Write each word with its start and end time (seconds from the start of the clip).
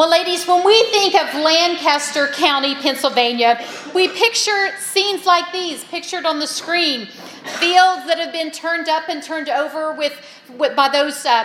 Well, 0.00 0.08
ladies, 0.08 0.48
when 0.48 0.64
we 0.64 0.82
think 0.84 1.14
of 1.14 1.34
Lancaster 1.34 2.28
County, 2.28 2.74
Pennsylvania, 2.74 3.62
we 3.94 4.08
picture 4.08 4.70
scenes 4.78 5.26
like 5.26 5.52
these 5.52 5.84
pictured 5.84 6.24
on 6.24 6.38
the 6.38 6.46
screen 6.46 7.04
fields 7.04 8.06
that 8.06 8.16
have 8.16 8.32
been 8.32 8.50
turned 8.50 8.88
up 8.88 9.10
and 9.10 9.22
turned 9.22 9.50
over 9.50 9.92
with, 9.92 10.18
with 10.56 10.74
by 10.74 10.88
those 10.88 11.26
uh, 11.26 11.44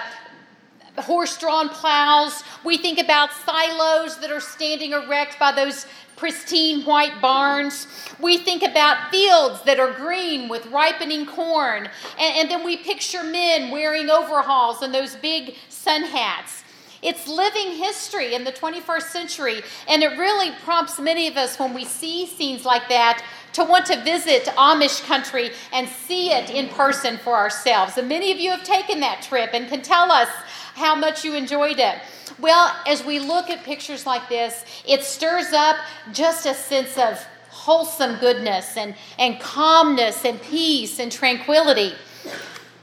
horse 0.99 1.37
drawn 1.37 1.67
plows. 1.67 2.45
We 2.63 2.77
think 2.77 2.97
about 2.97 3.33
silos 3.33 4.19
that 4.19 4.31
are 4.31 4.39
standing 4.39 4.93
erect 4.93 5.37
by 5.37 5.51
those 5.51 5.85
pristine 6.15 6.85
white 6.85 7.19
barns. 7.21 7.87
We 8.21 8.37
think 8.37 8.63
about 8.63 9.11
fields 9.11 9.63
that 9.63 9.81
are 9.81 9.91
green 9.91 10.47
with 10.47 10.65
ripening 10.67 11.25
corn. 11.25 11.89
And, 12.17 12.37
and, 12.37 12.49
then 12.49 12.63
we 12.63 12.77
picture 12.77 13.21
men 13.21 13.69
wearing 13.69 14.09
overalls 14.09 14.81
and 14.81 14.93
those 14.93 15.17
big 15.17 15.55
sun 15.67 16.03
hats. 16.03 16.63
It's 17.01 17.27
living 17.27 17.71
history 17.71 18.33
in 18.33 18.43
the 18.43 18.51
21st 18.51 19.03
century, 19.03 19.61
and 19.87 20.03
it 20.03 20.17
really 20.17 20.51
prompts 20.63 20.99
many 20.99 21.27
of 21.27 21.37
us 21.37 21.59
when 21.59 21.73
we 21.73 21.85
see 21.85 22.25
scenes 22.25 22.65
like 22.65 22.89
that 22.89 23.23
to 23.53 23.63
want 23.63 23.85
to 23.85 24.03
visit 24.03 24.45
Amish 24.57 25.05
country 25.05 25.51
and 25.71 25.87
see 25.87 26.31
it 26.31 26.49
in 26.49 26.67
person 26.69 27.17
for 27.17 27.35
ourselves. 27.35 27.97
And 27.97 28.09
many 28.09 28.31
of 28.31 28.37
you 28.37 28.51
have 28.51 28.63
taken 28.63 28.99
that 28.99 29.21
trip 29.21 29.51
and 29.53 29.67
can 29.69 29.81
tell 29.81 30.11
us 30.11 30.29
how 30.75 30.93
much 30.95 31.23
you 31.23 31.33
enjoyed 31.35 31.79
it. 31.79 31.99
Well, 32.39 32.75
as 32.85 33.05
we 33.05 33.19
look 33.19 33.49
at 33.49 33.63
pictures 33.63 34.05
like 34.05 34.27
this, 34.27 34.65
it 34.85 35.03
stirs 35.03 35.53
up 35.53 35.77
just 36.11 36.45
a 36.45 36.53
sense 36.53 36.97
of 36.97 37.25
wholesome 37.49 38.19
goodness 38.19 38.75
and, 38.75 38.93
and 39.17 39.39
calmness 39.39 40.25
and 40.25 40.41
peace 40.41 40.99
and 40.99 41.09
tranquility. 41.09 41.93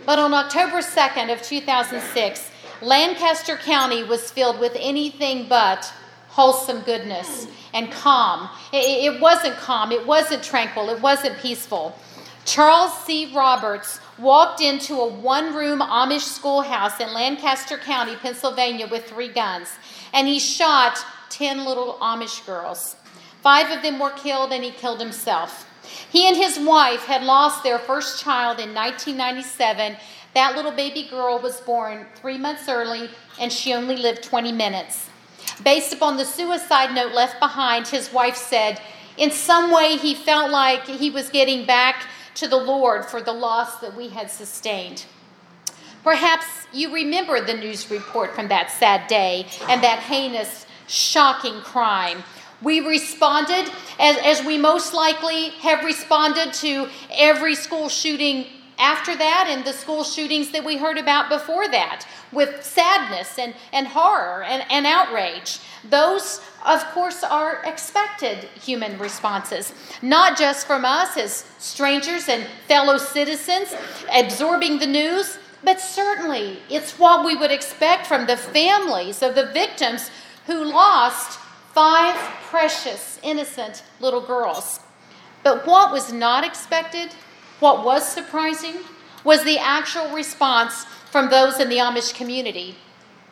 But 0.07 0.19
on 0.19 0.33
October 0.33 0.79
2nd 0.79 1.33
of 1.33 1.43
2006, 1.43 2.51
Lancaster 2.83 3.57
County 3.57 4.03
was 4.03 4.31
filled 4.31 4.59
with 4.59 4.77
anything 4.79 5.49
but 5.49 5.93
wholesome 6.29 6.81
goodness 6.81 7.47
and 7.73 7.93
calm. 7.93 8.49
It, 8.73 9.15
it, 9.15 9.21
wasn't 9.21 9.57
calm, 9.57 9.93
it 9.93 10.07
wasn't 10.07 10.43
tranquil, 10.43 10.91
it 10.91 11.01
wasn't 11.01 11.39
peaceful. 11.39 11.97
Charles 12.45 12.93
C. 13.05 13.33
Roberts 13.33 14.01
walked 14.19 14.61
into 14.61 14.95
a 14.95 15.07
one 15.07 15.55
room 15.55 15.81
Amish 15.81 16.23
schoolhouse 16.23 16.99
in 16.99 17.13
Lancaster 17.13 17.79
County, 17.79 18.17
Pennsylvania, 18.17 18.89
with 18.91 19.05
three 19.05 19.29
guns, 19.29 19.69
and 20.13 20.27
he 20.27 20.41
shot 20.41 20.99
10 21.31 21.65
little 21.65 21.99
Amish 22.01 22.45
girls. 22.45 22.97
Five 23.43 23.71
of 23.77 23.83
them 23.83 24.01
were 24.01 24.11
killed, 24.11 24.53
and 24.53 24.65
he 24.65 24.71
killed 24.71 25.01
himself. 25.01 25.69
He 26.11 26.27
and 26.27 26.37
his 26.37 26.59
wife 26.59 27.05
had 27.05 27.23
lost 27.23 27.63
their 27.63 27.79
first 27.79 28.23
child 28.23 28.59
in 28.59 28.75
1997 28.75 29.97
that 30.35 30.57
little 30.57 30.73
baby 30.73 31.05
girl 31.09 31.39
was 31.39 31.61
born 31.61 32.07
three 32.15 32.39
months 32.39 32.69
early, 32.69 33.11
and 33.39 33.53
she 33.53 33.75
only 33.75 33.97
lived 33.97 34.23
20 34.23 34.53
minutes. 34.53 35.09
Based 35.63 35.93
upon 35.93 36.17
the 36.17 36.25
suicide 36.25 36.95
note 36.95 37.13
left 37.13 37.39
behind, 37.39 37.89
his 37.89 38.13
wife 38.13 38.37
said, 38.37 38.81
in 39.17 39.31
some 39.31 39.71
way, 39.71 39.97
he 39.97 40.15
felt 40.15 40.51
like 40.51 40.87
he 40.87 41.11
was 41.11 41.29
getting 41.29 41.67
back 41.67 42.07
to 42.37 42.49
the 42.49 42.57
Lord 42.57 43.05
for 43.05 43.21
the 43.21 43.33
loss 43.33 43.79
that 43.81 43.95
we 43.95 44.09
had 44.09 44.31
sustained. 44.31 45.05
Perhaps 46.03 46.47
you 46.73 46.93
remember 46.93 47.45
the 47.45 47.55
news 47.55 47.91
report 47.91 48.35
from 48.35 48.49
that 48.49 48.71
sad 48.71 49.07
day 49.09 49.47
and 49.69 49.83
that 49.83 49.99
heinous, 49.99 50.67
shocking 50.89 51.61
crime. 51.61 52.25
We 52.63 52.81
responded 52.81 53.71
as, 54.01 54.17
as 54.25 54.47
we 54.47 54.57
most 54.57 54.95
likely 54.95 55.51
have 55.61 55.85
responded 55.85 56.53
to 56.55 56.89
every 57.13 57.55
school 57.55 57.89
shooting 57.89 58.47
after 58.83 59.17
that 59.17 59.47
and 59.49 59.65
the 59.65 59.73
school 59.73 60.03
shootings 60.03 60.51
that 60.51 60.65
we 60.65 60.77
heard 60.77 60.99
about 60.99 61.29
before 61.29 61.69
that 61.69 62.05
with 62.33 62.65
sadness 62.65 63.39
and, 63.39 63.55
and 63.73 63.87
horror 63.87 64.43
and, 64.43 64.65
and 64.71 64.87
outrage. 64.87 65.61
Those, 65.89 66.41
of 66.67 66.85
course, 66.87 67.23
are 67.23 67.63
expected 67.65 68.39
human 68.61 68.99
responses, 68.99 69.73
not 70.03 70.37
just 70.37 70.67
from 70.67 70.85
us 70.85 71.17
as 71.17 71.45
strangers 71.59 72.29
and 72.29 72.45
fellow 72.67 72.99
citizens 72.99 73.73
absorbing 74.13 74.81
the 74.81 74.87
news, 74.87 75.39
but 75.63 75.81
certainly 75.81 76.59
it's 76.69 76.99
what 76.99 77.25
we 77.25 77.37
would 77.37 77.53
expect 77.53 78.07
from 78.07 78.27
the 78.27 78.37
families 78.37 79.23
of 79.23 79.37
the 79.37 79.47
victims 79.47 80.11
who 80.47 80.65
lost 80.65 81.39
five 81.73 82.17
precious, 82.51 83.21
innocent 83.23 83.85
little 84.01 84.21
girls. 84.21 84.81
But 85.45 85.67
what 85.67 85.93
was 85.93 86.13
not 86.13 86.45
expected 86.45 87.11
what 87.63 87.85
was 87.85 88.07
surprising 88.07 88.75
was 89.23 89.45
the 89.45 89.59
actual 89.59 90.11
response 90.11 90.85
from 91.13 91.31
those 91.31 91.61
in 91.61 91.69
the 91.69 91.77
Amish 91.77 92.13
community. 92.13 92.75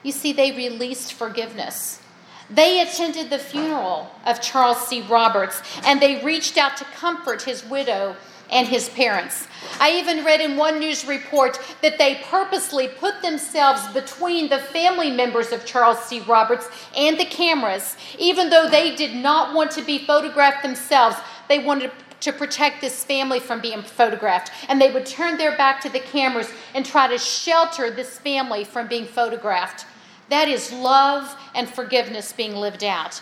You 0.04 0.12
see, 0.12 0.32
they 0.32 0.52
released 0.52 1.12
forgiveness. 1.12 2.00
They 2.48 2.80
attended 2.80 3.28
the 3.28 3.40
funeral 3.40 4.10
of 4.24 4.40
Charles 4.40 4.86
C. 4.86 5.02
Roberts 5.02 5.60
and 5.84 6.00
they 6.00 6.22
reached 6.24 6.56
out 6.56 6.76
to 6.76 6.84
comfort 6.84 7.42
his 7.42 7.64
widow 7.64 8.16
and 8.50 8.66
his 8.66 8.88
parents. 8.88 9.46
I 9.80 9.92
even 9.92 10.24
read 10.24 10.40
in 10.40 10.56
one 10.56 10.78
news 10.78 11.06
report 11.06 11.60
that 11.82 11.98
they 11.98 12.20
purposely 12.30 12.88
put 12.88 13.22
themselves 13.22 13.86
between 13.88 14.48
the 14.48 14.58
family 14.58 15.10
members 15.10 15.52
of 15.52 15.64
Charles 15.64 16.00
C. 16.04 16.20
Roberts 16.20 16.68
and 16.96 17.18
the 17.18 17.24
cameras, 17.24 17.96
even 18.18 18.50
though 18.50 18.68
they 18.68 18.94
did 18.94 19.14
not 19.14 19.54
want 19.54 19.70
to 19.72 19.82
be 19.82 19.98
photographed 19.98 20.62
themselves. 20.62 21.16
They 21.48 21.60
wanted 21.60 21.92
to 22.20 22.32
protect 22.32 22.80
this 22.80 23.04
family 23.04 23.40
from 23.40 23.60
being 23.60 23.82
photographed. 23.82 24.50
And 24.68 24.80
they 24.80 24.92
would 24.92 25.06
turn 25.06 25.38
their 25.38 25.56
back 25.56 25.80
to 25.82 25.88
the 25.88 26.00
cameras 26.00 26.50
and 26.74 26.84
try 26.84 27.08
to 27.08 27.18
shelter 27.18 27.90
this 27.90 28.18
family 28.18 28.64
from 28.64 28.88
being 28.88 29.06
photographed. 29.06 29.86
That 30.28 30.48
is 30.48 30.72
love 30.72 31.36
and 31.54 31.68
forgiveness 31.68 32.32
being 32.32 32.54
lived 32.54 32.84
out. 32.84 33.20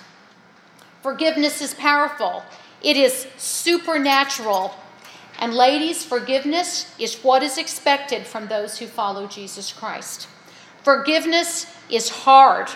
Forgiveness 1.02 1.62
is 1.62 1.74
powerful, 1.74 2.42
it 2.82 2.96
is 2.96 3.26
supernatural. 3.36 4.74
And, 5.40 5.54
ladies, 5.54 6.04
forgiveness 6.04 6.92
is 6.98 7.22
what 7.22 7.44
is 7.44 7.58
expected 7.58 8.26
from 8.26 8.48
those 8.48 8.78
who 8.78 8.88
follow 8.88 9.28
Jesus 9.28 9.72
Christ. 9.72 10.26
Forgiveness 10.82 11.72
is 11.88 12.08
hard. 12.08 12.68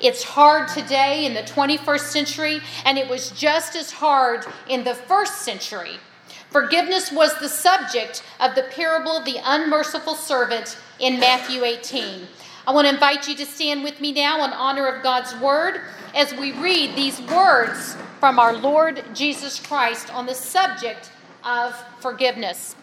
It's 0.00 0.22
hard 0.22 0.68
today 0.68 1.26
in 1.26 1.34
the 1.34 1.42
21st 1.42 2.00
century, 2.00 2.60
and 2.84 2.96
it 2.96 3.08
was 3.08 3.30
just 3.32 3.74
as 3.74 3.90
hard 3.90 4.46
in 4.68 4.84
the 4.84 4.94
first 4.94 5.42
century. 5.42 5.96
Forgiveness 6.50 7.10
was 7.10 7.36
the 7.40 7.48
subject 7.48 8.22
of 8.38 8.54
the 8.54 8.62
parable 8.62 9.16
of 9.16 9.24
the 9.24 9.40
unmerciful 9.44 10.14
servant 10.14 10.78
in 11.00 11.18
Matthew 11.18 11.64
18. 11.64 12.28
I 12.66 12.72
want 12.72 12.86
to 12.86 12.94
invite 12.94 13.26
you 13.26 13.34
to 13.36 13.46
stand 13.46 13.82
with 13.82 14.00
me 14.00 14.12
now 14.12 14.44
in 14.44 14.52
honor 14.52 14.86
of 14.86 15.02
God's 15.02 15.34
word 15.40 15.80
as 16.14 16.32
we 16.34 16.52
read 16.52 16.94
these 16.94 17.20
words 17.22 17.96
from 18.20 18.38
our 18.38 18.56
Lord 18.56 19.02
Jesus 19.14 19.58
Christ 19.58 20.14
on 20.14 20.26
the 20.26 20.34
subject 20.34 21.10
of 21.44 21.74
forgiveness. 22.00 22.76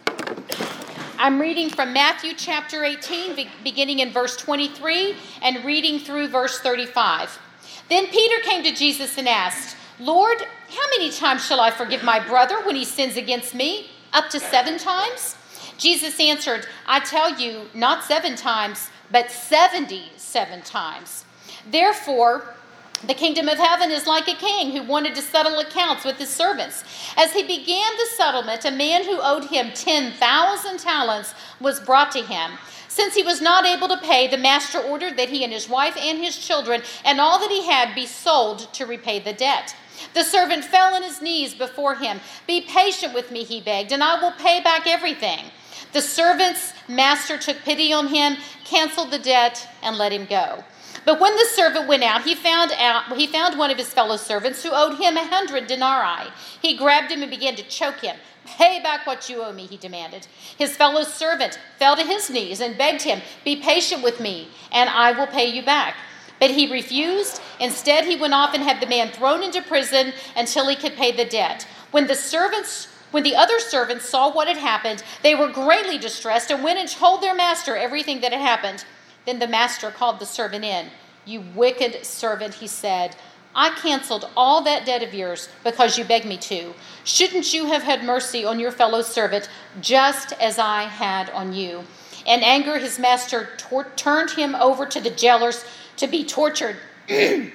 I'm 1.17 1.39
reading 1.39 1.69
from 1.69 1.93
Matthew 1.93 2.33
chapter 2.35 2.83
18, 2.83 3.47
beginning 3.63 3.99
in 3.99 4.11
verse 4.11 4.35
23 4.35 5.15
and 5.41 5.63
reading 5.63 5.97
through 5.97 6.27
verse 6.27 6.59
35. 6.59 7.39
Then 7.87 8.07
Peter 8.07 8.41
came 8.43 8.63
to 8.63 8.73
Jesus 8.73 9.17
and 9.17 9.29
asked, 9.29 9.77
Lord, 9.97 10.41
how 10.41 10.89
many 10.97 11.09
times 11.11 11.45
shall 11.45 11.61
I 11.61 11.71
forgive 11.71 12.03
my 12.03 12.19
brother 12.19 12.61
when 12.65 12.75
he 12.75 12.83
sins 12.83 13.15
against 13.15 13.55
me? 13.55 13.91
Up 14.11 14.29
to 14.31 14.41
seven 14.41 14.77
times? 14.77 15.37
Jesus 15.77 16.19
answered, 16.19 16.67
I 16.85 16.99
tell 16.99 17.39
you, 17.39 17.69
not 17.73 18.03
seven 18.03 18.35
times, 18.35 18.89
but 19.09 19.31
77 19.31 20.63
times. 20.63 21.23
Therefore, 21.71 22.54
the 23.03 23.13
kingdom 23.13 23.47
of 23.47 23.57
heaven 23.57 23.91
is 23.91 24.07
like 24.07 24.27
a 24.27 24.35
king 24.35 24.71
who 24.71 24.83
wanted 24.83 25.15
to 25.15 25.21
settle 25.21 25.59
accounts 25.59 26.05
with 26.05 26.17
his 26.17 26.29
servants. 26.29 26.83
As 27.17 27.33
he 27.33 27.43
began 27.43 27.91
the 27.97 28.07
settlement, 28.15 28.65
a 28.65 28.71
man 28.71 29.03
who 29.03 29.19
owed 29.21 29.45
him 29.45 29.71
10,000 29.73 30.79
talents 30.79 31.33
was 31.59 31.79
brought 31.79 32.11
to 32.13 32.23
him. 32.23 32.51
Since 32.87 33.15
he 33.15 33.23
was 33.23 33.41
not 33.41 33.65
able 33.65 33.89
to 33.89 33.97
pay, 33.97 34.27
the 34.27 34.37
master 34.37 34.79
ordered 34.79 35.17
that 35.17 35.29
he 35.29 35.43
and 35.43 35.51
his 35.51 35.67
wife 35.67 35.97
and 35.97 36.17
his 36.17 36.37
children 36.37 36.81
and 37.03 37.19
all 37.19 37.39
that 37.39 37.51
he 37.51 37.67
had 37.67 37.93
be 37.93 38.05
sold 38.05 38.73
to 38.73 38.85
repay 38.85 39.19
the 39.19 39.33
debt. 39.33 39.75
The 40.13 40.23
servant 40.23 40.63
fell 40.63 40.95
on 40.95 41.03
his 41.03 41.21
knees 41.21 41.53
before 41.53 41.95
him. 41.95 42.21
Be 42.47 42.61
patient 42.61 43.13
with 43.13 43.31
me, 43.31 43.43
he 43.43 43.61
begged, 43.61 43.91
and 43.91 44.03
I 44.03 44.21
will 44.21 44.31
pay 44.31 44.61
back 44.61 44.87
everything. 44.87 45.51
The 45.91 46.01
servant's 46.01 46.73
master 46.87 47.37
took 47.37 47.57
pity 47.59 47.91
on 47.93 48.07
him, 48.07 48.37
canceled 48.63 49.11
the 49.11 49.19
debt, 49.19 49.67
and 49.81 49.97
let 49.97 50.11
him 50.11 50.25
go. 50.25 50.63
But 51.05 51.19
when 51.19 51.35
the 51.35 51.45
servant 51.45 51.87
went 51.87 52.03
out, 52.03 52.23
he 52.23 52.33
found 52.33 52.71
out 52.73 53.15
he 53.15 53.27
found 53.27 53.57
one 53.57 53.69
of 53.69 53.77
his 53.77 53.93
fellow 53.93 54.17
servants 54.17 54.63
who 54.63 54.71
owed 54.71 54.97
him 54.97 55.17
a 55.17 55.25
hundred 55.25 55.67
denarii. 55.67 56.31
He 56.61 56.75
grabbed 56.75 57.11
him 57.11 57.21
and 57.21 57.29
began 57.29 57.55
to 57.55 57.63
choke 57.63 57.99
him. 58.01 58.17
Pay 58.45 58.79
back 58.81 59.05
what 59.05 59.29
you 59.29 59.43
owe 59.43 59.53
me, 59.53 59.67
he 59.67 59.77
demanded. 59.77 60.27
His 60.57 60.75
fellow 60.75 61.03
servant 61.03 61.59
fell 61.77 61.95
to 61.95 62.03
his 62.03 62.29
knees 62.29 62.59
and 62.59 62.77
begged 62.77 63.03
him, 63.03 63.21
Be 63.43 63.55
patient 63.55 64.03
with 64.03 64.19
me, 64.19 64.49
and 64.71 64.89
I 64.89 65.11
will 65.11 65.27
pay 65.27 65.45
you 65.45 65.63
back. 65.63 65.95
But 66.39 66.51
he 66.51 66.71
refused. 66.71 67.41
Instead, 67.59 68.05
he 68.05 68.15
went 68.15 68.33
off 68.33 68.53
and 68.53 68.63
had 68.63 68.81
the 68.81 68.87
man 68.87 69.09
thrown 69.09 69.41
into 69.41 69.61
prison 69.61 70.13
until 70.35 70.67
he 70.67 70.75
could 70.75 70.95
pay 70.95 71.11
the 71.11 71.25
debt. 71.25 71.67
When 71.91 72.07
the 72.07 72.15
servants 72.15 72.89
when 73.11 73.23
the 73.23 73.35
other 73.37 73.59
servants 73.59 74.09
saw 74.09 74.29
what 74.29 74.49
had 74.49 74.57
happened, 74.57 75.01
they 75.23 75.35
were 75.35 75.47
greatly 75.47 75.97
distressed 75.97 76.51
and 76.51 76.61
went 76.61 76.79
and 76.79 76.89
told 76.89 77.21
their 77.21 77.33
master 77.33 77.77
everything 77.77 78.19
that 78.19 78.33
had 78.33 78.41
happened. 78.41 78.83
Then 79.25 79.39
the 79.39 79.47
master 79.47 79.91
called 79.91 80.19
the 80.19 80.25
servant 80.25 80.63
in. 80.63 80.87
You 81.25 81.43
wicked 81.55 82.05
servant, 82.05 82.55
he 82.55 82.67
said. 82.67 83.15
I 83.55 83.69
canceled 83.69 84.29
all 84.35 84.61
that 84.63 84.85
debt 84.85 85.01
of 85.01 85.13
yours 85.13 85.47
because 85.63 85.97
you 85.97 86.03
begged 86.03 86.25
me 86.25 86.37
to. 86.37 86.73
Shouldn't 87.05 87.53
you 87.53 87.67
have 87.67 87.83
had 87.83 88.03
mercy 88.03 88.43
on 88.43 88.59
your 88.59 88.71
fellow 88.71 89.01
servant 89.01 89.49
just 89.81 90.33
as 90.33 90.59
I 90.59 90.83
had 90.83 91.29
on 91.29 91.53
you? 91.53 91.85
In 92.25 92.41
anger, 92.41 92.77
his 92.77 92.99
master 92.99 93.49
tor- 93.57 93.91
turned 93.95 94.31
him 94.31 94.55
over 94.55 94.85
to 94.85 94.99
the 94.99 95.09
jailers 95.09 95.63
to 95.97 96.07
be 96.07 96.25
tortured 96.25 96.75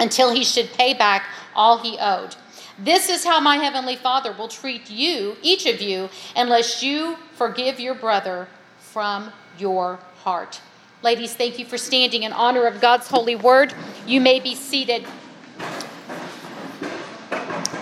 until 0.00 0.32
he 0.32 0.44
should 0.44 0.72
pay 0.72 0.92
back 0.92 1.24
all 1.54 1.78
he 1.78 1.96
owed. 2.00 2.34
This 2.78 3.08
is 3.08 3.24
how 3.24 3.38
my 3.38 3.56
heavenly 3.58 3.94
Father 3.94 4.32
will 4.32 4.48
treat 4.48 4.90
you, 4.90 5.36
each 5.42 5.66
of 5.66 5.80
you, 5.80 6.08
unless 6.34 6.82
you 6.82 7.16
forgive 7.34 7.78
your 7.78 7.94
brother 7.94 8.48
from 8.78 9.30
your 9.56 10.00
heart. 10.24 10.60
Ladies, 11.04 11.34
thank 11.34 11.58
you 11.58 11.66
for 11.66 11.76
standing 11.76 12.22
in 12.22 12.32
honor 12.32 12.64
of 12.64 12.80
God's 12.80 13.08
holy 13.08 13.36
word. 13.36 13.74
You 14.06 14.22
may 14.22 14.40
be 14.40 14.54
seated. 14.54 15.06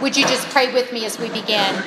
Would 0.01 0.17
you 0.17 0.27
just 0.27 0.49
pray 0.49 0.75
with 0.75 0.93
me 0.93 1.05
as 1.05 1.21
we 1.21 1.29
begin? 1.29 1.85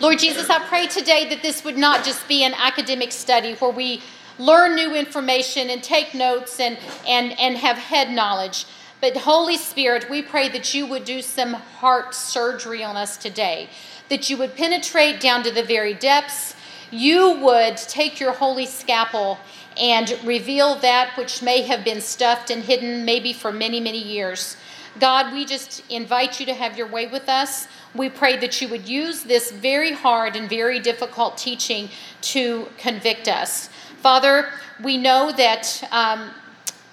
Lord 0.00 0.18
Jesus, 0.18 0.48
I 0.48 0.66
pray 0.66 0.86
today 0.86 1.28
that 1.28 1.42
this 1.42 1.62
would 1.62 1.76
not 1.76 2.06
just 2.06 2.26
be 2.26 2.42
an 2.42 2.54
academic 2.54 3.12
study 3.12 3.52
where 3.56 3.70
we 3.70 4.00
learn 4.38 4.76
new 4.76 4.94
information 4.94 5.68
and 5.68 5.82
take 5.82 6.14
notes 6.14 6.58
and, 6.58 6.78
and, 7.06 7.38
and 7.38 7.58
have 7.58 7.76
head 7.76 8.10
knowledge. 8.10 8.64
But 9.02 9.14
Holy 9.14 9.58
Spirit, 9.58 10.08
we 10.08 10.22
pray 10.22 10.48
that 10.48 10.72
you 10.72 10.86
would 10.86 11.04
do 11.04 11.20
some 11.20 11.52
heart 11.52 12.14
surgery 12.14 12.82
on 12.82 12.96
us 12.96 13.18
today, 13.18 13.68
that 14.08 14.30
you 14.30 14.38
would 14.38 14.56
penetrate 14.56 15.20
down 15.20 15.42
to 15.42 15.50
the 15.50 15.62
very 15.62 15.92
depths. 15.92 16.53
You 16.94 17.40
would 17.40 17.76
take 17.76 18.20
your 18.20 18.30
holy 18.30 18.66
scalpel 18.66 19.40
and 19.76 20.16
reveal 20.22 20.76
that 20.76 21.16
which 21.16 21.42
may 21.42 21.62
have 21.62 21.82
been 21.82 22.00
stuffed 22.00 22.50
and 22.50 22.62
hidden 22.62 23.04
maybe 23.04 23.32
for 23.32 23.50
many, 23.50 23.80
many 23.80 23.98
years. 23.98 24.56
God, 25.00 25.32
we 25.32 25.44
just 25.44 25.82
invite 25.90 26.38
you 26.38 26.46
to 26.46 26.54
have 26.54 26.78
your 26.78 26.86
way 26.86 27.08
with 27.08 27.28
us. 27.28 27.66
We 27.96 28.08
pray 28.10 28.36
that 28.36 28.62
you 28.62 28.68
would 28.68 28.88
use 28.88 29.24
this 29.24 29.50
very 29.50 29.90
hard 29.90 30.36
and 30.36 30.48
very 30.48 30.78
difficult 30.78 31.36
teaching 31.36 31.88
to 32.20 32.68
convict 32.78 33.26
us. 33.26 33.70
Father, 33.96 34.50
we 34.80 34.96
know 34.96 35.32
that, 35.32 35.82
um, 35.90 36.30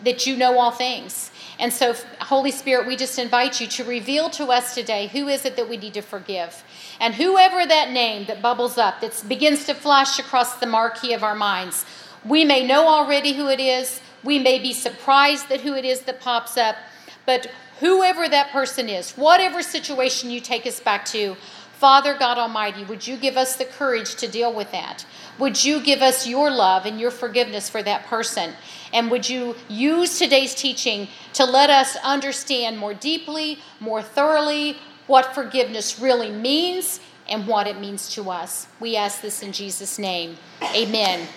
that 0.03 0.25
you 0.25 0.35
know 0.35 0.57
all 0.57 0.71
things. 0.71 1.29
And 1.59 1.71
so, 1.71 1.93
Holy 2.31 2.51
Spirit, 2.51 2.87
we 2.87 2.95
just 2.95 3.19
invite 3.19 3.59
you 3.59 3.67
to 3.67 3.83
reveal 3.83 4.29
to 4.29 4.45
us 4.45 4.73
today 4.73 5.07
who 5.07 5.27
is 5.27 5.43
it 5.43 5.57
that 5.57 5.67
we 5.67 5.75
need 5.75 5.93
to 5.95 6.01
forgive. 6.01 6.63
And 6.97 7.13
whoever 7.13 7.65
that 7.65 7.91
name 7.91 8.25
that 8.27 8.41
bubbles 8.41 8.77
up, 8.77 9.01
that 9.01 9.21
begins 9.27 9.65
to 9.65 9.73
flash 9.73 10.17
across 10.17 10.55
the 10.55 10.65
marquee 10.65 11.11
of 11.11 11.25
our 11.25 11.35
minds, 11.35 11.85
we 12.23 12.45
may 12.45 12.65
know 12.65 12.87
already 12.87 13.33
who 13.33 13.49
it 13.49 13.59
is. 13.59 13.99
We 14.23 14.39
may 14.39 14.59
be 14.59 14.71
surprised 14.71 15.51
at 15.51 15.59
who 15.59 15.73
it 15.73 15.83
is 15.83 16.03
that 16.03 16.21
pops 16.21 16.55
up. 16.55 16.77
But 17.25 17.47
whoever 17.81 18.29
that 18.29 18.51
person 18.51 18.87
is, 18.87 19.11
whatever 19.17 19.61
situation 19.61 20.31
you 20.31 20.39
take 20.39 20.65
us 20.65 20.79
back 20.79 21.03
to, 21.07 21.35
Father 21.73 22.15
God 22.17 22.37
Almighty, 22.37 22.85
would 22.85 23.05
you 23.05 23.17
give 23.17 23.35
us 23.35 23.57
the 23.57 23.65
courage 23.65 24.15
to 24.15 24.29
deal 24.29 24.53
with 24.53 24.71
that? 24.71 25.05
Would 25.37 25.65
you 25.65 25.81
give 25.81 26.01
us 26.01 26.25
your 26.25 26.49
love 26.49 26.85
and 26.85 26.97
your 26.97 27.11
forgiveness 27.11 27.69
for 27.69 27.83
that 27.83 28.05
person? 28.05 28.53
And 28.93 29.09
would 29.11 29.29
you 29.29 29.55
use 29.69 30.19
today's 30.19 30.53
teaching 30.53 31.07
to 31.33 31.45
let 31.45 31.69
us 31.69 31.95
understand 32.03 32.77
more 32.77 32.93
deeply, 32.93 33.59
more 33.79 34.01
thoroughly, 34.01 34.77
what 35.07 35.33
forgiveness 35.33 35.99
really 35.99 36.31
means 36.31 36.99
and 37.29 37.47
what 37.47 37.67
it 37.67 37.79
means 37.79 38.13
to 38.15 38.29
us? 38.29 38.67
We 38.79 38.95
ask 38.95 39.21
this 39.21 39.41
in 39.41 39.51
Jesus' 39.51 39.97
name. 39.97 40.37
Amen. 40.75 41.27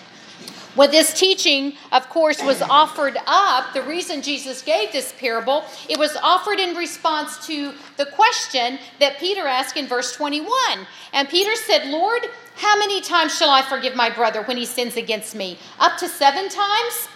When 0.75 0.91
this 0.91 1.17
teaching, 1.17 1.77
of 1.93 2.09
course, 2.09 2.43
was 2.43 2.61
offered 2.61 3.17
up, 3.27 3.73
the 3.73 3.81
reason 3.83 4.21
Jesus 4.21 4.61
gave 4.61 4.91
this 4.91 5.13
parable, 5.17 5.63
it 5.87 5.97
was 5.97 6.17
offered 6.17 6.59
in 6.59 6.75
response 6.75 7.47
to 7.47 7.73
the 7.95 8.05
question 8.07 8.77
that 8.99 9.17
Peter 9.17 9.47
asked 9.47 9.77
in 9.77 9.87
verse 9.87 10.13
21. 10.13 10.49
And 11.13 11.29
Peter 11.29 11.55
said, 11.55 11.87
Lord, 11.87 12.23
how 12.55 12.77
many 12.77 12.99
times 12.99 13.37
shall 13.37 13.49
I 13.49 13.61
forgive 13.61 13.95
my 13.95 14.09
brother 14.09 14.43
when 14.43 14.57
he 14.57 14.65
sins 14.65 14.97
against 14.97 15.33
me? 15.33 15.57
Up 15.79 15.97
to 15.99 16.09
seven 16.09 16.49
times? 16.49 17.07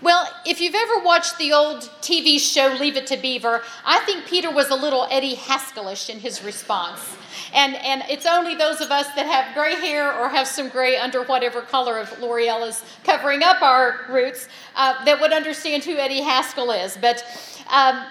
Well, 0.00 0.28
if 0.46 0.60
you've 0.60 0.76
ever 0.76 1.04
watched 1.04 1.38
the 1.38 1.52
old 1.52 1.80
TV 2.02 2.38
show 2.38 2.76
Leave 2.78 2.96
It 2.96 3.08
to 3.08 3.16
Beaver, 3.16 3.62
I 3.84 3.98
think 4.00 4.26
Peter 4.26 4.48
was 4.48 4.70
a 4.70 4.74
little 4.76 5.08
Eddie 5.10 5.34
Haskellish 5.34 6.08
in 6.08 6.20
his 6.20 6.44
response. 6.44 7.16
And, 7.52 7.74
and 7.76 8.04
it's 8.08 8.24
only 8.24 8.54
those 8.54 8.80
of 8.80 8.92
us 8.92 9.06
that 9.16 9.26
have 9.26 9.52
gray 9.54 9.74
hair 9.74 10.16
or 10.16 10.28
have 10.28 10.46
some 10.46 10.68
gray 10.68 10.96
under 10.96 11.24
whatever 11.24 11.62
color 11.62 11.98
of 11.98 12.16
L'Oreal 12.20 12.68
is 12.68 12.84
covering 13.02 13.42
up 13.42 13.60
our 13.60 14.06
roots 14.08 14.46
uh, 14.76 15.04
that 15.04 15.20
would 15.20 15.32
understand 15.32 15.82
who 15.82 15.96
Eddie 15.96 16.22
Haskell 16.22 16.70
is. 16.70 16.96
But 17.00 17.24
um, 17.68 18.04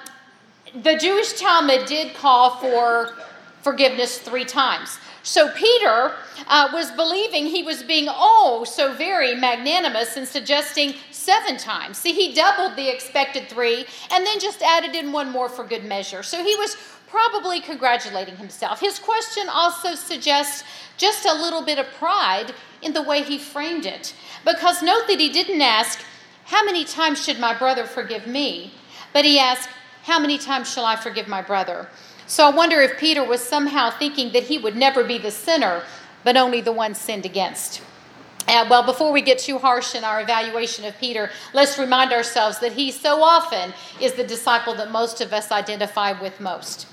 the 0.83 0.97
Jewish 0.97 1.39
Talmud 1.39 1.85
did 1.85 2.13
call 2.15 2.57
for 2.57 3.15
forgiveness 3.61 4.17
three 4.17 4.45
times. 4.45 4.99
So 5.27 5.51
Peter 5.51 6.13
uh, 6.47 6.69
was 6.71 6.89
believing 6.91 7.47
he 7.47 7.62
was 7.62 7.83
being 7.83 8.07
oh 8.07 8.63
so 8.65 8.94
very 8.94 9.35
magnanimous 9.35 10.15
and 10.15 10.25
suggesting 10.25 10.94
seven 11.12 11.57
times. 11.57 11.97
See, 11.97 12.13
he 12.13 12.33
doubled 12.33 12.77
the 12.77 12.89
expected 12.89 13.50
three 13.50 13.85
and 14.09 14.25
then 14.25 14.39
just 14.39 14.62
added 14.62 14.95
in 14.95 15.12
one 15.12 15.29
more 15.29 15.50
for 15.50 15.65
good 15.65 15.83
measure. 15.83 16.24
So 16.24 16.41
he 16.41 16.56
was 16.56 16.77
probably 17.07 17.59
congratulating 17.59 18.38
himself. 18.38 18.79
His 18.79 19.00
question 19.00 19.50
also 19.50 19.95
suggests 19.95 20.63
just 20.95 21.25
a 21.25 21.33
little 21.33 21.62
bit 21.62 21.77
of 21.77 21.88
pride 21.95 22.53
in 22.81 22.94
the 22.94 23.01
way 23.01 23.21
he 23.21 23.38
framed 23.38 23.85
it. 23.85 24.15
Because 24.45 24.81
note 24.81 25.07
that 25.09 25.19
he 25.19 25.27
didn't 25.27 25.62
ask, 25.62 26.00
How 26.45 26.63
many 26.63 26.85
times 26.85 27.21
should 27.21 27.38
my 27.38 27.53
brother 27.53 27.83
forgive 27.83 28.27
me? 28.27 28.71
But 29.12 29.25
he 29.25 29.39
asked, 29.39 29.68
How 30.03 30.19
many 30.19 30.38
times 30.38 30.71
shall 30.71 30.85
I 30.85 30.95
forgive 30.95 31.27
my 31.27 31.41
brother? 31.41 31.89
So 32.27 32.45
I 32.45 32.53
wonder 32.53 32.81
if 32.81 33.00
Peter 33.00 33.24
was 33.24 33.41
somehow 33.41 33.89
thinking 33.89 34.33
that 34.33 34.44
he 34.44 34.57
would 34.57 34.75
never 34.75 35.03
be 35.03 35.18
the 35.18 35.31
sinner, 35.31 35.83
but 36.25 36.35
only 36.35 36.59
the 36.59 36.74
one 36.74 36.94
sinned 36.94 37.25
against. 37.25 37.81
Uh, 38.50 38.65
well, 38.69 38.83
before 38.85 39.12
we 39.13 39.21
get 39.21 39.39
too 39.39 39.57
harsh 39.57 39.95
in 39.95 40.03
our 40.03 40.21
evaluation 40.21 40.83
of 40.83 40.97
Peter, 40.97 41.29
let's 41.53 41.77
remind 41.77 42.12
ourselves 42.12 42.59
that 42.59 42.74
he 42.74 42.91
so 42.91 43.21
often 43.21 43.74
is 44.01 44.13
the 44.13 44.24
disciple 44.24 44.75
that 44.75 44.91
most 44.91 45.21
of 45.21 45.31
us 45.31 45.51
identify 45.51 46.19
with 46.21 46.39
most. 46.39 46.88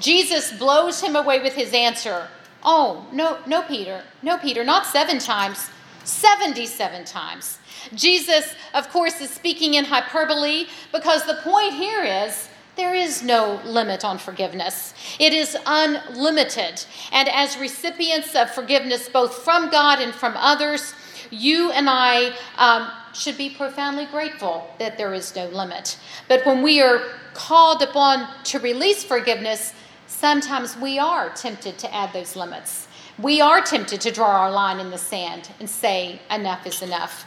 Jesus 0.00 0.52
blows 0.52 1.02
him 1.02 1.16
away 1.16 1.42
with 1.42 1.54
his 1.54 1.72
answer. 1.74 2.28
Oh, 2.62 3.06
no, 3.12 3.38
no, 3.46 3.62
Peter, 3.62 4.02
no, 4.22 4.38
Peter, 4.38 4.64
not 4.64 4.86
seven 4.86 5.18
times, 5.18 5.70
77 6.04 7.04
times. 7.04 7.58
Jesus, 7.94 8.54
of 8.74 8.88
course, 8.90 9.20
is 9.20 9.30
speaking 9.30 9.74
in 9.74 9.84
hyperbole 9.84 10.66
because 10.92 11.24
the 11.24 11.38
point 11.42 11.74
here 11.74 12.04
is 12.04 12.48
there 12.78 12.94
is 12.94 13.24
no 13.24 13.60
limit 13.64 14.04
on 14.04 14.18
forgiveness. 14.18 14.94
It 15.18 15.34
is 15.34 15.56
unlimited. 15.66 16.84
And 17.12 17.28
as 17.28 17.58
recipients 17.58 18.34
of 18.36 18.50
forgiveness, 18.50 19.08
both 19.08 19.34
from 19.34 19.68
God 19.68 20.00
and 20.00 20.14
from 20.14 20.34
others, 20.36 20.94
you 21.30 21.72
and 21.72 21.90
I 21.90 22.32
um, 22.56 22.88
should 23.12 23.36
be 23.36 23.50
profoundly 23.50 24.06
grateful 24.06 24.70
that 24.78 24.96
there 24.96 25.12
is 25.12 25.34
no 25.34 25.48
limit. 25.48 25.98
But 26.28 26.46
when 26.46 26.62
we 26.62 26.80
are 26.80 27.02
called 27.34 27.82
upon 27.82 28.28
to 28.44 28.60
release 28.60 29.02
forgiveness, 29.02 29.74
sometimes 30.06 30.76
we 30.76 31.00
are 31.00 31.30
tempted 31.30 31.78
to 31.78 31.92
add 31.92 32.12
those 32.12 32.36
limits. 32.36 32.86
We 33.18 33.40
are 33.40 33.60
tempted 33.60 34.00
to 34.02 34.12
draw 34.12 34.42
our 34.42 34.52
line 34.52 34.78
in 34.78 34.90
the 34.90 34.98
sand 34.98 35.50
and 35.58 35.68
say, 35.68 36.22
enough 36.30 36.64
is 36.64 36.80
enough. 36.80 37.26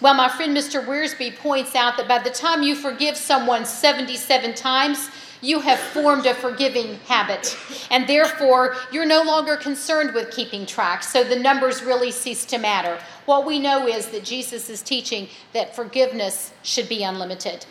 Well, 0.00 0.14
my 0.14 0.28
friend 0.28 0.54
Mr. 0.54 0.84
Wiersbe 0.84 1.36
points 1.36 1.74
out 1.74 1.96
that 1.96 2.06
by 2.06 2.18
the 2.18 2.30
time 2.30 2.62
you 2.62 2.74
forgive 2.74 3.16
someone 3.16 3.64
77 3.64 4.54
times, 4.54 5.08
you 5.40 5.60
have 5.60 5.78
formed 5.78 6.26
a 6.26 6.34
forgiving 6.34 6.96
habit. 7.06 7.56
And 7.90 8.06
therefore, 8.06 8.76
you're 8.92 9.06
no 9.06 9.22
longer 9.22 9.56
concerned 9.56 10.12
with 10.12 10.30
keeping 10.30 10.66
track. 10.66 11.02
So 11.02 11.24
the 11.24 11.38
numbers 11.38 11.82
really 11.82 12.10
cease 12.10 12.44
to 12.46 12.58
matter. 12.58 12.98
What 13.24 13.46
we 13.46 13.58
know 13.58 13.86
is 13.86 14.08
that 14.08 14.24
Jesus 14.24 14.68
is 14.68 14.82
teaching 14.82 15.28
that 15.54 15.74
forgiveness 15.74 16.52
should 16.62 16.88
be 16.88 17.02
unlimited. 17.02 17.64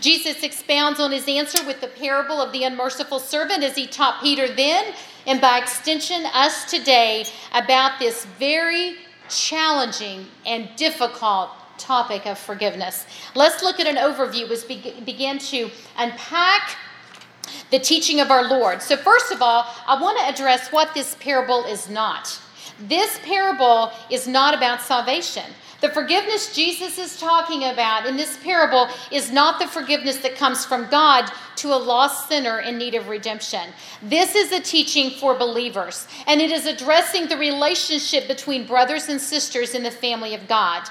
Jesus 0.00 0.42
expounds 0.42 1.00
on 1.00 1.10
his 1.10 1.26
answer 1.28 1.64
with 1.66 1.80
the 1.80 1.88
parable 1.88 2.40
of 2.40 2.52
the 2.52 2.64
unmerciful 2.64 3.18
servant 3.18 3.64
as 3.64 3.74
he 3.74 3.86
taught 3.86 4.22
Peter 4.22 4.46
then, 4.54 4.94
and 5.26 5.40
by 5.40 5.58
extension, 5.58 6.24
us 6.32 6.70
today, 6.70 7.26
about 7.54 7.98
this 7.98 8.24
very 8.38 8.96
challenging 9.28 10.26
and 10.46 10.68
difficult 10.76 11.50
topic 11.80 12.26
of 12.26 12.38
forgiveness. 12.38 13.06
Let's 13.34 13.62
look 13.62 13.80
at 13.80 13.86
an 13.86 13.96
overview 13.96 14.48
as 14.50 14.66
we 14.68 15.00
begin 15.04 15.38
to 15.38 15.70
unpack 15.96 16.76
the 17.70 17.78
teaching 17.78 18.20
of 18.20 18.30
our 18.30 18.48
Lord. 18.48 18.82
So, 18.82 18.96
first 18.96 19.32
of 19.32 19.42
all, 19.42 19.66
I 19.86 20.00
want 20.00 20.18
to 20.18 20.28
address 20.28 20.70
what 20.70 20.94
this 20.94 21.16
parable 21.20 21.64
is 21.64 21.88
not. 21.88 22.40
This 22.80 23.18
parable 23.22 23.92
is 24.10 24.26
not 24.26 24.54
about 24.54 24.80
salvation. 24.80 25.44
The 25.80 25.88
forgiveness 25.88 26.54
Jesus 26.54 26.98
is 26.98 27.18
talking 27.18 27.64
about 27.64 28.04
in 28.04 28.16
this 28.16 28.36
parable 28.38 28.88
is 29.10 29.32
not 29.32 29.58
the 29.58 29.66
forgiveness 29.66 30.18
that 30.18 30.36
comes 30.36 30.64
from 30.64 30.90
God 30.90 31.30
to 31.56 31.68
a 31.68 31.76
lost 31.76 32.28
sinner 32.28 32.60
in 32.60 32.76
need 32.76 32.94
of 32.94 33.08
redemption. 33.08 33.70
This 34.02 34.34
is 34.34 34.52
a 34.52 34.60
teaching 34.60 35.10
for 35.10 35.38
believers, 35.38 36.06
and 36.26 36.40
it 36.40 36.50
is 36.50 36.66
addressing 36.66 37.28
the 37.28 37.38
relationship 37.38 38.28
between 38.28 38.66
brothers 38.66 39.08
and 39.08 39.18
sisters 39.18 39.74
in 39.74 39.82
the 39.82 39.90
family 39.90 40.34
of 40.34 40.46
God. 40.48 40.86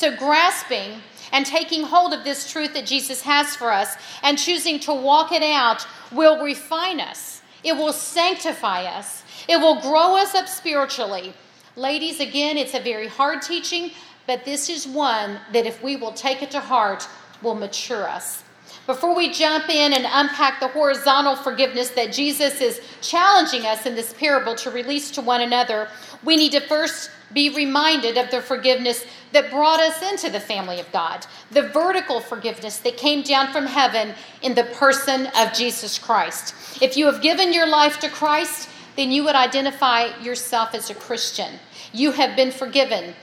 So, 0.00 0.16
grasping 0.16 1.02
and 1.30 1.44
taking 1.44 1.82
hold 1.82 2.14
of 2.14 2.24
this 2.24 2.50
truth 2.50 2.72
that 2.72 2.86
Jesus 2.86 3.20
has 3.20 3.54
for 3.54 3.70
us 3.70 3.96
and 4.22 4.38
choosing 4.38 4.80
to 4.80 4.94
walk 4.94 5.30
it 5.30 5.42
out 5.42 5.86
will 6.10 6.42
refine 6.42 7.00
us, 7.00 7.42
it 7.62 7.76
will 7.76 7.92
sanctify 7.92 8.84
us, 8.84 9.22
it 9.46 9.58
will 9.58 9.78
grow 9.82 10.16
us 10.16 10.34
up 10.34 10.48
spiritually. 10.48 11.34
Ladies, 11.76 12.18
again, 12.18 12.56
it's 12.56 12.72
a 12.72 12.80
very 12.80 13.08
hard 13.08 13.42
teaching, 13.42 13.90
but 14.26 14.46
this 14.46 14.70
is 14.70 14.88
one 14.88 15.38
that 15.52 15.66
if 15.66 15.82
we 15.82 15.96
will 15.96 16.12
take 16.12 16.42
it 16.42 16.50
to 16.52 16.60
heart, 16.60 17.06
will 17.42 17.54
mature 17.54 18.08
us. 18.08 18.42
Before 18.90 19.14
we 19.14 19.30
jump 19.30 19.68
in 19.68 19.92
and 19.92 20.04
unpack 20.04 20.58
the 20.58 20.66
horizontal 20.66 21.36
forgiveness 21.36 21.90
that 21.90 22.12
Jesus 22.12 22.60
is 22.60 22.80
challenging 23.00 23.64
us 23.64 23.86
in 23.86 23.94
this 23.94 24.12
parable 24.12 24.56
to 24.56 24.70
release 24.72 25.12
to 25.12 25.20
one 25.20 25.42
another, 25.42 25.86
we 26.24 26.34
need 26.34 26.50
to 26.50 26.60
first 26.60 27.08
be 27.32 27.54
reminded 27.54 28.18
of 28.18 28.32
the 28.32 28.42
forgiveness 28.42 29.04
that 29.30 29.48
brought 29.48 29.78
us 29.78 30.02
into 30.10 30.28
the 30.28 30.40
family 30.40 30.80
of 30.80 30.90
God, 30.90 31.24
the 31.52 31.68
vertical 31.68 32.18
forgiveness 32.18 32.78
that 32.78 32.96
came 32.96 33.22
down 33.22 33.52
from 33.52 33.64
heaven 33.64 34.12
in 34.42 34.56
the 34.56 34.64
person 34.64 35.28
of 35.36 35.52
Jesus 35.52 35.96
Christ. 35.96 36.82
If 36.82 36.96
you 36.96 37.06
have 37.06 37.22
given 37.22 37.52
your 37.52 37.68
life 37.68 38.00
to 38.00 38.08
Christ, 38.08 38.68
then 38.96 39.12
you 39.12 39.22
would 39.22 39.36
identify 39.36 40.06
yourself 40.20 40.74
as 40.74 40.90
a 40.90 40.96
Christian. 40.96 41.60
You 41.92 42.10
have 42.10 42.34
been 42.34 42.50
forgiven. 42.50 43.14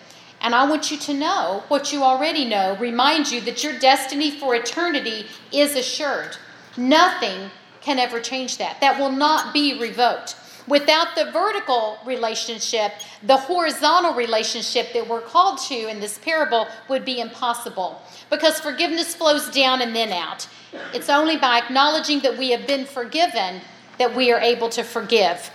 And 0.42 0.54
I 0.54 0.70
want 0.70 0.92
you 0.92 0.98
to 0.98 1.14
know 1.14 1.64
what 1.68 1.92
you 1.92 2.04
already 2.04 2.46
know, 2.46 2.78
remind 2.80 3.32
you 3.32 3.42
that 3.42 3.64
your 3.64 3.78
destiny 3.80 4.32
for 4.32 4.56
eternity 4.56 5.26
is 5.52 5.76
assured. 5.76 6.38
Nothing 6.78 7.50
can 7.82 8.00
ever 8.00 8.20
change 8.20 8.58
that. 8.58 8.80
That 8.82 9.00
will 9.00 9.12
not 9.12 9.54
be 9.54 9.80
revoked. 9.80 10.36
Without 10.68 11.16
the 11.16 11.32
vertical 11.32 11.98
relationship, 12.06 12.92
the 13.24 13.38
horizontal 13.38 14.14
relationship 14.14 14.92
that 14.94 15.08
we're 15.08 15.22
called 15.22 15.60
to 15.60 15.88
in 15.88 16.02
this 16.02 16.18
parable 16.18 16.68
would 16.90 17.06
be 17.06 17.22
impossible 17.22 18.02
because 18.30 18.60
forgiveness 18.60 19.16
flows 19.16 19.50
down 19.50 19.82
and 19.82 19.96
then 19.96 20.12
out. 20.12 20.48
It's 20.94 21.10
only 21.10 21.38
by 21.38 21.60
acknowledging 21.60 22.20
that 22.20 22.38
we 22.38 22.52
have 22.52 22.68
been 22.68 22.86
forgiven 22.86 23.62
that 23.98 24.14
we 24.14 24.32
are 24.32 24.42
able 24.42 24.70
to 24.70 24.84
forgive. 24.84 25.50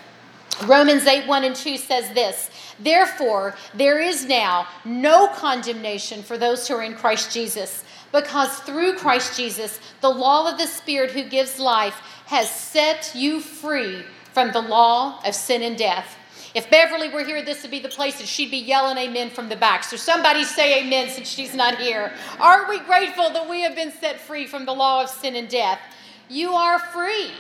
Romans 0.66 1.07
8 1.07 1.26
1 1.26 1.45
and 1.45 1.57
2 1.57 1.76
says 1.76 2.12
this 2.14 2.50
Therefore, 2.78 3.54
there 3.75 4.00
is 4.00 4.26
now 4.26 4.66
no 4.85 5.28
condemnation 5.28 6.23
for 6.23 6.38
those 6.38 6.66
who 6.66 6.75
are 6.75 6.83
in 6.83 6.95
Christ 6.95 7.33
Jesus, 7.33 7.85
because 8.11 8.59
through 8.61 8.97
Christ 8.97 9.37
Jesus, 9.37 9.81
the 10.00 10.11
law 10.11 10.50
of 10.50 10.59
the 10.59 10.66
Spirit 10.66 11.11
who 11.11 11.25
gives 11.25 11.59
life 11.59 12.00
has 12.26 12.50
set 12.50 13.12
you 13.14 13.40
free 13.40 14.02
from 14.33 14.52
the 14.52 14.62
law 14.62 15.21
of 15.25 15.35
sin 15.35 15.62
and 15.62 15.76
death. 15.76 16.16
If 16.54 16.71
Beverly 16.71 17.09
were 17.09 17.25
here, 17.25 17.42
this 17.42 17.62
would 17.62 17.71
be 17.71 17.78
the 17.78 17.88
place 17.88 18.19
that 18.19 18.28
she'd 18.28 18.50
be 18.50 18.59
yelling 18.59 18.99
amen 18.99 19.31
from 19.31 19.49
the 19.49 19.57
back. 19.57 19.85
So 19.85 19.97
somebody 19.97 20.45
say 20.45 20.83
amen 20.85 21.09
since 21.09 21.28
she's 21.28 21.54
not 21.54 21.78
here. 21.78 22.12
Aren't 22.38 22.69
we 22.69 22.78
grateful 22.81 23.31
that 23.31 23.49
we 23.49 23.62
have 23.62 23.75
been 23.75 23.92
set 23.92 24.21
free 24.21 24.47
from 24.47 24.66
the 24.66 24.75
law 24.75 25.02
of 25.02 25.09
sin 25.09 25.35
and 25.35 25.49
death? 25.49 25.81
You 26.28 26.52
are 26.52 26.78
free. 26.78 27.31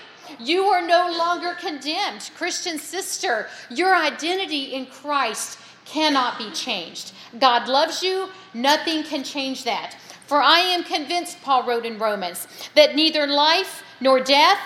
You 0.40 0.64
are 0.64 0.86
no 0.86 1.14
longer 1.16 1.54
condemned. 1.54 2.30
Christian 2.36 2.78
sister, 2.78 3.48
your 3.70 3.94
identity 3.94 4.74
in 4.74 4.86
Christ 4.86 5.58
cannot 5.84 6.38
be 6.38 6.50
changed. 6.52 7.12
God 7.38 7.68
loves 7.68 8.02
you, 8.02 8.28
nothing 8.54 9.02
can 9.02 9.24
change 9.24 9.64
that. 9.64 9.96
For 10.26 10.40
I 10.40 10.60
am 10.60 10.84
convinced, 10.84 11.42
Paul 11.42 11.64
wrote 11.64 11.84
in 11.84 11.98
Romans, 11.98 12.46
that 12.74 12.94
neither 12.94 13.26
life 13.26 13.82
nor 14.00 14.20
death, 14.20 14.60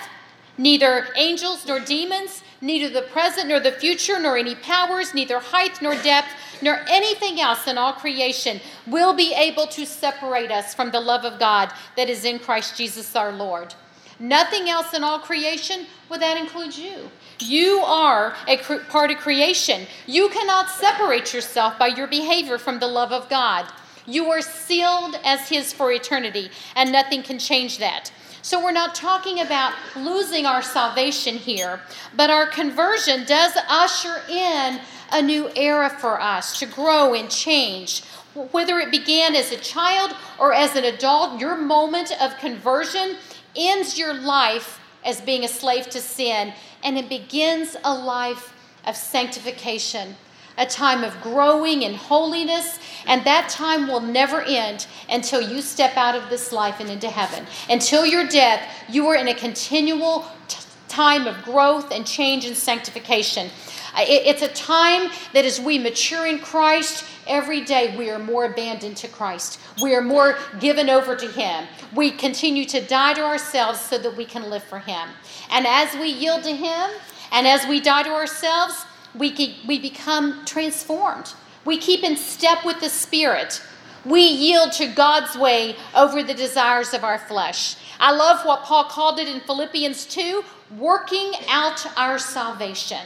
neither 0.59 1.09
angels 1.17 1.67
nor 1.67 1.81
demons, 1.81 2.43
neither 2.61 2.89
the 2.89 3.07
present 3.09 3.49
nor 3.49 3.61
the 3.61 3.73
future, 3.73 4.21
nor 4.21 4.37
any 4.37 4.55
powers, 4.55 5.15
neither 5.15 5.39
height 5.39 5.83
nor 5.83 5.95
depth, 6.03 6.29
nor 6.63 6.81
anything 6.89 7.41
else 7.41 7.67
in 7.67 7.77
all 7.79 7.93
creation 7.93 8.61
will 8.87 9.13
be 9.13 9.35
able 9.35 9.67
to 9.67 9.85
separate 9.85 10.51
us 10.51 10.75
from 10.75 10.91
the 10.91 11.01
love 11.01 11.25
of 11.25 11.39
God 11.39 11.73
that 11.97 12.09
is 12.09 12.25
in 12.25 12.39
Christ 12.39 12.77
Jesus 12.77 13.15
our 13.17 13.33
Lord. 13.33 13.75
Nothing 14.19 14.69
else 14.71 14.95
in 14.95 15.05
all 15.05 15.19
creation, 15.19 15.87
well, 16.09 16.19
that 16.21 16.39
includes 16.39 16.79
you. 16.79 17.11
You 17.39 17.81
are 17.81 18.35
a 18.49 18.57
part 18.89 19.11
of 19.11 19.19
creation. 19.19 19.87
You 20.07 20.29
cannot 20.31 20.71
separate 20.71 21.35
yourself 21.35 21.79
by 21.79 21.89
your 21.89 22.07
behavior 22.07 22.57
from 22.57 22.79
the 22.79 22.87
love 22.87 23.13
of 23.13 23.29
God. 23.29 23.67
You 24.07 24.31
are 24.31 24.41
sealed 24.41 25.19
as 25.25 25.49
His 25.49 25.73
for 25.73 25.93
eternity, 25.93 26.51
and 26.75 26.93
nothing 26.93 27.23
can 27.23 27.39
change 27.39 27.79
that. 27.79 28.11
So, 28.41 28.63
we're 28.63 28.73
not 28.73 28.95
talking 28.95 29.41
about 29.41 29.75
losing 29.97 30.47
our 30.47 30.63
salvation 30.63 31.35
here, 31.35 31.81
but 32.15 32.31
our 32.31 32.47
conversion 32.47 33.25
does 33.25 33.53
usher 33.69 34.23
in 34.31 34.81
a 35.11 35.21
new 35.21 35.51
era 35.57 35.91
for 35.91 36.21
us 36.21 36.59
to 36.61 36.67
grow 36.67 37.13
and 37.13 37.29
change. 37.29 38.05
Whether 38.53 38.79
it 38.79 38.91
began 38.91 39.35
as 39.35 39.51
a 39.51 39.57
child 39.57 40.15
or 40.39 40.53
as 40.53 40.77
an 40.77 40.85
adult, 40.85 41.41
your 41.41 41.57
moment 41.57 42.13
of 42.21 42.37
conversion 42.39 43.17
ends 43.57 43.99
your 43.99 44.15
life 44.15 44.81
as 45.05 45.21
being 45.21 45.45
a 45.45 45.49
slave 45.49 45.89
to 45.91 46.01
sin, 46.01 46.53
and 46.83 46.99
it 46.99 47.09
begins 47.09 47.77
a 47.85 47.95
life 47.95 48.53
of 48.87 48.97
sanctification, 48.97 50.17
a 50.59 50.67
time 50.67 51.05
of 51.05 51.21
growing 51.21 51.83
in 51.83 51.95
holiness, 51.95 52.79
and 53.07 53.25
that 53.25 53.49
time 53.49 53.89
will 53.89 54.01
never 54.01 54.43
end 54.43 54.87
until 55.09 55.41
you 55.41 55.61
step 55.61 55.97
out 55.97 56.15
of 56.15 56.29
this 56.31 56.53
life 56.53 56.81
and 56.81 56.91
into 56.91 57.09
heaven. 57.09 57.47
Until 57.69 58.07
your 58.07 58.27
death, 58.27 58.63
you 58.89 59.07
are 59.09 59.17
in 59.17 59.29
a 59.29 59.35
continual 59.35 60.27
t- 60.49 60.59
time 60.89 61.27
of 61.27 61.43
growth 61.45 61.93
and 61.93 62.07
change 62.07 62.45
and 62.45 62.57
sanctification. 62.57 63.49
Uh, 63.95 64.05
it's 64.07 64.43
a 64.43 64.49
time 64.49 65.11
that 65.33 65.45
as 65.45 65.61
we 65.61 65.79
mature 65.79 66.27
in 66.27 66.39
Christ, 66.39 67.05
every 67.27 67.63
day 67.63 67.97
we 67.97 68.11
are 68.11 68.19
more 68.19 68.45
abandoned 68.45 68.97
to 68.99 69.09
Christ. 69.09 69.61
We 69.83 69.95
are 69.95 70.03
more 70.03 70.39
given 70.61 70.89
over 70.89 71.17
to 71.17 71.27
Him. 71.27 71.67
We 71.95 72.11
continue 72.11 72.65
to 72.67 72.81
die 72.81 73.15
to 73.15 73.23
ourselves 73.23 73.81
so 73.81 73.99
that 73.99 74.17
we 74.17 74.25
can 74.25 74.51
live 74.51 74.65
for 74.65 74.79
Him. 74.79 75.09
And 75.51 75.67
as 75.67 75.95
we 75.95 76.09
yield 76.09 76.43
to 76.45 76.55
Him 76.55 76.91
and 77.33 77.47
as 77.47 77.67
we 77.67 77.81
die 77.81 78.03
to 78.05 78.11
ourselves, 78.11 78.85
we, 79.15 79.57
we 79.67 79.79
become 79.79 80.45
transformed. 80.45 81.33
We 81.65 81.79
keep 81.79 82.05
in 82.05 82.17
step 82.17 82.65
with 82.65 82.81
the 82.81 82.89
Spirit. 82.89 83.63
We 84.05 84.21
yield 84.21 84.73
to 84.73 84.87
God's 84.87 85.37
way 85.37 85.77
over 85.95 86.23
the 86.23 86.35
desires 86.35 86.95
of 86.95 87.03
our 87.03 87.19
flesh. 87.19 87.77
I 87.99 88.13
love 88.13 88.47
what 88.47 88.63
Paul 88.63 88.85
called 88.85 89.19
it 89.19 89.27
in 89.27 89.41
Philippians 89.41 90.07
2 90.07 90.45
working 90.79 91.33
out 91.49 91.87
our 91.99 92.19
salvation. 92.19 93.05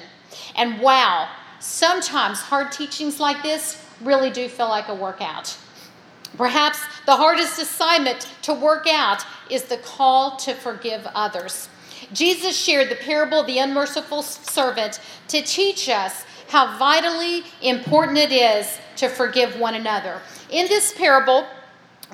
And 0.56 0.80
wow, 0.80 1.28
sometimes 1.58 2.40
hard 2.40 2.72
teachings 2.72 3.20
like 3.20 3.42
this 3.42 3.86
really 4.02 4.30
do 4.30 4.48
feel 4.48 4.68
like 4.68 4.88
a 4.88 4.94
workout. 4.94 5.56
Perhaps 6.36 6.78
the 7.06 7.16
hardest 7.16 7.60
assignment 7.60 8.28
to 8.42 8.54
work 8.54 8.86
out 8.86 9.24
is 9.50 9.64
the 9.64 9.78
call 9.78 10.36
to 10.38 10.54
forgive 10.54 11.06
others. 11.14 11.68
Jesus 12.12 12.56
shared 12.56 12.88
the 12.88 12.96
parable 12.96 13.40
of 13.40 13.46
the 13.46 13.58
unmerciful 13.58 14.22
servant 14.22 15.00
to 15.28 15.42
teach 15.42 15.88
us 15.88 16.24
how 16.48 16.78
vitally 16.78 17.44
important 17.62 18.18
it 18.18 18.32
is 18.32 18.78
to 18.96 19.08
forgive 19.08 19.58
one 19.58 19.74
another. 19.74 20.20
In 20.50 20.66
this 20.66 20.92
parable, 20.92 21.46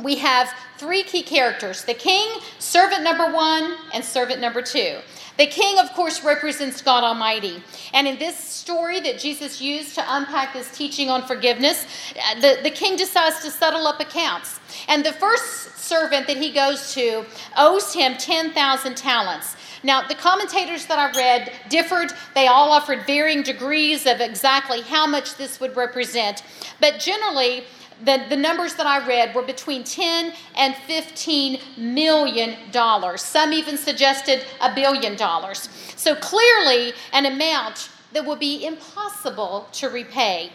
we 0.02 0.16
have 0.16 0.52
three 0.76 1.02
key 1.02 1.22
characters 1.22 1.84
the 1.84 1.94
king, 1.94 2.28
servant 2.58 3.02
number 3.02 3.32
one, 3.32 3.76
and 3.94 4.04
servant 4.04 4.40
number 4.40 4.60
two. 4.60 4.98
The 5.36 5.46
king, 5.46 5.78
of 5.78 5.92
course, 5.92 6.24
represents 6.24 6.80
God 6.80 7.04
Almighty. 7.04 7.62
And 7.92 8.08
in 8.08 8.18
this 8.18 8.36
story 8.36 9.00
that 9.00 9.18
Jesus 9.18 9.60
used 9.60 9.94
to 9.96 10.04
unpack 10.06 10.52
this 10.52 10.70
teaching 10.76 11.10
on 11.10 11.26
forgiveness, 11.26 11.86
uh, 12.16 12.40
the, 12.40 12.60
the 12.62 12.70
king 12.70 12.96
decides 12.96 13.42
to 13.42 13.50
settle 13.50 13.86
up 13.86 14.00
accounts. 14.00 14.60
And 14.88 15.04
the 15.04 15.12
first 15.12 15.76
servant 15.76 16.26
that 16.26 16.36
he 16.36 16.52
goes 16.52 16.94
to 16.94 17.24
owes 17.56 17.92
him 17.92 18.16
10,000 18.16 18.96
talents. 18.96 19.56
Now, 19.82 20.06
the 20.06 20.14
commentators 20.14 20.86
that 20.86 20.98
I 20.98 21.16
read 21.16 21.52
differed. 21.68 22.12
They 22.34 22.46
all 22.46 22.72
offered 22.72 23.06
varying 23.06 23.42
degrees 23.42 24.06
of 24.06 24.20
exactly 24.20 24.80
how 24.80 25.06
much 25.06 25.36
this 25.36 25.60
would 25.60 25.76
represent. 25.76 26.42
But 26.80 26.98
generally, 26.98 27.64
the, 28.04 28.24
the 28.28 28.36
numbers 28.36 28.74
that 28.74 28.86
I 28.86 29.06
read 29.06 29.34
were 29.34 29.42
between 29.42 29.82
10 29.82 30.32
and 30.56 30.74
15 30.74 31.60
million 31.78 32.56
dollars. 32.70 33.22
Some 33.22 33.52
even 33.52 33.78
suggested 33.78 34.44
a 34.60 34.74
billion 34.74 35.16
dollars. 35.16 35.68
So 35.96 36.14
clearly, 36.14 36.92
an 37.12 37.26
amount 37.26 37.90
that 38.12 38.24
would 38.24 38.38
be 38.38 38.66
impossible 38.66 39.68
to 39.72 39.88
repay. 39.88 40.52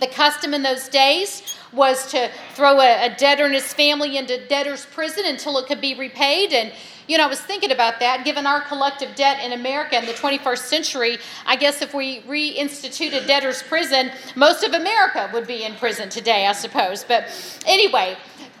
The 0.00 0.06
custom 0.06 0.54
in 0.54 0.62
those 0.62 0.88
days 0.88 1.56
was 1.72 2.10
to 2.12 2.30
throw 2.54 2.80
a, 2.80 3.06
a 3.06 3.14
debtor 3.16 3.46
and 3.46 3.54
his 3.54 3.72
family 3.74 4.16
into 4.16 4.46
debtor's 4.46 4.86
prison 4.86 5.24
until 5.26 5.58
it 5.58 5.66
could 5.66 5.80
be 5.80 5.94
repaid. 5.94 6.52
And 6.52 6.72
you 7.08 7.16
know, 7.16 7.24
I 7.24 7.26
was 7.26 7.40
thinking 7.40 7.72
about 7.72 8.00
that. 8.00 8.24
Given 8.24 8.46
our 8.46 8.60
collective 8.60 9.14
debt 9.16 9.42
in 9.44 9.52
America 9.52 9.98
in 9.98 10.04
the 10.04 10.12
21st 10.12 10.58
century, 10.58 11.18
I 11.46 11.56
guess 11.56 11.80
if 11.80 11.94
we 11.94 12.20
reinstituted 12.20 13.26
debtor's 13.26 13.62
prison, 13.62 14.12
most 14.36 14.62
of 14.62 14.74
America 14.74 15.30
would 15.32 15.46
be 15.46 15.64
in 15.64 15.74
prison 15.74 16.10
today, 16.10 16.46
I 16.46 16.52
suppose. 16.52 17.04
But 17.04 17.24
anyway, 17.66 18.16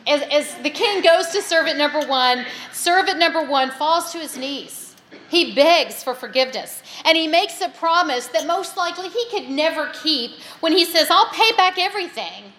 as, 0.06 0.22
as 0.22 0.54
the 0.62 0.70
king 0.70 1.02
goes 1.02 1.28
to 1.28 1.42
servant 1.42 1.76
number 1.76 2.00
one, 2.06 2.46
servant 2.72 3.18
number 3.18 3.44
one 3.44 3.70
falls 3.70 4.12
to 4.12 4.18
his 4.18 4.36
knees. 4.38 4.96
He 5.28 5.54
begs 5.54 6.02
for 6.02 6.14
forgiveness. 6.14 6.82
And 7.04 7.16
he 7.16 7.28
makes 7.28 7.60
a 7.60 7.68
promise 7.68 8.28
that 8.28 8.46
most 8.46 8.78
likely 8.78 9.10
he 9.10 9.26
could 9.30 9.50
never 9.50 9.90
keep 10.02 10.32
when 10.60 10.72
he 10.72 10.86
says, 10.86 11.08
I'll 11.10 11.30
pay 11.30 11.52
back 11.52 11.78
everything. 11.78 12.52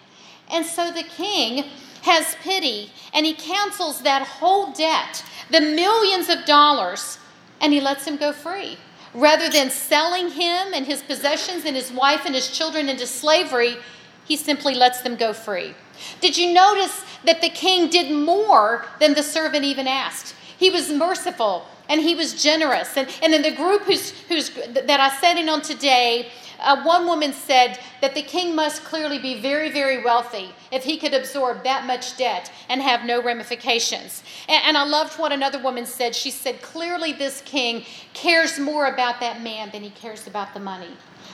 And 0.52 0.64
so 0.64 0.92
the 0.92 1.02
king 1.02 1.64
has 2.02 2.36
pity 2.36 2.92
and 3.12 3.26
he 3.26 3.34
cancels 3.34 4.02
that 4.02 4.22
whole 4.22 4.72
debt, 4.72 5.24
the 5.50 5.60
millions 5.60 6.28
of 6.28 6.44
dollars, 6.44 7.18
and 7.60 7.72
he 7.72 7.80
lets 7.80 8.06
him 8.06 8.16
go 8.16 8.32
free. 8.32 8.78
Rather 9.12 9.48
than 9.48 9.70
selling 9.70 10.30
him 10.30 10.72
and 10.72 10.86
his 10.86 11.02
possessions 11.02 11.64
and 11.64 11.74
his 11.76 11.90
wife 11.90 12.24
and 12.24 12.34
his 12.34 12.50
children 12.50 12.88
into 12.88 13.06
slavery, 13.06 13.76
he 14.24 14.36
simply 14.36 14.74
lets 14.74 15.00
them 15.02 15.16
go 15.16 15.32
free. 15.32 15.74
Did 16.20 16.38
you 16.38 16.52
notice 16.54 17.04
that 17.24 17.40
the 17.40 17.48
king 17.48 17.90
did 17.90 18.12
more 18.12 18.84
than 19.00 19.14
the 19.14 19.22
servant 19.22 19.64
even 19.64 19.88
asked? 19.88 20.34
He 20.56 20.70
was 20.70 20.90
merciful 20.90 21.66
and 21.88 22.00
he 22.00 22.14
was 22.14 22.40
generous. 22.40 22.96
And, 22.96 23.08
and 23.22 23.34
in 23.34 23.42
the 23.42 23.50
group 23.50 23.82
who's, 23.82 24.10
who's, 24.28 24.50
that 24.50 25.00
I 25.00 25.10
sat 25.20 25.36
in 25.36 25.48
on 25.48 25.60
today, 25.62 26.30
uh, 26.60 26.82
one 26.82 27.06
woman 27.06 27.32
said 27.32 27.78
that 28.00 28.14
the 28.14 28.22
king 28.22 28.54
must 28.54 28.84
clearly 28.84 29.18
be 29.18 29.40
very, 29.40 29.70
very 29.70 30.02
wealthy 30.02 30.50
if 30.70 30.84
he 30.84 30.96
could 30.96 31.14
absorb 31.14 31.64
that 31.64 31.86
much 31.86 32.16
debt 32.16 32.52
and 32.68 32.82
have 32.82 33.04
no 33.04 33.22
ramifications. 33.22 34.22
And, 34.48 34.64
and 34.64 34.76
I 34.76 34.84
loved 34.84 35.18
what 35.18 35.32
another 35.32 35.60
woman 35.62 35.86
said. 35.86 36.14
She 36.14 36.30
said, 36.30 36.62
clearly, 36.62 37.12
this 37.12 37.42
king 37.44 37.84
cares 38.14 38.58
more 38.58 38.86
about 38.86 39.20
that 39.20 39.42
man 39.42 39.70
than 39.70 39.82
he 39.82 39.90
cares 39.90 40.26
about 40.26 40.54
the 40.54 40.60
money. 40.60 40.90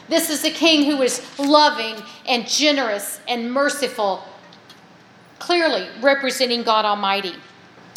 This 0.08 0.30
is 0.30 0.44
a 0.44 0.50
king 0.50 0.84
who 0.90 1.02
is 1.02 1.20
loving 1.38 1.96
and 2.26 2.46
generous 2.46 3.20
and 3.26 3.52
merciful, 3.52 4.22
clearly 5.38 5.88
representing 6.00 6.62
God 6.62 6.84
Almighty. 6.84 7.34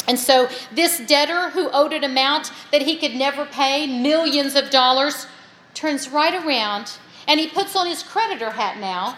And 0.08 0.18
so, 0.18 0.48
this 0.72 0.98
debtor 1.06 1.50
who 1.50 1.70
owed 1.70 1.92
an 1.92 2.02
amount 2.02 2.50
that 2.72 2.82
he 2.82 2.96
could 2.96 3.14
never 3.14 3.44
pay, 3.44 3.86
millions 3.86 4.56
of 4.56 4.70
dollars, 4.70 5.26
turns 5.74 6.08
right 6.08 6.44
around 6.44 6.98
and 7.30 7.38
he 7.38 7.46
puts 7.46 7.76
on 7.76 7.86
his 7.86 8.02
creditor 8.02 8.50
hat 8.50 8.78
now 8.78 9.16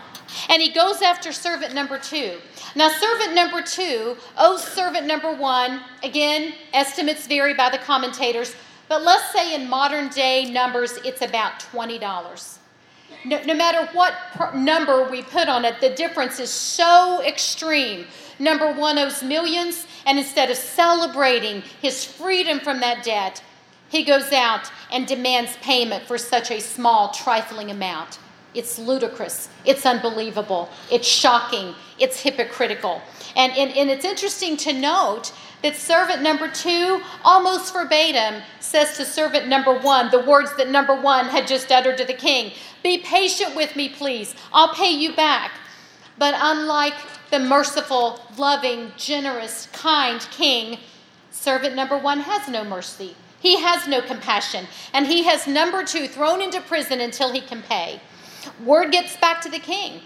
and 0.51 0.61
he 0.61 0.71
goes 0.71 1.01
after 1.01 1.33
servant 1.33 1.75
number 1.75 1.99
two. 1.99 2.39
Now, 2.77 2.91
servant 2.91 3.35
number 3.35 3.63
two 3.63 4.17
owes 4.37 4.63
servant 4.63 5.07
number 5.07 5.33
one. 5.33 5.81
Again, 6.03 6.53
estimates 6.75 7.27
vary 7.27 7.55
by 7.55 7.71
the 7.71 7.79
commentators, 7.79 8.55
but 8.89 9.03
let's 9.03 9.33
say 9.33 9.55
in 9.55 9.69
modern 9.69 10.11
day 10.11 10.51
numbers, 10.51 10.99
it's 11.05 11.23
about 11.23 11.61
$20. 11.61 12.59
No, 13.25 13.43
no 13.45 13.55
matter 13.55 13.89
what 13.95 14.15
number 14.55 15.09
we 15.09 15.23
put 15.23 15.49
on 15.49 15.65
it, 15.65 15.81
the 15.81 15.95
difference 15.95 16.39
is 16.39 16.51
so 16.51 17.23
extreme. 17.27 18.07
Number 18.39 18.73
one 18.73 18.99
owes 18.99 19.23
millions, 19.23 19.87
and 20.05 20.19
instead 20.19 20.51
of 20.51 20.57
celebrating 20.59 21.63
his 21.81 22.05
freedom 22.05 22.61
from 22.61 22.81
that 22.81 23.05
debt, 23.05 23.43
he 23.93 24.05
goes 24.05 24.33
out 24.33 24.73
and 24.91 25.07
demands 25.07 25.55
payment 25.61 26.05
for 26.05 26.17
such 26.17 26.51
a 26.51 26.63
small, 26.63 27.11
trifling 27.11 27.71
amount. 27.71 28.19
It's 28.55 28.79
ludicrous. 28.79 29.51
It's 29.67 29.85
unbelievable. 29.85 30.71
It's 30.91 31.07
shocking. 31.07 31.75
It's 31.99 32.19
hypocritical. 32.19 33.03
And, 33.37 33.53
and, 33.53 33.71
and 33.77 33.91
it's 33.91 34.07
interesting 34.07 34.57
to 34.59 34.73
note 34.73 35.35
that 35.63 35.77
servant 35.77 36.23
number 36.23 36.51
two, 36.51 37.03
almost 37.23 37.75
verbatim, 37.75 38.43
says 38.61 38.97
to 38.97 39.05
servant 39.05 39.47
number 39.47 39.79
one 39.79 40.11
the 40.11 40.25
words 40.25 40.57
that 40.57 40.71
number 40.71 40.99
one 40.99 41.27
had 41.27 41.47
just 41.47 41.71
uttered 41.71 41.99
to 41.99 42.07
the 42.07 42.15
king 42.15 42.53
Be 42.83 42.97
patient 42.97 43.55
with 43.55 43.77
me, 43.77 43.91
please. 43.91 44.35
I'll 44.55 44.75
pay 44.75 44.91
you 44.91 45.15
back. 45.15 45.53
But 46.17 46.35
unlike 46.39 46.95
the 47.31 47.41
merciful, 47.41 48.21
loving, 48.39 48.93
generous, 48.97 49.69
kind 49.75 50.27
king, 50.31 50.79
servant 51.31 51.77
number 51.77 51.99
one 51.99 52.21
has 52.21 52.49
no 52.49 52.65
mercy. 52.65 53.17
He 53.43 53.59
has 53.59 53.89
no 53.89 54.01
compassion. 54.01 54.69
And 54.95 55.05
he 55.05 55.25
has 55.25 55.49
number 55.49 55.83
two 55.83 56.07
thrown 56.07 56.41
into 56.41 56.61
prison 56.61 57.01
until 57.01 57.33
he 57.33 57.41
can 57.41 57.61
pay. 57.61 58.01
Word 58.65 58.93
gets 58.93 59.17
back 59.17 59.41
to 59.43 59.51
the 59.51 59.59
king, 59.59 60.01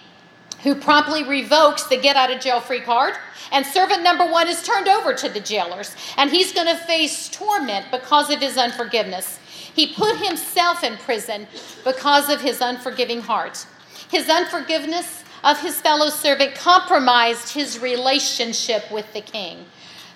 who 0.63 0.75
promptly 0.75 1.23
revokes 1.23 1.85
the 1.85 1.99
get 1.99 2.17
out 2.17 2.33
of 2.33 2.41
jail 2.41 2.61
free 2.61 2.81
card. 2.81 3.15
And 3.53 3.67
servant 3.67 4.03
number 4.03 4.25
one 4.25 4.49
is 4.49 4.63
turned 4.63 4.89
over 4.89 5.13
to 5.13 5.29
the 5.29 5.41
jailers. 5.41 5.95
And 6.17 6.31
he's 6.31 6.55
going 6.55 6.67
to 6.67 6.83
face 6.85 7.29
torment 7.29 7.91
because 7.91 8.31
of 8.31 8.41
his 8.41 8.57
unforgiveness. 8.57 9.39
He 9.75 9.93
put 9.93 10.17
himself 10.17 10.83
in 10.83 10.97
prison 10.97 11.47
because 11.85 12.31
of 12.31 12.41
his 12.41 12.63
unforgiving 12.63 13.21
heart. 13.21 13.67
His 14.11 14.31
unforgiveness 14.31 15.25
of 15.45 15.61
his 15.61 15.79
fellow 15.79 16.09
servant 16.09 16.55
compromised 16.55 17.53
his 17.53 17.79
relationship 17.81 18.91
with 18.91 19.13
the 19.13 19.21
king. 19.21 19.67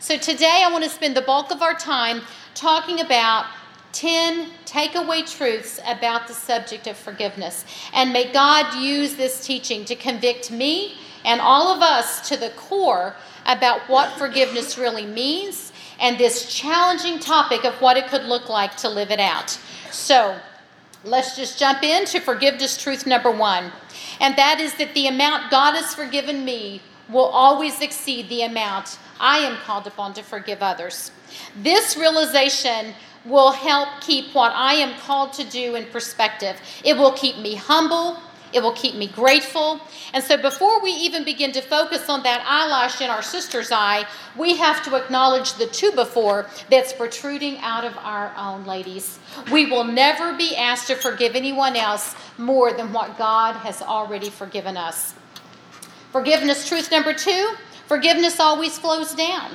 So 0.02 0.16
today 0.16 0.64
I 0.64 0.72
want 0.72 0.82
to 0.82 0.88
spend 0.88 1.14
the 1.14 1.20
bulk 1.20 1.50
of 1.50 1.60
our 1.60 1.74
time 1.74 2.22
talking 2.54 3.00
about 3.00 3.44
10 3.92 4.48
takeaway 4.64 5.30
truths 5.30 5.78
about 5.86 6.26
the 6.26 6.32
subject 6.32 6.86
of 6.86 6.96
forgiveness. 6.96 7.66
And 7.92 8.10
may 8.10 8.32
God 8.32 8.80
use 8.80 9.16
this 9.16 9.44
teaching 9.44 9.84
to 9.84 9.94
convict 9.94 10.50
me 10.50 10.94
and 11.26 11.38
all 11.38 11.68
of 11.68 11.82
us 11.82 12.26
to 12.30 12.38
the 12.38 12.48
core 12.56 13.14
about 13.44 13.82
what 13.90 14.16
forgiveness 14.16 14.78
really 14.78 15.04
means 15.04 15.70
and 16.00 16.16
this 16.16 16.50
challenging 16.50 17.18
topic 17.18 17.66
of 17.66 17.74
what 17.82 17.98
it 17.98 18.06
could 18.06 18.24
look 18.24 18.48
like 18.48 18.78
to 18.78 18.88
live 18.88 19.10
it 19.10 19.20
out. 19.20 19.50
So, 19.90 20.38
let's 21.04 21.36
just 21.36 21.58
jump 21.58 21.82
into 21.82 22.20
forgiveness 22.20 22.82
truth 22.82 23.06
number 23.06 23.30
one. 23.30 23.70
And 24.18 24.34
that 24.36 24.60
is 24.60 24.72
that 24.76 24.94
the 24.94 25.08
amount 25.08 25.50
God 25.50 25.74
has 25.74 25.94
forgiven 25.94 26.42
me 26.42 26.80
will 27.10 27.26
always 27.26 27.82
exceed 27.82 28.30
the 28.30 28.42
amount 28.42 28.98
I 29.20 29.38
am 29.38 29.56
called 29.58 29.86
upon 29.86 30.14
to 30.14 30.22
forgive 30.22 30.62
others. 30.62 31.12
This 31.62 31.96
realization 31.96 32.94
will 33.24 33.52
help 33.52 33.88
keep 34.00 34.34
what 34.34 34.52
I 34.54 34.74
am 34.74 34.98
called 35.00 35.34
to 35.34 35.44
do 35.44 35.74
in 35.74 35.84
perspective. 35.86 36.58
It 36.82 36.96
will 36.96 37.12
keep 37.12 37.36
me 37.36 37.54
humble. 37.54 38.18
It 38.52 38.62
will 38.62 38.72
keep 38.72 38.96
me 38.96 39.06
grateful. 39.06 39.80
And 40.12 40.24
so, 40.24 40.36
before 40.36 40.82
we 40.82 40.90
even 40.90 41.22
begin 41.22 41.52
to 41.52 41.60
focus 41.60 42.08
on 42.08 42.24
that 42.24 42.44
eyelash 42.44 43.00
in 43.00 43.08
our 43.08 43.22
sister's 43.22 43.70
eye, 43.70 44.06
we 44.36 44.56
have 44.56 44.82
to 44.86 44.96
acknowledge 44.96 45.52
the 45.52 45.66
two 45.66 45.92
before 45.92 46.46
that's 46.68 46.92
protruding 46.92 47.58
out 47.58 47.84
of 47.84 47.96
our 47.98 48.34
own, 48.36 48.64
ladies. 48.64 49.20
We 49.52 49.66
will 49.66 49.84
never 49.84 50.36
be 50.36 50.56
asked 50.56 50.88
to 50.88 50.96
forgive 50.96 51.36
anyone 51.36 51.76
else 51.76 52.16
more 52.38 52.72
than 52.72 52.92
what 52.92 53.16
God 53.16 53.54
has 53.56 53.82
already 53.82 54.30
forgiven 54.30 54.76
us. 54.76 55.14
Forgiveness, 56.10 56.66
truth 56.66 56.90
number 56.90 57.14
two 57.14 57.54
forgiveness 57.90 58.38
always 58.38 58.78
flows 58.78 59.16
down. 59.16 59.50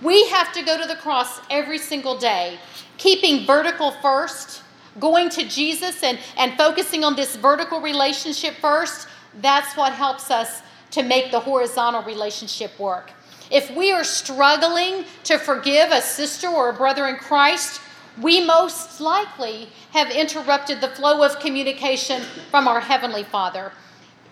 We 0.00 0.26
have 0.30 0.50
to 0.54 0.62
go 0.62 0.80
to 0.80 0.88
the 0.88 0.96
cross 0.96 1.42
every 1.50 1.76
single 1.76 2.16
day, 2.16 2.58
keeping 2.96 3.44
vertical 3.44 3.90
first, 4.00 4.62
going 4.98 5.28
to 5.36 5.46
Jesus 5.46 6.02
and, 6.02 6.18
and 6.38 6.56
focusing 6.56 7.04
on 7.04 7.16
this 7.16 7.36
vertical 7.36 7.82
relationship 7.82 8.54
first. 8.62 9.08
That's 9.42 9.76
what 9.76 9.92
helps 9.92 10.30
us 10.30 10.62
to 10.92 11.02
make 11.02 11.30
the 11.30 11.40
horizontal 11.40 12.02
relationship 12.02 12.78
work. 12.78 13.10
If 13.50 13.70
we 13.76 13.92
are 13.92 14.04
struggling 14.04 15.04
to 15.24 15.36
forgive 15.36 15.90
a 15.90 16.00
sister 16.00 16.48
or 16.48 16.70
a 16.70 16.72
brother 16.72 17.06
in 17.08 17.16
Christ, 17.16 17.82
we 18.22 18.42
most 18.42 19.02
likely 19.02 19.68
have 19.92 20.08
interrupted 20.10 20.80
the 20.80 20.88
flow 20.88 21.22
of 21.22 21.40
communication 21.40 22.22
from 22.50 22.68
our 22.68 22.80
Heavenly 22.80 23.24
Father. 23.24 23.70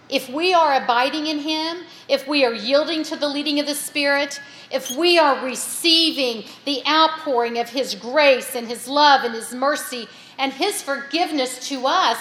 If 0.08 0.28
we 0.28 0.52
are 0.52 0.74
abiding 0.74 1.26
in 1.26 1.38
Him, 1.38 1.78
if 2.08 2.28
we 2.28 2.44
are 2.44 2.52
yielding 2.52 3.02
to 3.04 3.16
the 3.16 3.28
leading 3.28 3.58
of 3.58 3.66
the 3.66 3.74
Spirit, 3.74 4.40
if 4.70 4.90
we 4.90 5.18
are 5.18 5.44
receiving 5.44 6.44
the 6.66 6.82
outpouring 6.86 7.58
of 7.58 7.70
His 7.70 7.94
grace 7.94 8.54
and 8.54 8.68
His 8.68 8.86
love 8.86 9.24
and 9.24 9.34
His 9.34 9.54
mercy 9.54 10.06
and 10.38 10.52
His 10.52 10.82
forgiveness 10.82 11.68
to 11.68 11.86
us, 11.86 12.18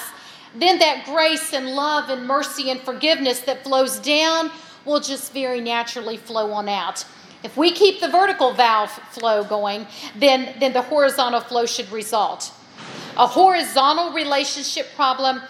then 0.55 0.79
that 0.79 1.05
grace 1.05 1.51
and 1.53 1.75
love 1.75 2.09
and 2.09 2.25
mercy 2.25 2.69
and 2.69 2.79
forgiveness 2.81 3.41
that 3.41 3.63
flows 3.63 3.99
down 3.99 4.49
will 4.85 4.99
just 4.99 5.33
very 5.33 5.59
naturally 5.59 6.17
flow 6.17 6.51
on 6.51 6.69
out. 6.69 7.05
If 7.43 7.57
we 7.57 7.71
keep 7.71 7.99
the 7.99 8.09
vertical 8.09 8.53
valve 8.53 8.91
flow 8.91 9.43
going, 9.43 9.87
then, 10.15 10.55
then 10.59 10.71
the 10.71 10.81
horizontal 10.81 11.41
flow 11.41 11.65
should 11.65 11.91
result. 11.91 12.53
A 13.17 13.27
horizontal 13.27 14.13
relationship 14.13 14.87
problem 14.95 15.41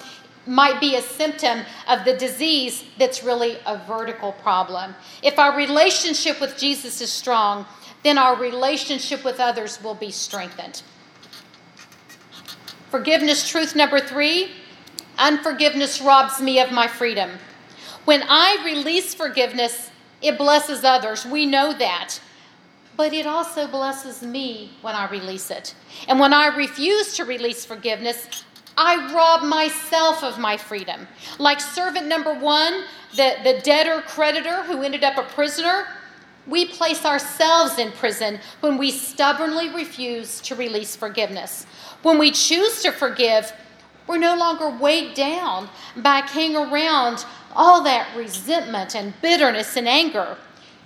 might 0.46 0.80
be 0.80 0.96
a 0.96 1.02
symptom 1.02 1.62
of 1.88 2.06
the 2.06 2.16
disease 2.18 2.84
that's 3.00 3.24
really 3.24 3.58
a 3.66 3.78
vertical 3.88 4.34
problem. 4.34 4.96
If 5.22 5.40
our 5.40 5.56
relationship 5.56 6.42
with 6.42 6.58
Jesus 6.58 7.02
is 7.02 7.12
strong, 7.12 7.66
then 8.04 8.18
our 8.18 8.36
relationship 8.36 9.24
with 9.24 9.40
others 9.40 9.82
will 9.82 9.96
be 9.96 10.12
strengthened. 10.12 10.84
Forgiveness, 12.90 13.48
truth 13.48 13.76
number 13.76 14.00
three 14.00 14.52
unforgiveness 15.18 16.02
robs 16.02 16.42
me 16.42 16.60
of 16.60 16.72
my 16.72 16.88
freedom. 16.88 17.32
When 18.06 18.24
I 18.28 18.62
release 18.66 19.14
forgiveness, 19.14 19.92
it 20.22 20.38
blesses 20.38 20.84
others. 20.84 21.26
We 21.26 21.46
know 21.46 21.74
that. 21.74 22.20
But 22.96 23.14
it 23.14 23.26
also 23.26 23.68
blesses 23.68 24.22
me 24.22 24.72
when 24.82 24.96
I 24.96 25.10
release 25.10 25.50
it. 25.50 25.74
And 26.08 26.20
when 26.20 26.34
I 26.34 26.56
refuse 26.56 27.16
to 27.16 27.26
release 27.26 27.66
forgiveness, 27.66 28.44
I 28.78 29.14
rob 29.14 29.44
myself 29.44 30.24
of 30.24 30.40
my 30.40 30.58
freedom. 30.58 31.08
Like 31.40 31.60
servant 31.60 32.08
number 32.08 32.34
one, 32.34 32.84
the, 33.16 33.36
the 33.44 33.60
debtor 33.64 34.02
creditor 34.08 34.64
who 34.64 34.82
ended 34.82 35.04
up 35.04 35.18
a 35.18 35.24
prisoner, 35.34 35.88
we 36.48 36.66
place 36.66 37.06
ourselves 37.06 37.78
in 37.78 37.92
prison 37.92 38.40
when 38.62 38.78
we 38.78 38.92
stubbornly 38.92 39.70
refuse 39.70 40.42
to 40.42 40.56
release 40.56 40.96
forgiveness. 40.96 41.66
When 42.02 42.18
we 42.18 42.32
choose 42.32 42.82
to 42.82 42.92
forgive, 42.92 43.54
We're 44.08 44.18
no 44.18 44.36
longer 44.36 44.70
weighed 44.70 45.14
down 45.14 45.70
by 45.98 46.22
carrying 46.22 46.56
around 46.56 47.26
all 47.56 47.84
that 47.84 48.16
resentment 48.18 48.96
and 48.96 49.14
bitterness 49.22 49.78
and 49.78 49.88
anger. 49.88 50.38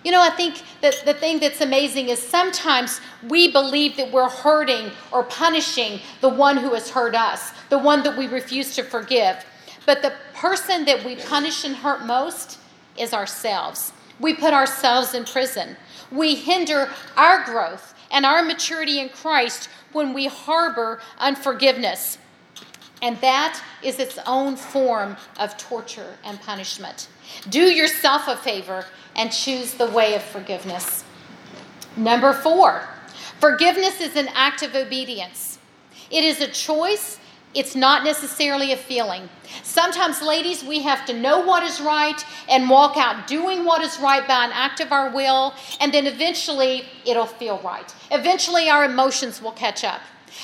You 0.03 0.11
know, 0.11 0.21
I 0.21 0.29
think 0.29 0.61
that 0.81 0.95
the 1.05 1.13
thing 1.13 1.39
that's 1.39 1.61
amazing 1.61 2.09
is 2.09 2.21
sometimes 2.21 3.01
we 3.27 3.51
believe 3.51 3.97
that 3.97 4.11
we're 4.11 4.29
hurting 4.29 4.91
or 5.11 5.23
punishing 5.23 5.99
the 6.21 6.29
one 6.29 6.57
who 6.57 6.73
has 6.73 6.89
hurt 6.89 7.15
us, 7.15 7.51
the 7.69 7.79
one 7.79 8.03
that 8.03 8.17
we 8.17 8.27
refuse 8.27 8.75
to 8.75 8.83
forgive. 8.83 9.43
But 9.85 10.01
the 10.01 10.13
person 10.33 10.85
that 10.85 11.03
we 11.03 11.15
punish 11.15 11.63
and 11.63 11.75
hurt 11.75 12.05
most 12.05 12.59
is 12.97 13.13
ourselves. 13.13 13.91
We 14.19 14.33
put 14.33 14.53
ourselves 14.53 15.13
in 15.13 15.25
prison. 15.25 15.77
We 16.11 16.35
hinder 16.35 16.89
our 17.15 17.43
growth 17.43 17.93
and 18.11 18.25
our 18.25 18.43
maturity 18.43 18.99
in 18.99 19.09
Christ 19.09 19.69
when 19.91 20.13
we 20.13 20.27
harbor 20.27 21.01
unforgiveness. 21.17 22.17
And 23.01 23.19
that 23.21 23.61
is 23.83 23.99
its 23.99 24.17
own 24.25 24.55
form 24.55 25.17
of 25.39 25.55
torture 25.57 26.17
and 26.23 26.41
punishment. 26.41 27.09
Do 27.49 27.61
yourself 27.61 28.27
a 28.27 28.35
favor 28.35 28.85
and 29.15 29.31
choose 29.31 29.73
the 29.73 29.87
way 29.87 30.15
of 30.15 30.23
forgiveness. 30.23 31.03
Number 31.95 32.33
four, 32.33 32.87
forgiveness 33.39 34.01
is 34.01 34.15
an 34.15 34.29
act 34.33 34.63
of 34.63 34.75
obedience. 34.75 35.59
It 36.09 36.23
is 36.23 36.41
a 36.41 36.47
choice, 36.47 37.19
it's 37.53 37.75
not 37.75 38.03
necessarily 38.03 38.71
a 38.71 38.77
feeling. 38.77 39.29
Sometimes, 39.63 40.21
ladies, 40.21 40.63
we 40.63 40.81
have 40.83 41.05
to 41.07 41.13
know 41.13 41.39
what 41.39 41.63
is 41.63 41.81
right 41.81 42.23
and 42.49 42.69
walk 42.69 42.97
out 42.97 43.27
doing 43.27 43.65
what 43.65 43.81
is 43.81 43.99
right 43.99 44.27
by 44.27 44.45
an 44.45 44.51
act 44.53 44.79
of 44.79 44.91
our 44.91 45.13
will, 45.13 45.53
and 45.79 45.93
then 45.93 46.05
eventually 46.05 46.83
it'll 47.05 47.25
feel 47.25 47.59
right. 47.63 47.93
Eventually, 48.11 48.69
our 48.69 48.85
emotions 48.85 49.41
will 49.41 49.53
catch 49.53 49.83
up. 49.83 50.01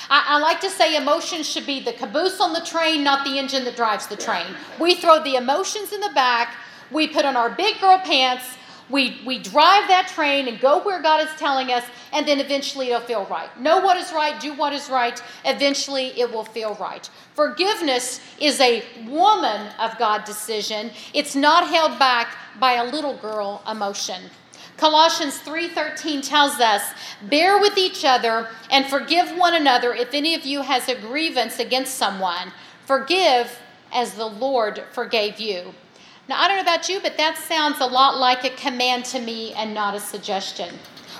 I, 0.09 0.25
I, 0.29 0.39
like 0.39 0.59
to 0.61 0.69
say 0.69 0.95
emotions 0.95 1.47
should 1.47 1.65
be 1.65 1.79
the 1.79 1.93
caboose 1.93 2.39
on 2.39 2.53
the 2.53 2.61
train, 2.61 3.03
not 3.03 3.25
the 3.25 3.37
engine 3.37 3.63
that 3.65 3.75
drives 3.75 4.07
the 4.07 4.15
train. 4.15 4.45
We 4.79 4.95
throw 4.95 5.23
the 5.23 5.35
emotions 5.35 5.91
in 5.91 6.01
the 6.01 6.11
back, 6.13 6.55
we 6.91 7.07
put 7.07 7.25
on 7.25 7.35
our 7.35 7.49
big 7.49 7.79
girl 7.79 7.99
pants, 7.99 8.57
we, 8.89 9.21
we 9.25 9.39
drive 9.39 9.87
that 9.87 10.11
train 10.13 10.47
and 10.47 10.59
go 10.59 10.83
where 10.83 11.01
God 11.01 11.21
is 11.21 11.33
telling 11.37 11.71
us, 11.71 11.83
and 12.11 12.27
then 12.27 12.39
eventually 12.39 12.89
it'll 12.89 13.01
feel 13.01 13.25
right. 13.25 13.49
Know 13.59 13.79
what 13.79 13.97
is 13.97 14.11
right, 14.11 14.39
do 14.39 14.53
what 14.53 14.73
is 14.73 14.89
right, 14.89 15.21
eventually 15.45 16.07
it 16.19 16.31
will 16.31 16.43
feel 16.43 16.75
right. 16.75 17.09
Forgiveness 17.33 18.19
is 18.39 18.59
a 18.59 18.83
woman 19.07 19.71
of 19.79 19.97
God 19.97 20.25
decision, 20.25 20.91
it's 21.13 21.35
not 21.35 21.67
held 21.67 21.97
back 21.97 22.35
by 22.59 22.73
a 22.73 22.83
little 22.83 23.17
girl 23.17 23.63
emotion. 23.69 24.29
Colossians 24.77 25.37
3:13 25.37 26.21
tells 26.21 26.59
us, 26.59 26.81
"Bear 27.21 27.57
with 27.57 27.77
each 27.77 28.03
other 28.03 28.49
and 28.69 28.87
forgive 28.87 29.37
one 29.37 29.53
another 29.53 29.93
if 29.93 30.13
any 30.13 30.33
of 30.33 30.45
you 30.45 30.61
has 30.61 30.89
a 30.89 30.95
grievance 30.95 31.59
against 31.59 31.97
someone. 31.97 32.51
Forgive 32.85 33.59
as 33.91 34.13
the 34.13 34.25
Lord 34.25 34.83
forgave 34.91 35.39
you." 35.39 35.75
Now, 36.27 36.41
I 36.41 36.47
don't 36.47 36.57
know 36.57 36.63
about 36.63 36.89
you, 36.89 36.99
but 36.99 37.17
that 37.17 37.37
sounds 37.37 37.79
a 37.79 37.85
lot 37.85 38.17
like 38.17 38.43
a 38.43 38.49
command 38.49 39.05
to 39.05 39.19
me 39.19 39.53
and 39.53 39.73
not 39.73 39.93
a 39.93 39.99
suggestion. 39.99 40.79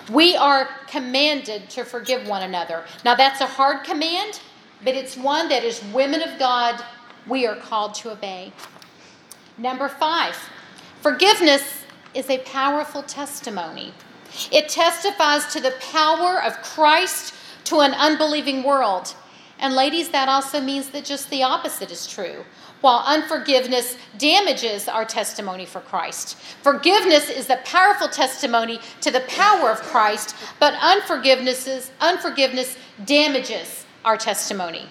We 0.10 0.36
are 0.36 0.70
commanded 0.88 1.70
to 1.72 1.84
forgive 1.84 2.28
one 2.28 2.42
another. 2.42 2.86
Now, 3.04 3.16
that's 3.16 3.42
a 3.42 3.46
hard 3.46 3.84
command, 3.84 4.40
but 4.84 4.96
it's 4.96 5.16
one 5.16 5.50
that, 5.50 5.64
as 5.64 5.84
women 5.84 6.22
of 6.22 6.40
God, 6.40 6.84
we 7.28 7.46
are 7.46 7.56
called 7.56 7.94
to 7.96 8.12
obey. 8.12 8.52
Number 9.58 9.88
five, 9.88 10.50
forgiveness 11.02 11.83
is 12.14 12.30
a 12.30 12.40
powerful 12.40 13.04
testimony. 13.04 13.94
It 14.52 14.70
testifies 14.70 15.48
to 15.54 15.60
the 15.60 15.76
power 15.92 16.42
of 16.42 16.62
Christ 16.62 17.34
to 17.66 17.80
an 17.80 17.94
unbelieving 17.94 18.64
world. 18.64 19.16
And, 19.60 19.76
ladies, 19.76 20.10
that 20.10 20.28
also 20.28 20.60
means 20.60 20.90
that 20.90 21.06
just 21.06 21.30
the 21.30 21.44
opposite 21.44 21.92
is 21.92 22.08
true 22.08 22.44
while 22.84 23.02
unforgiveness 23.06 23.98
damages 24.18 24.90
our 24.90 25.06
testimony 25.06 25.66
for 25.66 25.80
Christ. 25.80 26.36
Forgiveness 26.36 27.30
is 27.30 27.48
the 27.48 27.62
powerful 27.64 28.10
testimony 28.10 28.78
to 29.00 29.10
the 29.10 29.22
power 29.22 29.72
of 29.72 29.82
Christ, 29.82 30.36
but 30.60 30.74
unforgiveness, 30.82 31.66
is, 31.66 31.92
unforgiveness 32.02 32.76
damages 33.06 33.86
our 34.04 34.18
testimony. 34.18 34.90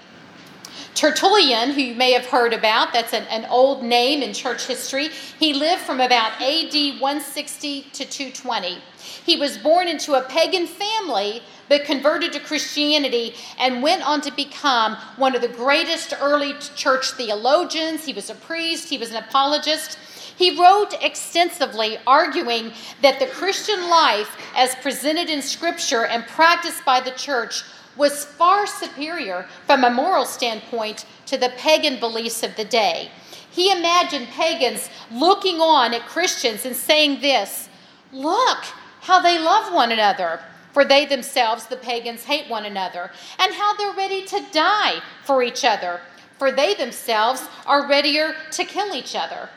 Tertullian, 0.95 1.73
who 1.73 1.81
you 1.81 1.95
may 1.95 2.13
have 2.13 2.27
heard 2.27 2.53
about, 2.53 2.93
that's 2.93 3.15
an, 3.15 3.25
an, 3.25 3.47
old 3.47 3.83
name 3.83 4.23
in 4.23 4.35
church 4.35 4.67
history, 4.67 5.09
he 5.39 5.55
lived 5.55 5.83
from 5.83 6.01
about 6.01 6.33
AD 6.41 6.75
160 7.01 7.83
to 7.83 8.05
220. 8.05 8.79
He 9.25 9.37
was 9.37 9.57
born 9.57 9.89
into 9.89 10.15
a 10.15 10.23
pagan 10.23 10.67
family 10.67 11.43
but 11.69 11.85
converted 11.85 12.33
to 12.35 12.41
Christianity 12.41 13.35
and 13.59 13.83
went 13.83 14.07
on 14.07 14.21
to 14.21 14.31
become 14.33 14.97
one 15.17 15.35
of 15.35 15.41
the 15.41 15.49
greatest 15.49 16.13
early 16.21 16.53
church 16.77 17.13
theologians. 17.13 18.05
He 18.05 18.13
was 18.13 18.29
a 18.29 18.35
priest, 18.35 18.91
he 18.91 18.99
was 18.99 19.11
an 19.11 19.17
apologist. 19.17 19.99
He 20.37 20.61
wrote 20.61 20.95
extensively 21.01 21.99
arguing 22.07 22.73
that 23.01 23.19
the 23.19 23.27
Christian 23.27 23.89
life, 23.89 24.37
as 24.55 24.75
presented 24.77 25.31
in 25.31 25.41
Scripture 25.41 26.05
and 26.05 26.27
practiced 26.27 26.85
by 26.85 27.01
the 27.01 27.13
church, 27.13 27.63
was 27.97 28.25
far 28.25 28.67
superior 28.67 29.47
from 29.67 29.85
a 29.85 29.91
moral 29.91 30.25
standpoint 30.25 31.05
to 31.27 31.37
the 31.37 31.53
pagan 31.57 32.01
beliefs 32.01 32.43
of 32.43 32.57
the 32.57 32.65
day. 32.65 33.11
He 33.51 33.71
imagined 33.71 34.29
pagans 34.29 34.89
looking 35.11 35.61
on 35.61 35.93
at 35.93 36.07
Christians 36.07 36.65
and 36.65 36.75
saying 36.75 37.21
this 37.21 37.69
Look 38.13 38.65
how 39.01 39.21
they 39.21 39.39
love 39.39 39.73
one 39.73 39.93
another. 39.93 40.41
For 40.73 40.85
they 40.87 41.05
themselves, 41.05 41.67
the 41.67 41.77
pagans, 41.77 42.25
hate 42.25 42.49
one 42.49 42.65
another, 42.65 43.11
and 43.39 43.53
how 43.53 43.77
they're 43.77 43.93
ready 43.93 44.25
to 44.25 44.43
die 44.53 45.03
for 45.23 45.43
each 45.43 45.67
other. 45.67 46.01
For 46.39 46.51
they 46.51 46.75
themselves 46.75 47.47
are 47.67 47.87
readier 47.87 48.35
to 48.53 48.65
kill 48.65 48.95
each 48.95 49.15
other. 49.15 49.51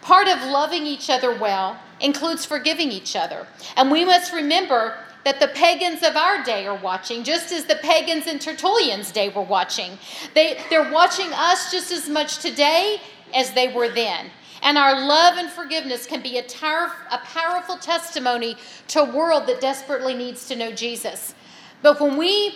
Part 0.00 0.26
of 0.26 0.42
loving 0.42 0.86
each 0.86 1.10
other 1.10 1.36
well 1.38 1.78
includes 2.00 2.46
forgiving 2.46 2.90
each 2.90 3.14
other. 3.14 3.46
And 3.76 3.90
we 3.90 4.04
must 4.04 4.32
remember 4.32 4.98
that 5.24 5.40
the 5.40 5.48
pagans 5.48 6.02
of 6.02 6.16
our 6.16 6.42
day 6.44 6.66
are 6.66 6.76
watching, 6.76 7.24
just 7.24 7.52
as 7.52 7.64
the 7.64 7.76
pagans 7.76 8.26
in 8.26 8.38
Tertullian's 8.38 9.10
day 9.10 9.30
were 9.30 9.42
watching. 9.42 9.98
They, 10.34 10.60
they're 10.70 10.92
watching 10.92 11.32
us 11.32 11.70
just 11.72 11.90
as 11.90 12.08
much 12.08 12.38
today 12.38 13.00
as 13.34 13.52
they 13.52 13.68
were 13.68 13.88
then. 13.88 14.30
And 14.62 14.78
our 14.78 15.06
love 15.06 15.36
and 15.36 15.50
forgiveness 15.50 16.06
can 16.06 16.22
be 16.22 16.38
a, 16.38 16.42
tar- 16.42 16.92
a 17.10 17.18
powerful 17.18 17.76
testimony 17.76 18.56
to 18.88 19.00
a 19.00 19.16
world 19.16 19.46
that 19.46 19.60
desperately 19.60 20.14
needs 20.14 20.46
to 20.48 20.56
know 20.56 20.72
Jesus. 20.72 21.34
But 21.82 22.00
when 22.00 22.16
we 22.16 22.54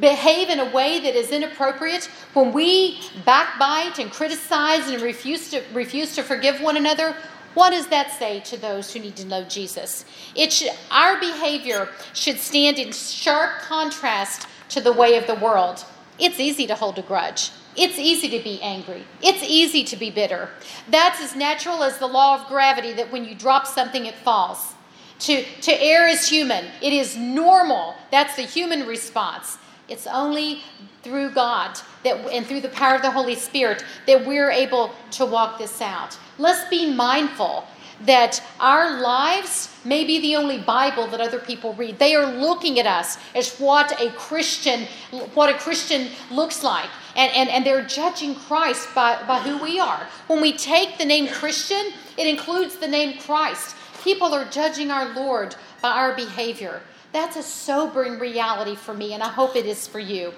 behave 0.00 0.48
in 0.48 0.60
a 0.60 0.70
way 0.72 1.00
that 1.00 1.14
is 1.14 1.30
inappropriate, 1.30 2.04
when 2.32 2.52
we 2.52 3.00
backbite 3.24 3.98
and 3.98 4.10
criticize 4.10 4.88
and 4.88 5.02
refuse 5.02 5.50
to, 5.50 5.62
refuse 5.72 6.14
to 6.14 6.22
forgive 6.22 6.60
one 6.60 6.76
another, 6.76 7.16
what 7.54 7.70
does 7.70 7.88
that 7.88 8.10
say 8.12 8.40
to 8.40 8.56
those 8.56 8.92
who 8.92 9.00
need 9.00 9.16
to 9.16 9.26
know 9.26 9.44
Jesus? 9.44 10.04
It 10.34 10.52
should, 10.52 10.72
our 10.90 11.18
behavior 11.18 11.88
should 12.12 12.38
stand 12.38 12.78
in 12.78 12.92
sharp 12.92 13.60
contrast 13.60 14.48
to 14.70 14.80
the 14.80 14.92
way 14.92 15.16
of 15.16 15.26
the 15.26 15.36
world. 15.36 15.84
It's 16.18 16.40
easy 16.40 16.66
to 16.66 16.74
hold 16.74 16.98
a 16.98 17.02
grudge. 17.02 17.50
It's 17.76 17.98
easy 17.98 18.28
to 18.36 18.42
be 18.42 18.60
angry. 18.62 19.04
It's 19.20 19.42
easy 19.42 19.82
to 19.84 19.96
be 19.96 20.10
bitter. 20.10 20.48
That's 20.88 21.20
as 21.20 21.34
natural 21.34 21.82
as 21.82 21.98
the 21.98 22.06
law 22.06 22.40
of 22.40 22.48
gravity 22.48 22.92
that 22.92 23.10
when 23.10 23.24
you 23.24 23.34
drop 23.34 23.66
something, 23.66 24.06
it 24.06 24.14
falls. 24.14 24.74
To, 25.20 25.44
to 25.62 25.72
err 25.72 26.06
is 26.08 26.28
human, 26.28 26.66
it 26.82 26.92
is 26.92 27.16
normal. 27.16 27.94
That's 28.10 28.36
the 28.36 28.42
human 28.42 28.86
response. 28.86 29.58
It's 29.88 30.06
only 30.06 30.62
through 31.02 31.30
God 31.30 31.78
that, 32.04 32.16
and 32.32 32.46
through 32.46 32.60
the 32.60 32.68
power 32.70 32.94
of 32.94 33.02
the 33.02 33.10
Holy 33.10 33.34
Spirit 33.34 33.84
that 34.06 34.24
we're 34.24 34.50
able 34.50 34.92
to 35.12 35.26
walk 35.26 35.58
this 35.58 35.80
out. 35.80 36.18
Let's 36.38 36.68
be 36.68 36.94
mindful 36.94 37.64
that 38.02 38.42
our 38.60 39.00
lives 39.00 39.74
may 39.84 40.04
be 40.04 40.20
the 40.20 40.36
only 40.36 40.58
Bible 40.58 41.06
that 41.08 41.20
other 41.20 41.38
people 41.38 41.74
read. 41.74 41.98
They 41.98 42.14
are 42.14 42.26
looking 42.26 42.78
at 42.78 42.86
us 42.86 43.18
as 43.34 43.58
what 43.58 44.00
a 44.00 44.10
Christian, 44.10 44.86
what 45.34 45.48
a 45.48 45.58
Christian 45.58 46.08
looks 46.30 46.62
like. 46.62 46.88
And, 47.16 47.32
and, 47.32 47.48
and 47.48 47.64
they're 47.64 47.84
judging 47.86 48.34
Christ 48.34 48.88
by, 48.94 49.22
by 49.26 49.40
who 49.40 49.62
we 49.62 49.78
are. 49.78 50.06
When 50.26 50.40
we 50.40 50.52
take 50.52 50.98
the 50.98 51.04
name 51.04 51.28
Christian, 51.28 51.92
it 52.18 52.26
includes 52.26 52.76
the 52.76 52.88
name 52.88 53.18
Christ. 53.18 53.76
People 54.02 54.34
are 54.34 54.44
judging 54.46 54.90
our 54.90 55.14
Lord 55.14 55.54
by 55.80 55.90
our 55.90 56.14
behavior. 56.14 56.82
That's 57.12 57.36
a 57.36 57.42
sobering 57.42 58.18
reality 58.18 58.74
for 58.74 58.92
me, 58.92 59.14
and 59.14 59.22
I 59.22 59.28
hope 59.28 59.54
it 59.54 59.66
is 59.66 59.86
for 59.86 60.00
you. 60.00 60.34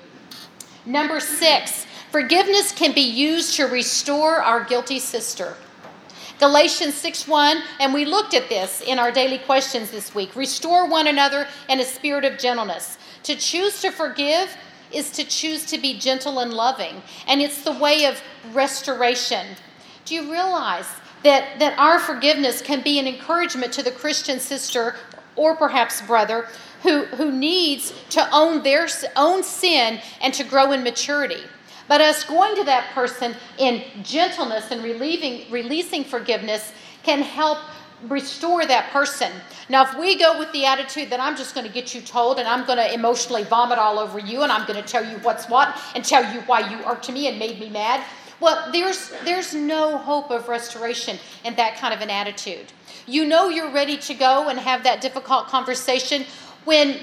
Number 0.87 1.19
six, 1.19 1.85
forgiveness 2.13 2.71
can 2.71 2.93
be 2.95 3.01
used 3.01 3.57
to 3.57 3.65
restore 3.65 4.41
our 4.41 4.63
guilty 4.65 5.01
sister. 5.01 5.57
Galatians 6.39 6.95
6 6.95 7.27
1, 7.27 7.63
and 7.81 7.93
we 7.93 8.05
looked 8.05 8.35
at 8.35 8.49
this 8.49 8.83
in 8.83 8.99
our 8.99 9.11
daily 9.11 9.39
questions 9.39 9.91
this 9.91 10.15
week. 10.15 10.37
Restore 10.37 10.89
one 10.89 11.09
another 11.09 11.49
in 11.69 11.81
a 11.81 11.85
spirit 11.85 12.25
of 12.25 12.39
gentleness. 12.39 12.99
To 13.25 13.35
choose 13.35 13.81
to 13.81 13.91
forgive 13.91 14.57
is 14.93 15.11
to 15.13 15.25
choose 15.25 15.67
to 15.67 15.79
be 15.79 15.99
gentle 15.99 16.39
and 16.39 16.55
loving, 16.55 17.03
and 17.27 17.41
it's 17.41 17.63
the 17.63 17.73
way 17.73 18.05
of 18.05 18.23
restoration. 18.53 19.57
Do 20.05 20.15
you 20.15 20.31
realize 20.31 20.87
that, 21.25 21.59
that 21.59 21.77
our 21.79 21.99
forgiveness 21.99 22.63
can 22.63 22.83
be 22.83 23.01
an 23.01 23.09
encouragement 23.09 23.73
to 23.73 23.83
the 23.83 23.91
Christian 23.91 24.39
sister 24.39 24.95
or 25.35 25.57
perhaps 25.57 26.01
brother 26.03 26.47
who, 26.87 27.05
who 27.17 27.33
needs 27.33 27.93
to 28.11 28.29
own 28.33 28.63
their 28.63 28.87
own 29.17 29.43
sin 29.43 30.01
and 30.21 30.33
to 30.35 30.45
grow 30.45 30.71
in 30.71 30.85
maturity? 30.85 31.43
But 31.89 32.01
us 32.01 32.23
going 32.23 32.55
to 32.57 32.65
that 32.65 32.93
person 32.95 33.35
in 33.59 33.83
gentleness 34.05 34.71
and 34.71 34.85
relieving, 34.85 35.51
releasing 35.51 36.05
forgiveness 36.05 36.73
can 37.03 37.23
help 37.23 37.59
restore 38.05 38.67
that 38.67 38.91
person. 38.93 39.33
Now, 39.69 39.83
if 39.83 39.99
we 39.99 40.17
go 40.17 40.39
with 40.39 40.53
the 40.53 40.65
attitude 40.65 41.11
that 41.11 41.19
I'm 41.19 41.37
just 41.37 41.57
going 41.57 41.67
to 41.67 41.73
get 41.73 41.93
you 41.93 42.01
told 42.01 42.39
and 42.39 42.47
I'm 42.47 42.65
going 42.67 42.79
to 42.79 42.93
emotionally 42.93 43.43
vomit 43.43 43.79
all 43.79 43.99
over 43.99 44.21
you 44.21 44.43
and 44.43 44.53
I'm 44.53 44.67
going 44.67 44.81
to 44.81 44.89
tell 44.89 45.05
you 45.05 45.17
what's 45.19 45.49
what 45.49 45.77
and 45.97 46.05
tell 46.05 46.23
you 46.33 46.41
why 46.43 46.71
you 46.71 46.85
are 46.85 46.97
to 46.97 47.13
me 47.13 47.27
and 47.27 47.37
made 47.39 47.59
me 47.59 47.69
mad, 47.69 48.05
well, 48.39 48.71
there's, 48.71 49.13
there's 49.25 49.55
no 49.55 49.99
hope 49.99 50.31
of 50.31 50.49
restoration 50.49 51.19
in 51.45 51.57
that 51.57 51.79
kind 51.79 51.95
of 51.95 52.01
an 52.01 52.11
attitude. 52.11 52.73
You 53.07 53.25
know 53.25 53.49
you're 53.49 53.73
ready 53.73 53.97
to 53.97 54.15
go 54.15 54.49
and 54.49 54.59
have 54.59 54.83
that 54.83 55.01
difficult 55.01 55.47
conversation 55.47 56.25
when 56.67 57.01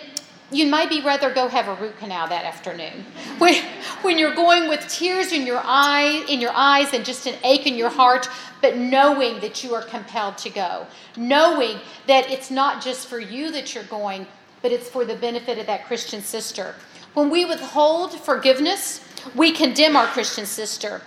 you 0.51 0.67
might 0.67 0.89
be 0.89 1.01
rather 1.01 1.33
go 1.33 1.47
have 1.47 1.67
a 1.67 1.81
root 1.81 1.97
canal 1.97 2.27
that 2.27 2.45
afternoon. 2.45 3.05
When, 3.39 3.55
when 4.03 4.19
you're 4.19 4.35
going 4.35 4.69
with 4.69 4.87
tears 4.87 5.31
in 5.31 5.47
your 5.47 5.61
eye, 5.63 6.23
in 6.29 6.39
your 6.39 6.51
eyes 6.53 6.93
and 6.93 7.03
just 7.03 7.25
an 7.25 7.35
ache 7.43 7.65
in 7.65 7.73
your 7.73 7.89
heart, 7.89 8.29
but 8.61 8.77
knowing 8.77 9.39
that 9.39 9.63
you 9.63 9.73
are 9.73 9.81
compelled 9.81 10.37
to 10.39 10.49
go. 10.49 10.85
Knowing 11.17 11.79
that 12.07 12.29
it's 12.29 12.51
not 12.51 12.83
just 12.83 13.07
for 13.07 13.19
you 13.19 13.51
that 13.51 13.73
you're 13.73 13.83
going, 13.85 14.27
but 14.61 14.71
it's 14.71 14.89
for 14.89 15.05
the 15.05 15.15
benefit 15.15 15.57
of 15.57 15.65
that 15.65 15.85
Christian 15.85 16.21
sister. 16.21 16.75
When 17.15 17.29
we 17.29 17.45
withhold 17.45 18.13
forgiveness, 18.13 19.01
we 19.35 19.51
condemn 19.51 19.95
our 19.95 20.07
Christian 20.07 20.45
sister. 20.45 21.01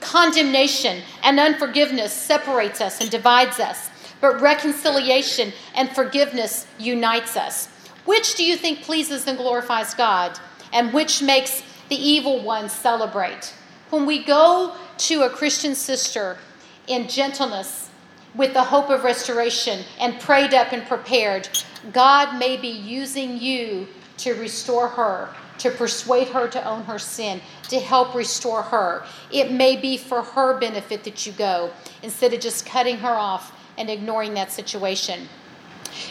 Condemnation 0.00 1.02
and 1.22 1.40
unforgiveness 1.40 2.12
separates 2.12 2.80
us 2.80 3.00
and 3.00 3.10
divides 3.10 3.60
us, 3.60 3.90
but 4.20 4.40
reconciliation 4.40 5.52
and 5.74 5.90
forgiveness 5.90 6.66
unites 6.78 7.36
us. 7.36 7.69
Which 8.04 8.34
do 8.34 8.44
you 8.44 8.56
think 8.56 8.82
pleases 8.82 9.26
and 9.26 9.36
glorifies 9.36 9.94
God, 9.94 10.38
and 10.72 10.92
which 10.92 11.22
makes 11.22 11.62
the 11.88 11.96
evil 11.96 12.42
one 12.42 12.68
celebrate? 12.68 13.54
When 13.90 14.06
we 14.06 14.24
go 14.24 14.74
to 14.98 15.22
a 15.22 15.30
Christian 15.30 15.74
sister 15.74 16.38
in 16.86 17.08
gentleness 17.08 17.90
with 18.34 18.52
the 18.52 18.64
hope 18.64 18.90
of 18.90 19.04
restoration 19.04 19.84
and 19.98 20.20
prayed 20.20 20.54
up 20.54 20.72
and 20.72 20.86
prepared, 20.86 21.48
God 21.92 22.38
may 22.38 22.56
be 22.56 22.68
using 22.68 23.38
you 23.38 23.88
to 24.18 24.34
restore 24.34 24.88
her 24.88 25.34
to 25.60 25.70
persuade 25.70 26.28
her 26.28 26.48
to 26.48 26.66
own 26.66 26.82
her 26.84 26.98
sin, 26.98 27.40
to 27.68 27.78
help 27.78 28.14
restore 28.14 28.62
her. 28.62 29.04
It 29.30 29.52
may 29.52 29.76
be 29.76 29.96
for 29.96 30.22
her 30.22 30.58
benefit 30.58 31.04
that 31.04 31.26
you 31.26 31.32
go 31.32 31.70
instead 32.02 32.32
of 32.32 32.40
just 32.40 32.66
cutting 32.66 32.96
her 32.98 33.12
off 33.12 33.54
and 33.78 33.88
ignoring 33.88 34.34
that 34.34 34.50
situation. 34.50 35.28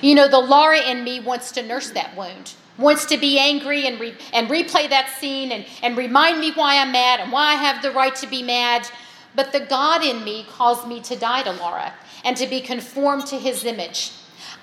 You 0.01 0.15
know, 0.15 0.27
the 0.27 0.39
Laura 0.39 0.79
in 0.79 1.03
me 1.03 1.19
wants 1.19 1.51
to 1.53 1.63
nurse 1.63 1.91
that 1.91 2.15
wound, 2.15 2.53
wants 2.77 3.05
to 3.05 3.17
be 3.17 3.39
angry 3.39 3.87
and, 3.87 3.99
re- 3.99 4.15
and 4.33 4.49
replay 4.49 4.89
that 4.89 5.09
scene 5.19 5.51
and, 5.51 5.65
and 5.83 5.97
remind 5.97 6.39
me 6.39 6.51
why 6.51 6.77
I'm 6.77 6.91
mad 6.91 7.19
and 7.19 7.31
why 7.31 7.51
I 7.51 7.55
have 7.55 7.81
the 7.81 7.91
right 7.91 8.15
to 8.15 8.27
be 8.27 8.41
mad. 8.41 8.87
But 9.35 9.51
the 9.51 9.59
God 9.61 10.03
in 10.03 10.23
me 10.23 10.45
calls 10.49 10.85
me 10.85 11.01
to 11.01 11.15
die 11.15 11.43
to 11.43 11.51
Laura 11.51 11.93
and 12.23 12.35
to 12.37 12.47
be 12.47 12.61
conformed 12.61 13.25
to 13.27 13.37
his 13.37 13.63
image. 13.63 14.11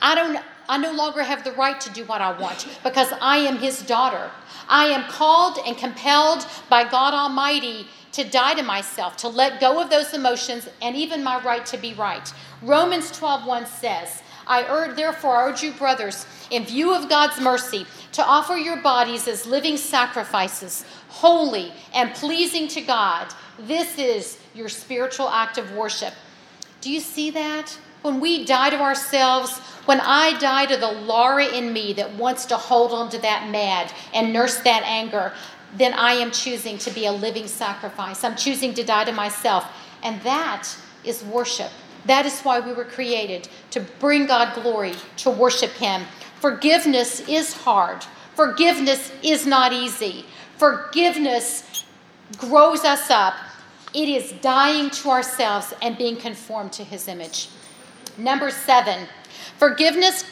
I 0.01 0.15
don't 0.15 0.39
I 0.69 0.79
no 0.79 0.93
longer 0.93 1.23
have 1.23 1.45
the 1.45 1.53
right 1.53 1.81
to 1.81 1.91
do 1.91 2.05
what 2.05 2.21
I 2.21 2.37
want 2.39 2.67
because 2.83 3.13
I 3.21 3.37
am 3.37 3.59
his 3.59 3.83
daughter. 3.83 4.31
I 4.69 4.87
am 4.87 5.09
called 5.09 5.59
and 5.65 5.77
compelled 5.79 6.45
by 6.69 6.83
God 6.89 7.15
Almighty 7.15 7.87
to 8.13 8.25
die 8.25 8.55
to 8.55 8.63
myself, 8.63 9.17
to 9.19 9.29
let 9.29 9.61
go 9.61 9.81
of 9.81 9.91
those 9.91 10.13
emotions 10.13 10.69
and 10.83 10.97
even 10.97 11.23
my 11.23 11.41
right 11.43 11.65
to 11.67 11.77
be 11.77 11.95
right. 11.95 12.33
Romans 12.63 13.13
12:1 13.13 13.67
says, 13.67 14.23
I 14.47 14.65
urge, 14.69 14.97
therefore 14.97 15.49
urge 15.49 15.63
you, 15.63 15.73
brothers, 15.73 16.27
in 16.51 16.65
view 16.65 16.95
of 16.95 17.09
God's 17.09 17.41
mercy, 17.41 17.87
to 18.13 18.25
offer 18.25 18.57
your 18.57 18.81
bodies 18.81 19.27
as 19.27 19.47
living 19.47 19.77
sacrifices, 19.77 20.85
holy 21.09 21.73
and 21.95 22.15
pleasing 22.15 22.69
to 22.69 22.81
God. 22.81 23.27
This 23.59 23.99
is 23.99 24.39
your 24.55 24.69
spiritual 24.69 25.29
act 25.29 25.59
of 25.59 25.73
worship. 25.73 26.15
Do 26.81 26.91
you 26.91 27.01
see 27.01 27.31
that? 27.31 27.77
When 28.03 28.21
we 28.21 28.45
die 28.45 28.71
to 28.71 28.79
ourselves, 28.79 29.59
when 29.87 30.01
I 30.01 30.39
die 30.39 30.67
to 30.67 30.77
the 30.77 30.93
Laura 30.93 31.47
in 31.47 31.73
me 31.73 31.93
that 31.95 32.15
wants 32.15 32.47
to 32.47 32.57
hold 32.57 32.93
on 32.93 33.09
to 33.11 33.19
that 33.19 33.51
mad 33.51 33.93
and 34.15 34.33
nurse 34.33 34.59
that 34.59 34.83
anger, 34.85 35.33
then 35.75 35.93
I 35.95 36.13
am 36.13 36.31
choosing 36.31 36.79
to 36.79 36.91
be 36.91 37.07
a 37.07 37.13
living 37.13 37.49
sacrifice. 37.49 38.23
I'm 38.23 38.37
choosing 38.37 38.75
to 38.75 38.85
die 38.85 39.05
to 39.05 39.13
myself. 39.13 39.67
And 40.03 40.21
that 40.23 40.69
is 41.03 41.25
worship. 41.25 41.71
That 42.07 42.27
is 42.27 42.41
why 42.41 42.61
we 42.61 42.73
were 42.73 42.85
created 42.85 43.49
to 43.71 43.81
bring 43.81 44.27
God 44.27 44.55
glory, 44.55 44.95
to 45.19 45.31
worship 45.31 45.73
Him. 45.73 46.03
Forgiveness 46.41 47.21
is 47.29 47.53
hard, 47.53 48.05
forgiveness 48.35 49.13
is 49.23 49.47
not 49.47 49.73
easy. 49.73 50.25
Forgiveness 50.57 51.85
grows 52.39 52.83
us 52.85 53.11
up. 53.11 53.35
It 53.93 54.09
is 54.09 54.33
dying 54.41 54.91
to 54.91 55.11
ourselves 55.11 55.75
and 55.83 55.99
being 55.99 56.17
conformed 56.17 56.73
to 56.75 56.85
His 56.85 57.09
image. 57.09 57.49
Number 58.17 58.51
seven, 58.51 59.07
forgiveness 59.59 60.25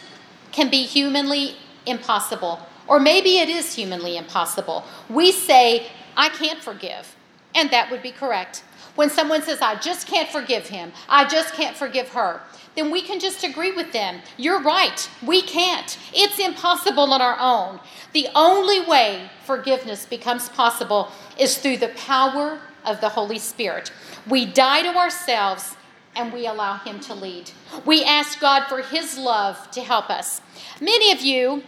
can 0.52 0.70
be 0.70 0.84
humanly 0.84 1.56
impossible, 1.86 2.60
or 2.86 2.98
maybe 2.98 3.38
it 3.38 3.48
is 3.48 3.74
humanly 3.74 4.16
impossible. 4.16 4.84
We 5.10 5.32
say, 5.32 5.88
I 6.16 6.28
can't 6.30 6.62
forgive, 6.62 7.16
and 7.54 7.70
that 7.70 7.90
would 7.90 8.02
be 8.02 8.12
correct. 8.12 8.62
When 8.94 9.10
someone 9.10 9.42
says, 9.42 9.60
I 9.60 9.74
just 9.76 10.06
can't 10.06 10.28
forgive 10.28 10.68
him, 10.68 10.92
I 11.08 11.26
just 11.26 11.54
can't 11.54 11.76
forgive 11.76 12.10
her, 12.10 12.40
then 12.76 12.90
we 12.90 13.02
can 13.02 13.20
just 13.20 13.44
agree 13.44 13.72
with 13.72 13.92
them. 13.92 14.20
You're 14.36 14.62
right, 14.62 15.08
we 15.24 15.42
can't. 15.42 15.98
It's 16.12 16.38
impossible 16.38 17.12
on 17.12 17.20
our 17.20 17.36
own. 17.38 17.80
The 18.12 18.28
only 18.34 18.80
way 18.80 19.30
forgiveness 19.44 20.06
becomes 20.06 20.48
possible 20.48 21.10
is 21.38 21.58
through 21.58 21.78
the 21.78 21.88
power 21.88 22.60
of 22.84 23.00
the 23.00 23.08
Holy 23.08 23.38
Spirit. 23.38 23.92
We 24.28 24.46
die 24.46 24.82
to 24.82 24.96
ourselves 24.96 25.76
and 26.16 26.32
we 26.32 26.46
allow 26.46 26.78
Him 26.78 27.00
to 27.00 27.14
lead. 27.14 27.50
We 27.84 28.04
ask 28.04 28.40
God 28.40 28.66
for 28.68 28.82
His 28.82 29.18
love 29.18 29.70
to 29.72 29.80
help 29.80 30.10
us. 30.10 30.40
Many 30.80 31.12
of 31.12 31.20
you 31.20 31.64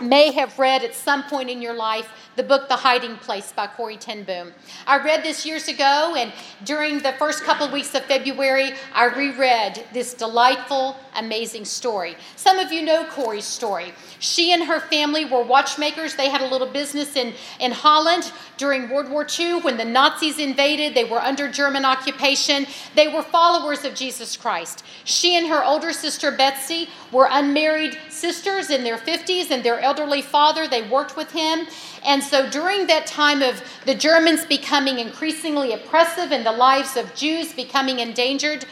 may 0.00 0.32
have 0.32 0.58
read 0.58 0.82
at 0.82 0.94
some 0.94 1.22
point 1.24 1.48
in 1.48 1.62
your 1.62 1.74
life 1.74 2.08
the 2.36 2.42
book 2.42 2.68
The 2.68 2.76
Hiding 2.76 3.16
Place 3.16 3.52
by 3.52 3.66
Corrie 3.66 3.96
ten 3.96 4.22
Boom. 4.24 4.52
I 4.86 4.98
read 4.98 5.22
this 5.22 5.44
years 5.44 5.68
ago, 5.68 6.14
and 6.16 6.32
during 6.64 7.00
the 7.00 7.12
first 7.12 7.42
couple 7.42 7.66
of 7.66 7.72
weeks 7.72 7.94
of 7.94 8.04
February, 8.04 8.72
I 8.94 9.06
reread 9.06 9.84
this 9.92 10.14
delightful, 10.14 10.96
amazing 11.16 11.64
story. 11.64 12.16
Some 12.36 12.58
of 12.58 12.72
you 12.72 12.82
know 12.82 13.04
Corrie's 13.04 13.44
story. 13.44 13.92
She 14.20 14.52
and 14.52 14.62
her 14.64 14.80
family 14.80 15.24
were 15.24 15.42
watchmakers. 15.42 16.14
They 16.14 16.28
had 16.28 16.40
a 16.40 16.46
little 16.46 16.68
business 16.68 17.16
in, 17.16 17.34
in 17.58 17.72
Holland 17.72 18.32
during 18.56 18.90
World 18.90 19.10
War 19.10 19.26
II 19.38 19.62
when 19.62 19.76
the 19.76 19.84
Nazis 19.84 20.38
invaded. 20.38 20.94
They 20.94 21.04
were 21.04 21.20
under 21.20 21.50
German 21.50 21.84
occupation. 21.84 22.66
They 22.94 23.08
were 23.08 23.22
followers 23.22 23.84
of 23.84 23.94
Jesus 23.94 24.36
Christ. 24.36 24.84
She 25.04 25.36
and 25.36 25.48
her 25.48 25.64
older 25.64 25.92
sister 25.92 26.30
Betsie 26.30 26.88
were 27.10 27.28
unmarried 27.30 27.98
sisters 28.08 28.70
in 28.70 28.84
their 28.84 28.98
50s, 28.98 29.50
and 29.50 29.64
their 29.64 29.80
elderly 29.80 30.22
father, 30.22 30.68
they 30.68 30.88
worked 30.88 31.16
with 31.16 31.32
him. 31.32 31.66
And 32.04 32.22
so 32.22 32.48
during 32.48 32.86
that 32.86 33.06
time 33.06 33.42
of 33.42 33.62
the 33.84 33.94
Germans 33.94 34.44
becoming 34.44 34.98
increasingly 34.98 35.72
oppressive 35.72 36.32
and 36.32 36.44
the 36.44 36.52
lives 36.52 36.96
of 36.96 37.14
Jews 37.14 37.52
becoming 37.52 37.98
endangered, 37.98 38.64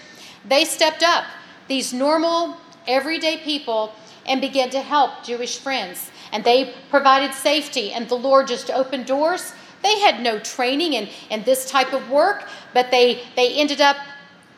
they 0.47 0.65
stepped 0.65 1.03
up, 1.03 1.25
these 1.69 1.93
normal, 1.93 2.57
everyday 2.87 3.37
people, 3.39 3.93
and 4.27 4.41
began 4.41 4.71
to 4.71 4.81
help 4.81 5.25
Jewish 5.25 5.59
friends. 5.59 6.11
And 6.33 6.45
they 6.45 6.75
provided 6.91 7.35
safety, 7.35 7.93
and 7.93 8.09
the 8.09 8.15
Lord 8.15 8.49
just 8.49 8.71
opened 8.71 9.07
doors. 9.07 9.53
They 9.83 10.01
had 10.01 10.21
no 10.21 10.39
training 10.39 10.95
in, 10.95 11.09
in 11.31 11.45
this 11.45 11.71
type 11.71 11.93
of 11.93 12.11
work, 12.11 12.49
but 12.75 12.91
they, 12.91 13.23
they 13.37 13.55
ended 13.55 13.81
up 13.81 13.97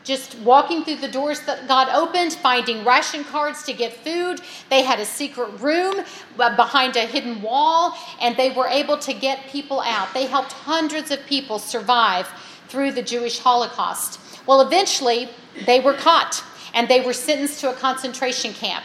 just 0.03 0.37
walking 0.39 0.83
through 0.83 0.97
the 0.97 1.07
doors 1.07 1.41
that 1.41 1.67
God 1.67 1.89
opened, 1.89 2.33
finding 2.33 2.83
ration 2.83 3.23
cards 3.23 3.63
to 3.63 3.73
get 3.73 3.93
food. 3.93 4.41
They 4.69 4.83
had 4.83 4.99
a 4.99 5.05
secret 5.05 5.59
room 5.59 6.03
uh, 6.39 6.55
behind 6.55 6.95
a 6.95 7.05
hidden 7.05 7.41
wall, 7.41 7.97
and 8.19 8.35
they 8.35 8.51
were 8.51 8.67
able 8.67 8.97
to 8.97 9.13
get 9.13 9.47
people 9.47 9.81
out. 9.81 10.13
They 10.13 10.25
helped 10.25 10.53
hundreds 10.53 11.11
of 11.11 11.25
people 11.25 11.59
survive 11.59 12.27
through 12.67 12.93
the 12.93 13.01
Jewish 13.01 13.39
Holocaust. 13.39 14.19
Well, 14.47 14.61
eventually, 14.61 15.29
they 15.65 15.79
were 15.79 15.93
caught 15.93 16.43
and 16.73 16.87
they 16.87 17.01
were 17.01 17.13
sentenced 17.13 17.59
to 17.59 17.69
a 17.69 17.73
concentration 17.73 18.53
camp. 18.53 18.83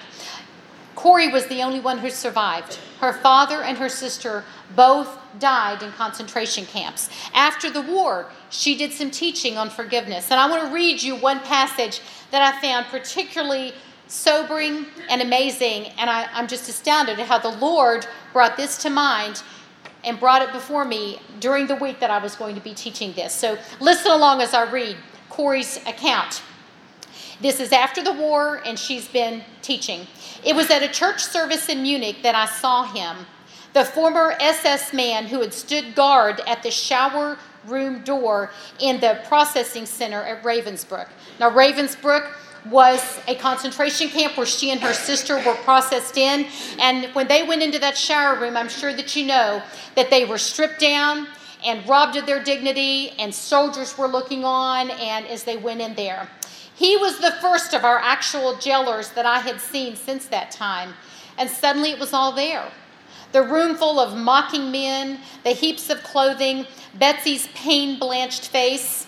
Corrie 0.97 1.29
was 1.29 1.47
the 1.47 1.63
only 1.63 1.81
one 1.81 1.99
who 1.99 2.11
survived. 2.11 2.79
Her 3.01 3.13
father 3.13 3.63
and 3.63 3.79
her 3.79 3.89
sister 3.89 4.45
both 4.75 5.19
died 5.39 5.83
in 5.83 5.93
concentration 5.93 6.65
camps. 6.67 7.11
After 7.35 7.71
the 7.71 7.83
war, 7.83 8.31
she 8.51 8.77
did 8.77 8.93
some 8.93 9.11
teaching 9.11 9.57
on 9.57 9.71
forgiveness. 9.71 10.31
And 10.31 10.41
I 10.41 10.49
want 10.49 10.63
to 10.63 10.75
read 10.75 11.03
you 11.03 11.17
one 11.17 11.41
passage 11.41 12.01
that 12.31 12.43
I 12.43 12.61
found 12.61 12.87
particularly 12.87 13.73
sobering 14.09 14.87
and 15.09 15.23
amazing. 15.23 15.87
And 15.99 16.09
I, 16.09 16.29
am 16.39 16.47
just 16.47 16.69
astounded 16.69 17.19
at 17.19 17.27
how 17.27 17.39
the 17.39 17.57
Lord 17.59 18.07
brought 18.33 18.57
this 18.57 18.79
to 18.79 18.91
mind 18.91 19.43
and 20.05 20.19
brought 20.21 20.43
it 20.43 20.53
before 20.53 20.85
me 20.85 21.19
during 21.41 21.67
the 21.67 21.75
week 21.75 22.01
that 22.01 22.11
I 22.11 22.19
was 22.19 22.37
going 22.37 22.55
to 22.55 22.61
be 22.61 22.75
teaching 22.75 23.13
this. 23.15 23.35
So 23.35 23.59
listen 23.81 24.13
along 24.13 24.41
as 24.41 24.55
I 24.55 24.71
read 24.71 24.97
Corrie's 25.29 25.79
account. 25.87 26.43
This 27.41 27.61
is 27.61 27.73
after 27.73 28.03
the 28.03 28.13
war, 28.13 28.63
and 28.65 28.79
she's 28.79 29.09
been 29.09 29.43
teaching. 29.61 30.07
It 30.43 30.57
was 30.57 30.71
at 30.71 30.83
a 30.83 30.89
church 30.89 31.23
service 31.23 31.69
in 31.69 31.83
Munich 31.83 32.23
that 32.23 32.35
I 32.35 32.47
saw 32.47 32.85
him, 32.85 33.27
the 33.77 33.85
former 33.85 34.35
SS 34.41 34.95
man 34.95 35.27
who 35.27 35.43
had 35.43 35.53
stood 35.53 35.95
guard 35.95 36.41
at 36.47 36.63
the 36.63 36.71
shower 36.71 37.37
room 37.67 38.03
door 38.05 38.51
in 38.81 38.99
the 39.01 39.21
processing 39.29 39.85
center 39.85 40.23
at 40.23 40.43
Ravensbrück. 40.43 41.09
Now, 41.39 41.51
Ravensbrück 41.51 42.27
was 42.71 43.21
a 43.29 43.35
concentration 43.35 44.09
camp 44.09 44.35
where 44.39 44.47
she 44.47 44.71
and 44.71 44.81
her 44.81 44.95
sister 44.95 45.37
were 45.45 45.57
processed 45.57 46.17
in. 46.17 46.47
And 46.79 47.15
when 47.15 47.29
they 47.29 47.43
went 47.43 47.63
into 47.63 47.79
that 47.81 47.99
shower 47.99 48.41
room, 48.41 48.57
I'm 48.57 48.71
sure 48.71 48.95
that 48.95 49.15
you 49.15 49.27
know 49.27 49.63
that 49.95 50.09
they 50.09 50.25
were 50.25 50.39
stripped 50.39 50.81
down 50.81 51.27
and 51.63 51.87
robbed 51.87 52.17
of 52.17 52.25
their 52.25 52.43
dignity, 52.43 53.11
and 53.19 53.35
soldiers 53.35 53.99
were 53.99 54.09
looking 54.09 54.43
on 54.43 54.89
and 54.89 55.27
as 55.27 55.45
they 55.45 55.59
went 55.59 55.83
in 55.83 55.95
there. 55.97 56.31
He 56.75 56.97
was 56.97 57.19
the 57.19 57.33
first 57.43 57.75
of 57.75 57.85
our 57.85 57.99
actual 57.99 58.57
jailers 58.57 59.11
that 59.11 59.27
I 59.27 59.41
had 59.41 59.61
seen 59.61 59.97
since 59.97 60.25
that 60.29 60.51
time, 60.51 60.95
and 61.37 61.51
suddenly 61.51 61.91
it 61.91 61.99
was 61.99 62.15
all 62.15 62.33
there. 62.33 62.73
The 63.37 63.43
room 63.43 63.75
full 63.75 64.01
of 64.01 64.17
mocking 64.17 64.71
men, 64.71 65.21
the 65.45 65.51
heaps 65.51 65.91
of 65.91 66.03
clothing, 66.03 66.65
Betsie's 66.95 67.49
pain 67.49 67.99
blanched 67.99 68.49
face. 68.49 69.07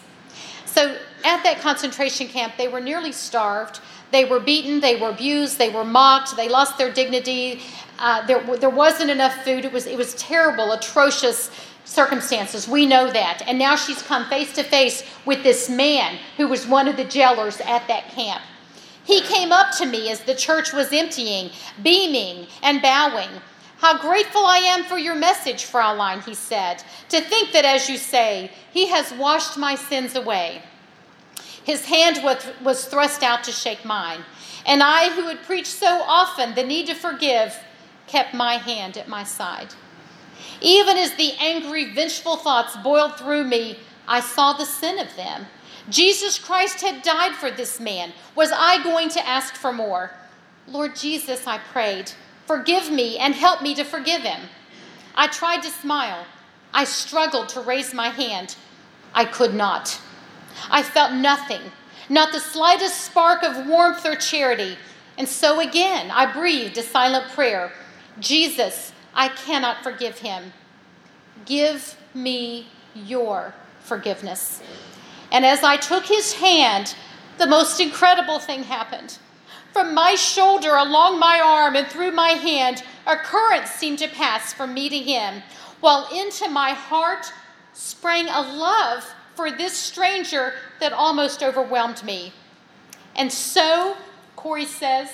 So 0.66 0.98
at 1.24 1.42
that 1.44 1.60
concentration 1.60 2.28
camp, 2.28 2.52
they 2.58 2.68
were 2.68 2.78
nearly 2.78 3.10
starved. 3.10 3.80
They 4.10 4.26
were 4.26 4.38
beaten, 4.38 4.80
they 4.80 4.96
were 4.96 5.08
abused, 5.08 5.56
they 5.56 5.70
were 5.70 5.82
mocked, 5.82 6.36
they 6.36 6.50
lost 6.50 6.76
their 6.76 6.92
dignity. 6.92 7.62
Uh, 7.98 8.26
there, 8.26 8.42
there 8.58 8.68
wasn't 8.68 9.10
enough 9.10 9.34
food. 9.44 9.64
It 9.64 9.72
was, 9.72 9.86
it 9.86 9.96
was 9.96 10.14
terrible, 10.16 10.72
atrocious 10.72 11.50
circumstances. 11.86 12.68
We 12.68 12.84
know 12.84 13.10
that. 13.10 13.40
And 13.46 13.58
now 13.58 13.76
she's 13.76 14.02
come 14.02 14.28
face 14.28 14.52
to 14.56 14.62
face 14.62 15.04
with 15.24 15.42
this 15.42 15.70
man 15.70 16.18
who 16.36 16.48
was 16.48 16.66
one 16.66 16.86
of 16.86 16.98
the 16.98 17.04
jailers 17.04 17.62
at 17.62 17.88
that 17.88 18.10
camp. 18.10 18.42
He 19.06 19.22
came 19.22 19.52
up 19.52 19.74
to 19.78 19.86
me 19.86 20.10
as 20.10 20.20
the 20.20 20.34
church 20.34 20.74
was 20.74 20.92
emptying, 20.92 21.48
beaming 21.82 22.46
and 22.62 22.82
bowing. 22.82 23.30
How 23.78 23.96
grateful 23.98 24.44
I 24.44 24.58
am 24.58 24.84
for 24.84 24.98
your 24.98 25.14
message, 25.14 25.64
Fraulein, 25.64 26.20
he 26.24 26.34
said. 26.34 26.82
To 27.10 27.20
think 27.20 27.52
that, 27.52 27.64
as 27.64 27.88
you 27.88 27.96
say, 27.96 28.50
he 28.72 28.88
has 28.88 29.12
washed 29.12 29.56
my 29.56 29.76
sins 29.76 30.16
away. 30.16 30.62
His 31.62 31.84
hand 31.84 32.20
was 32.64 32.84
thrust 32.86 33.22
out 33.22 33.44
to 33.44 33.52
shake 33.52 33.84
mine, 33.84 34.24
and 34.66 34.82
I, 34.82 35.10
who 35.10 35.28
had 35.28 35.42
preached 35.42 35.68
so 35.68 36.02
often 36.02 36.54
the 36.54 36.64
need 36.64 36.86
to 36.86 36.94
forgive, 36.94 37.56
kept 38.06 38.34
my 38.34 38.54
hand 38.54 38.96
at 38.96 39.06
my 39.06 39.22
side. 39.22 39.74
Even 40.60 40.96
as 40.96 41.14
the 41.14 41.34
angry, 41.38 41.92
vengeful 41.92 42.36
thoughts 42.36 42.76
boiled 42.78 43.16
through 43.16 43.44
me, 43.44 43.78
I 44.08 44.20
saw 44.20 44.54
the 44.54 44.64
sin 44.64 44.98
of 44.98 45.14
them. 45.14 45.46
Jesus 45.88 46.38
Christ 46.38 46.80
had 46.80 47.02
died 47.02 47.34
for 47.34 47.50
this 47.50 47.78
man. 47.78 48.12
Was 48.34 48.50
I 48.52 48.82
going 48.82 49.08
to 49.10 49.26
ask 49.26 49.54
for 49.54 49.72
more? 49.72 50.12
Lord 50.66 50.96
Jesus, 50.96 51.46
I 51.46 51.58
prayed, 51.58 52.12
forgive 52.48 52.90
me 52.90 53.18
and 53.18 53.34
help 53.34 53.60
me 53.60 53.74
to 53.74 53.84
forgive 53.84 54.22
him. 54.22 54.40
I 55.14 55.26
tried 55.28 55.62
to 55.62 55.68
smile. 55.68 56.24
I 56.72 56.84
struggled 56.84 57.50
to 57.50 57.60
raise 57.60 57.92
my 57.92 58.08
hand. 58.08 58.56
I 59.14 59.26
could 59.26 59.54
not. 59.54 60.00
I 60.70 60.82
felt 60.82 61.12
nothing, 61.12 61.60
not 62.08 62.32
the 62.32 62.40
slightest 62.40 63.02
spark 63.02 63.42
of 63.42 63.66
warmth 63.66 64.04
or 64.06 64.16
charity. 64.16 64.76
And 65.18 65.28
so 65.28 65.60
again, 65.60 66.10
I 66.10 66.32
breathed 66.32 66.78
a 66.78 66.82
silent 66.82 67.28
prayer 67.32 67.70
Jesus, 68.20 68.92
I 69.14 69.28
cannot 69.28 69.84
forgive 69.84 70.18
him. 70.18 70.52
Give 71.46 71.96
me 72.14 72.66
your 72.94 73.54
forgiveness. 73.80 74.60
And 75.30 75.46
as 75.46 75.62
I 75.62 75.76
took 75.76 76.06
his 76.06 76.32
hand, 76.32 76.96
the 77.36 77.46
most 77.46 77.80
incredible 77.80 78.40
thing 78.40 78.64
happened. 78.64 79.18
From 79.78 79.94
my 79.94 80.16
shoulder, 80.16 80.74
along 80.74 81.20
my 81.20 81.38
arm, 81.38 81.76
and 81.76 81.86
through 81.86 82.10
my 82.10 82.30
hand, 82.30 82.82
a 83.06 83.14
current 83.14 83.68
seemed 83.68 84.00
to 84.00 84.08
pass 84.08 84.52
from 84.52 84.74
me 84.74 84.88
to 84.88 84.98
him, 84.98 85.40
while 85.78 86.08
into 86.12 86.48
my 86.48 86.70
heart 86.70 87.32
sprang 87.74 88.26
a 88.28 88.40
love 88.40 89.06
for 89.36 89.52
this 89.52 89.74
stranger 89.74 90.54
that 90.80 90.92
almost 90.92 91.44
overwhelmed 91.44 92.02
me. 92.02 92.32
And 93.14 93.32
so, 93.32 93.96
Corrie 94.34 94.64
says, 94.64 95.10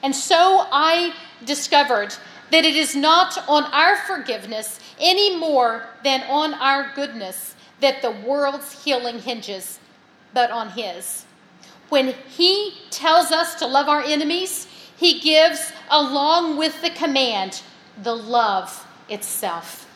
and 0.00 0.14
so 0.14 0.68
I 0.70 1.12
discovered 1.44 2.14
that 2.52 2.64
it 2.64 2.76
is 2.76 2.94
not 2.94 3.36
on 3.48 3.64
our 3.72 3.96
forgiveness 3.96 4.78
any 5.00 5.36
more 5.36 5.88
than 6.04 6.22
on 6.30 6.54
our 6.54 6.92
goodness 6.94 7.56
that 7.80 8.00
the 8.00 8.12
world's 8.12 8.84
healing 8.84 9.18
hinges, 9.18 9.80
but 10.32 10.52
on 10.52 10.70
His. 10.70 11.24
When 11.88 12.14
He 12.28 12.74
tells 12.90 13.32
us 13.32 13.54
to 13.56 13.66
love 13.66 13.88
our 13.88 14.02
enemies, 14.02 14.66
He 14.96 15.20
gives, 15.20 15.72
along 15.90 16.56
with 16.56 16.80
the 16.82 16.90
command, 16.90 17.62
the 18.02 18.14
love 18.14 18.86
itself. 19.08 19.86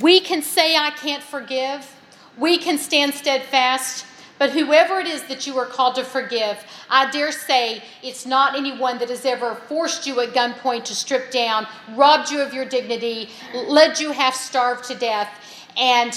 We 0.00 0.20
can 0.20 0.42
say, 0.42 0.76
I 0.76 0.90
can't 0.90 1.22
forgive. 1.22 1.94
We 2.36 2.58
can 2.58 2.78
stand 2.78 3.14
steadfast. 3.14 4.04
But 4.38 4.50
whoever 4.50 5.00
it 5.00 5.06
is 5.06 5.22
that 5.24 5.46
you 5.46 5.56
are 5.58 5.64
called 5.64 5.94
to 5.94 6.04
forgive, 6.04 6.62
I 6.90 7.10
dare 7.10 7.32
say 7.32 7.82
it's 8.02 8.26
not 8.26 8.54
anyone 8.54 8.98
that 8.98 9.08
has 9.08 9.24
ever 9.24 9.54
forced 9.54 10.06
you 10.06 10.20
at 10.20 10.34
gunpoint 10.34 10.84
to 10.84 10.94
strip 10.94 11.30
down, 11.30 11.66
robbed 11.94 12.30
you 12.30 12.42
of 12.42 12.52
your 12.52 12.66
dignity, 12.66 13.30
led 13.54 13.98
you 13.98 14.12
half 14.12 14.34
starved 14.34 14.84
to 14.88 14.94
death, 14.94 15.30
and 15.76 16.12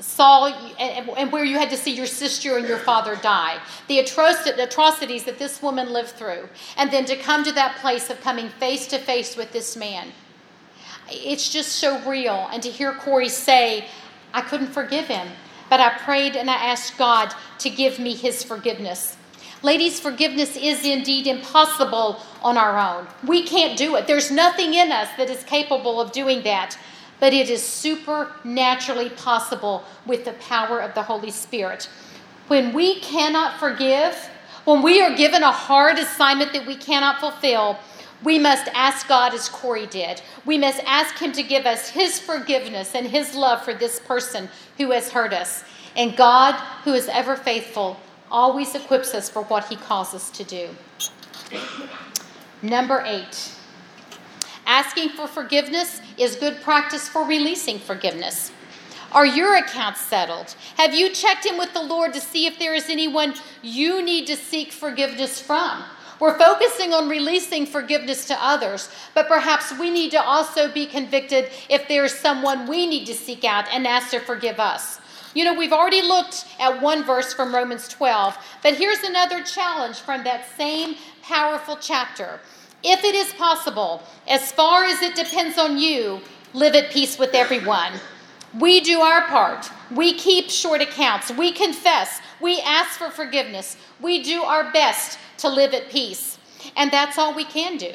saw 0.00 0.46
and, 0.78 1.30
where 1.30 1.44
you 1.44 1.58
had 1.58 1.70
to 1.70 1.76
see 1.76 1.94
your 1.94 2.06
sister 2.06 2.56
and 2.56 2.66
your 2.66 2.78
father 2.78 3.16
die 3.16 3.58
the 3.88 3.98
atrocities 3.98 5.24
that 5.24 5.38
this 5.38 5.62
woman 5.62 5.92
lived 5.92 6.10
through 6.10 6.48
and 6.76 6.90
then 6.90 7.04
to 7.04 7.16
come 7.16 7.44
to 7.44 7.52
that 7.52 7.76
place 7.76 8.08
of 8.10 8.20
coming 8.20 8.48
face 8.48 8.86
to 8.86 8.98
face 8.98 9.36
with 9.36 9.52
this 9.52 9.76
man 9.76 10.10
it's 11.10 11.50
just 11.50 11.72
so 11.72 12.00
real. 12.08 12.48
And 12.52 12.62
to 12.62 12.70
hear 12.70 12.92
Corrie 12.92 13.28
say, 13.28 13.86
I 14.32 14.40
couldn't 14.40 14.68
forgive 14.68 15.06
him, 15.06 15.28
but 15.68 15.80
I 15.80 15.90
prayed 15.98 16.36
and 16.36 16.50
I 16.50 16.54
asked 16.54 16.98
God 16.98 17.34
to 17.58 17.70
give 17.70 17.98
me 17.98 18.14
his 18.14 18.42
forgiveness. 18.42 19.16
Ladies, 19.62 20.00
forgiveness 20.00 20.56
is 20.56 20.84
indeed 20.84 21.26
impossible 21.26 22.20
on 22.42 22.56
our 22.56 22.78
own. 22.78 23.06
We 23.26 23.42
can't 23.42 23.76
do 23.76 23.96
it. 23.96 24.06
There's 24.06 24.30
nothing 24.30 24.72
in 24.74 24.90
us 24.90 25.08
that 25.18 25.28
is 25.28 25.44
capable 25.44 26.00
of 26.00 26.12
doing 26.12 26.42
that, 26.44 26.78
but 27.20 27.32
it 27.32 27.50
is 27.50 27.62
supernaturally 27.62 29.10
possible 29.10 29.84
with 30.06 30.24
the 30.24 30.32
power 30.32 30.80
of 30.80 30.94
the 30.94 31.02
Holy 31.02 31.30
Spirit. 31.30 31.88
When 32.48 32.72
we 32.72 32.98
cannot 33.00 33.60
forgive, 33.60 34.16
when 34.64 34.82
we 34.82 35.00
are 35.00 35.14
given 35.14 35.42
a 35.42 35.52
hard 35.52 35.98
assignment 35.98 36.52
that 36.52 36.66
we 36.66 36.76
cannot 36.76 37.20
fulfill, 37.20 37.78
we 38.22 38.38
must 38.38 38.68
ask 38.74 39.08
God 39.08 39.32
as 39.32 39.48
Corrie 39.48 39.86
did. 39.86 40.20
We 40.44 40.58
must 40.58 40.80
ask 40.84 41.16
Him 41.18 41.32
to 41.32 41.42
give 41.42 41.64
us 41.64 41.88
His 41.90 42.18
forgiveness 42.18 42.94
and 42.94 43.06
His 43.06 43.34
love 43.34 43.62
for 43.62 43.72
this 43.72 44.00
person 44.00 44.48
who 44.76 44.90
has 44.90 45.10
hurt 45.10 45.32
us. 45.32 45.64
And 45.96 46.16
God, 46.16 46.54
who 46.84 46.92
is 46.92 47.08
ever 47.08 47.36
faithful, 47.36 47.98
always 48.30 48.74
equips 48.74 49.14
us 49.14 49.30
for 49.30 49.42
what 49.44 49.68
He 49.68 49.76
calls 49.76 50.14
us 50.14 50.30
to 50.30 50.44
do. 50.44 50.68
Number 52.62 53.02
eight, 53.06 53.54
asking 54.70 55.08
for 55.08 55.26
forgiveness 55.26 56.00
is 56.16 56.36
good 56.36 56.62
practice 56.62 57.08
for 57.08 57.24
releasing 57.24 57.76
forgiveness. 57.76 58.52
Are 59.10 59.26
your 59.26 59.56
accounts 59.56 60.00
settled? 60.00 60.54
Have 60.76 60.94
you 60.94 61.10
checked 61.10 61.44
in 61.44 61.58
with 61.58 61.74
the 61.74 61.82
Lord 61.82 62.14
to 62.14 62.20
see 62.20 62.46
if 62.46 62.56
there 62.56 62.72
is 62.72 62.88
anyone 62.88 63.34
you 63.62 64.00
need 64.00 64.28
to 64.28 64.36
seek 64.36 64.70
forgiveness 64.70 65.40
from? 65.40 65.82
We're 66.20 66.38
focusing 66.38 66.92
on 66.92 67.08
releasing 67.08 67.66
forgiveness 67.66 68.26
to 68.26 68.44
others, 68.44 68.88
but 69.12 69.26
perhaps 69.26 69.76
we 69.76 69.90
need 69.90 70.12
to 70.12 70.22
also 70.22 70.70
be 70.70 70.86
convicted 70.86 71.50
if 71.68 71.88
there's 71.88 72.14
someone 72.14 72.68
we 72.68 72.86
need 72.86 73.06
to 73.06 73.14
seek 73.14 73.42
out 73.42 73.66
and 73.72 73.88
ask 73.88 74.10
to 74.10 74.20
forgive 74.20 74.60
us. 74.60 75.00
You 75.34 75.44
know, 75.44 75.54
we've 75.54 75.72
already 75.72 76.02
looked 76.02 76.46
at 76.60 76.80
one 76.80 77.02
verse 77.02 77.34
from 77.34 77.52
Romans 77.52 77.88
12, 77.88 78.36
but 78.62 78.74
here's 78.76 79.02
another 79.02 79.42
challenge 79.42 79.96
from 79.96 80.22
that 80.22 80.46
same 80.56 80.94
powerful 81.22 81.76
chapter. 81.80 82.38
If 82.82 83.04
it 83.04 83.14
is 83.14 83.32
possible, 83.34 84.02
as 84.26 84.52
far 84.52 84.84
as 84.84 85.02
it 85.02 85.14
depends 85.14 85.58
on 85.58 85.78
you, 85.78 86.20
live 86.54 86.74
at 86.74 86.90
peace 86.90 87.18
with 87.18 87.34
everyone. 87.34 87.92
We 88.58 88.80
do 88.80 89.00
our 89.00 89.26
part. 89.28 89.70
We 89.90 90.14
keep 90.14 90.50
short 90.50 90.80
accounts. 90.80 91.30
We 91.30 91.52
confess. 91.52 92.20
We 92.40 92.60
ask 92.60 92.98
for 92.98 93.10
forgiveness. 93.10 93.76
We 94.00 94.22
do 94.22 94.42
our 94.42 94.72
best 94.72 95.18
to 95.38 95.48
live 95.48 95.74
at 95.74 95.90
peace. 95.90 96.38
And 96.76 96.90
that's 96.90 97.18
all 97.18 97.34
we 97.34 97.44
can 97.44 97.76
do. 97.76 97.92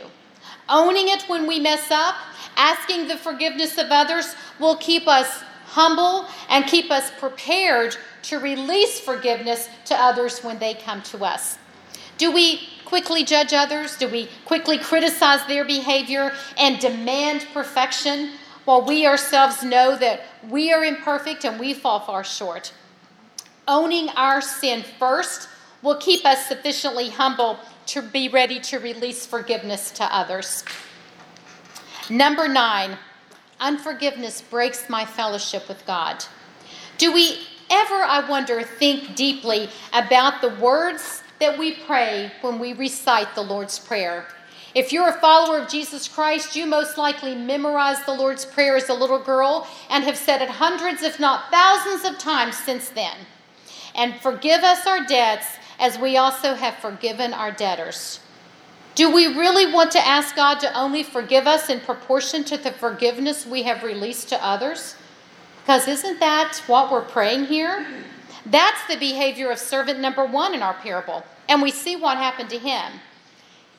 Owning 0.70 1.10
it 1.10 1.24
when 1.24 1.48
we 1.48 1.60
mess 1.60 1.92
up, 1.92 2.16
asking 2.56 3.08
the 3.08 3.18
forgiveness 3.18 3.78
of 3.78 3.88
others 3.90 4.36
will 4.60 4.78
keep 4.78 5.08
us 5.08 5.44
humble 5.66 6.26
and 6.50 6.66
keep 6.66 6.90
us 6.92 7.12
prepared 7.20 7.98
to 8.24 8.40
release 8.40 9.00
forgiveness 9.00 9.68
to 9.86 9.96
others 9.96 10.40
when 10.40 10.58
they 10.60 10.74
come 10.74 11.02
to 11.04 11.24
us. 11.26 11.58
Do 12.18 12.32
we 12.32 12.70
quickly 12.86 13.24
judge 13.24 13.54
others? 13.54 13.98
Do 13.98 14.08
we 14.08 14.30
quickly 14.46 14.78
criticize 14.78 15.46
their 15.48 15.66
behavior 15.66 16.32
and 16.58 16.80
demand 16.80 17.48
perfection 17.54 18.32
while 18.66 18.82
we 18.82 19.06
ourselves 19.06 19.64
know 19.64 19.98
that 19.98 20.22
we 20.50 20.72
are 20.72 20.84
imperfect 20.84 21.44
and 21.46 21.60
we 21.60 21.74
fall 21.74 22.00
far 22.00 22.24
short? 22.24 22.74
Owning 23.68 24.10
our 24.10 24.42
sin 24.42 24.84
first 25.00 25.50
will 25.82 25.98
keep 25.98 26.26
us 26.26 26.48
sufficiently 26.48 27.10
humble 27.10 27.60
to 27.88 28.02
be 28.02 28.30
ready 28.30 28.60
to 28.60 28.80
release 28.80 29.26
forgiveness 29.26 29.92
to 29.92 30.04
others. 30.04 30.64
Number 32.10 32.48
nine, 32.48 32.98
Unforgiveness 33.60 34.42
breaks 34.42 34.90
my 34.90 35.06
fellowship 35.06 35.68
with 35.68 35.86
God. 35.86 36.26
Do 36.98 37.14
we 37.14 37.40
ever, 37.70 38.04
I 38.04 38.28
wonder, 38.30 38.62
think 38.62 39.16
deeply 39.16 39.70
about 39.94 40.42
the 40.42 40.50
words 40.50 41.24
that 41.40 41.58
we 41.58 41.76
pray 41.86 42.32
when 42.42 42.60
we 42.60 42.74
recite 42.74 43.34
the 43.36 43.42
Lord's 43.42 43.80
Prayer? 43.80 44.28
If 44.74 44.92
you're 44.92 45.08
a 45.08 45.22
follower 45.22 45.60
of 45.60 45.70
Jesus 45.70 46.08
Christ, 46.08 46.56
you 46.56 46.66
most 46.66 46.98
likely 46.98 47.34
memorized 47.34 48.06
the 48.06 48.14
Lord's 48.14 48.46
Prayer 48.46 48.76
as 48.76 48.90
a 48.90 48.94
little 48.94 49.20
girl 49.20 49.68
and 49.90 50.04
have 50.04 50.18
said 50.18 50.42
it 50.42 50.50
hundreds, 50.50 51.02
if 51.02 51.20
not 51.20 51.50
thousands, 51.50 52.04
of 52.04 52.18
times 52.18 52.58
since 52.58 52.90
then. 52.90 53.16
And 53.96 54.16
forgive 54.16 54.64
us 54.64 54.86
our 54.86 55.06
debts 55.06 55.48
as 55.80 55.98
we 55.98 56.18
also 56.18 56.56
have 56.56 56.76
forgiven 56.76 57.34
our 57.34 57.52
debtors. 57.52 58.20
Do 58.96 59.14
we 59.14 59.28
really 59.28 59.72
want 59.72 59.92
to 59.92 60.06
ask 60.06 60.36
God 60.36 60.60
to 60.60 60.78
only 60.78 61.04
forgive 61.04 61.48
us 61.48 61.70
in 61.70 61.80
proportion 61.82 62.44
to 62.46 62.58
the 62.58 62.72
forgiveness 62.72 63.46
we 63.46 63.64
have 63.64 63.84
released 63.84 64.30
to 64.30 64.46
others? 64.46 64.96
Because 65.62 65.88
isn't 65.88 66.20
that 66.20 66.62
what 66.68 66.92
we're 66.92 67.02
praying 67.02 67.46
here? 67.46 67.86
That's 68.46 68.86
the 68.88 68.98
behavior 68.98 69.52
of 69.52 69.60
servant 69.60 70.00
number 70.00 70.26
one 70.26 70.54
in 70.54 70.62
our 70.62 70.74
parable. 70.76 71.24
And 71.50 71.62
we 71.62 71.72
see 71.72 71.96
what 71.96 72.18
happened 72.18 72.50
to 72.50 72.58
him. 72.58 73.00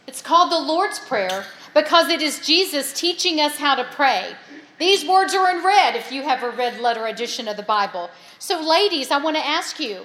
It's 0.07 0.23
called 0.23 0.53
the 0.53 0.59
Lord's 0.59 0.99
Prayer 0.99 1.45
because 1.75 2.09
it 2.09 2.23
is 2.23 2.45
Jesus 2.45 2.93
teaching 2.93 3.41
us 3.41 3.59
how 3.59 3.75
to 3.75 3.85
pray. 3.85 4.35
These 4.79 5.07
words 5.07 5.35
are 5.35 5.51
in 5.51 5.65
red 5.65 5.97
if 5.97 6.13
you 6.13 6.23
have 6.23 6.43
a 6.43 6.51
red 6.51 6.81
letter 6.81 7.07
edition 7.07 7.49
of 7.49 7.57
the 7.57 7.63
Bible. 7.63 8.11
So, 8.39 8.61
ladies, 8.61 9.11
I 9.11 9.19
want 9.19 9.37
to 9.37 9.47
ask 9.47 9.81
you 9.81 10.05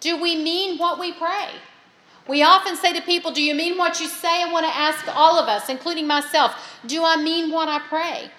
do 0.00 0.20
we 0.20 0.36
mean 0.36 0.78
what 0.78 0.98
we 0.98 1.12
pray? 1.12 1.48
We 2.28 2.42
often 2.42 2.76
say 2.76 2.92
to 2.92 3.00
people, 3.00 3.30
Do 3.30 3.42
you 3.42 3.54
mean 3.54 3.78
what 3.78 4.00
you 4.00 4.08
say? 4.08 4.42
I 4.42 4.52
want 4.52 4.66
to 4.66 4.76
ask 4.76 5.06
all 5.16 5.38
of 5.38 5.48
us, 5.48 5.68
including 5.68 6.06
myself, 6.06 6.78
do 6.86 7.04
I 7.04 7.16
mean 7.16 7.50
what 7.50 7.68
I 7.68 7.78
pray? 7.78 8.30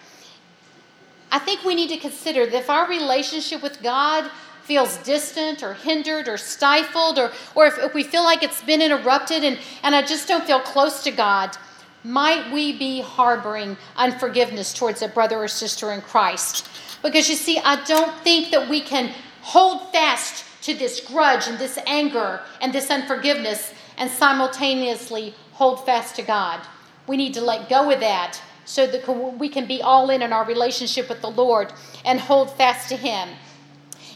I 1.32 1.40
think 1.40 1.64
we 1.64 1.74
need 1.74 1.90
to 1.90 1.98
consider 1.98 2.46
that 2.46 2.54
if 2.54 2.70
our 2.70 2.88
relationship 2.88 3.64
with 3.64 3.82
God 3.82 4.30
feels 4.64 4.98
distant 4.98 5.62
or 5.62 5.74
hindered 5.74 6.28
or 6.28 6.38
stifled, 6.38 7.20
or, 7.20 7.32
or 7.56 7.68
if, 7.68 7.78
if 7.80 7.94
we 7.94 8.04
feel 8.04 8.24
like 8.24 8.44
it's 8.44 8.64
been 8.64 8.82
interrupted 8.82 9.44
and, 9.44 9.60
and 9.84 9.96
I 9.96 10.02
just 10.02 10.28
don't 10.28 10.46
feel 10.46 10.60
close 10.60 11.04
to 11.04 11.12
God, 11.12 11.58
might 12.04 12.52
we 12.52 12.78
be 12.78 13.02
harboring 13.02 13.78
unforgiveness 13.96 14.74
towards 14.74 15.02
a 15.02 15.08
brother 15.08 15.38
or 15.38 15.48
sister 15.48 15.92
in 15.92 16.02
Christ? 16.02 16.68
Because 17.02 17.30
you 17.30 17.36
see, 17.36 17.60
I 17.60 17.84
don't 17.86 18.14
think 18.20 18.52
that 18.52 18.70
we 18.70 18.82
can 18.82 19.14
hold 19.42 19.92
fast 19.92 20.46
to 20.64 20.74
this 20.74 21.02
grudge 21.02 21.48
and 21.48 21.60
this 21.60 21.78
anger 21.86 22.42
and 22.62 22.74
this 22.74 22.90
unforgiveness 22.90 23.74
and 23.98 24.10
simultaneously 24.10 25.34
hold 25.54 25.86
fast 25.86 26.16
to 26.16 26.22
God. 26.22 26.66
We 27.08 27.18
need 27.18 27.34
to 27.34 27.42
let 27.42 27.70
go 27.70 27.92
of 27.92 28.00
that 28.00 28.42
so 28.66 28.88
that 28.88 29.38
we 29.38 29.50
can 29.50 29.68
be 29.68 29.82
all 29.82 30.10
in 30.10 30.22
in 30.22 30.32
our 30.32 30.46
relationship 30.46 31.10
with 31.10 31.22
the 31.22 31.30
Lord 31.30 31.74
and 32.06 32.20
hold 32.20 32.56
fast 32.56 32.90
to 32.90 32.96
Him. 32.96 33.30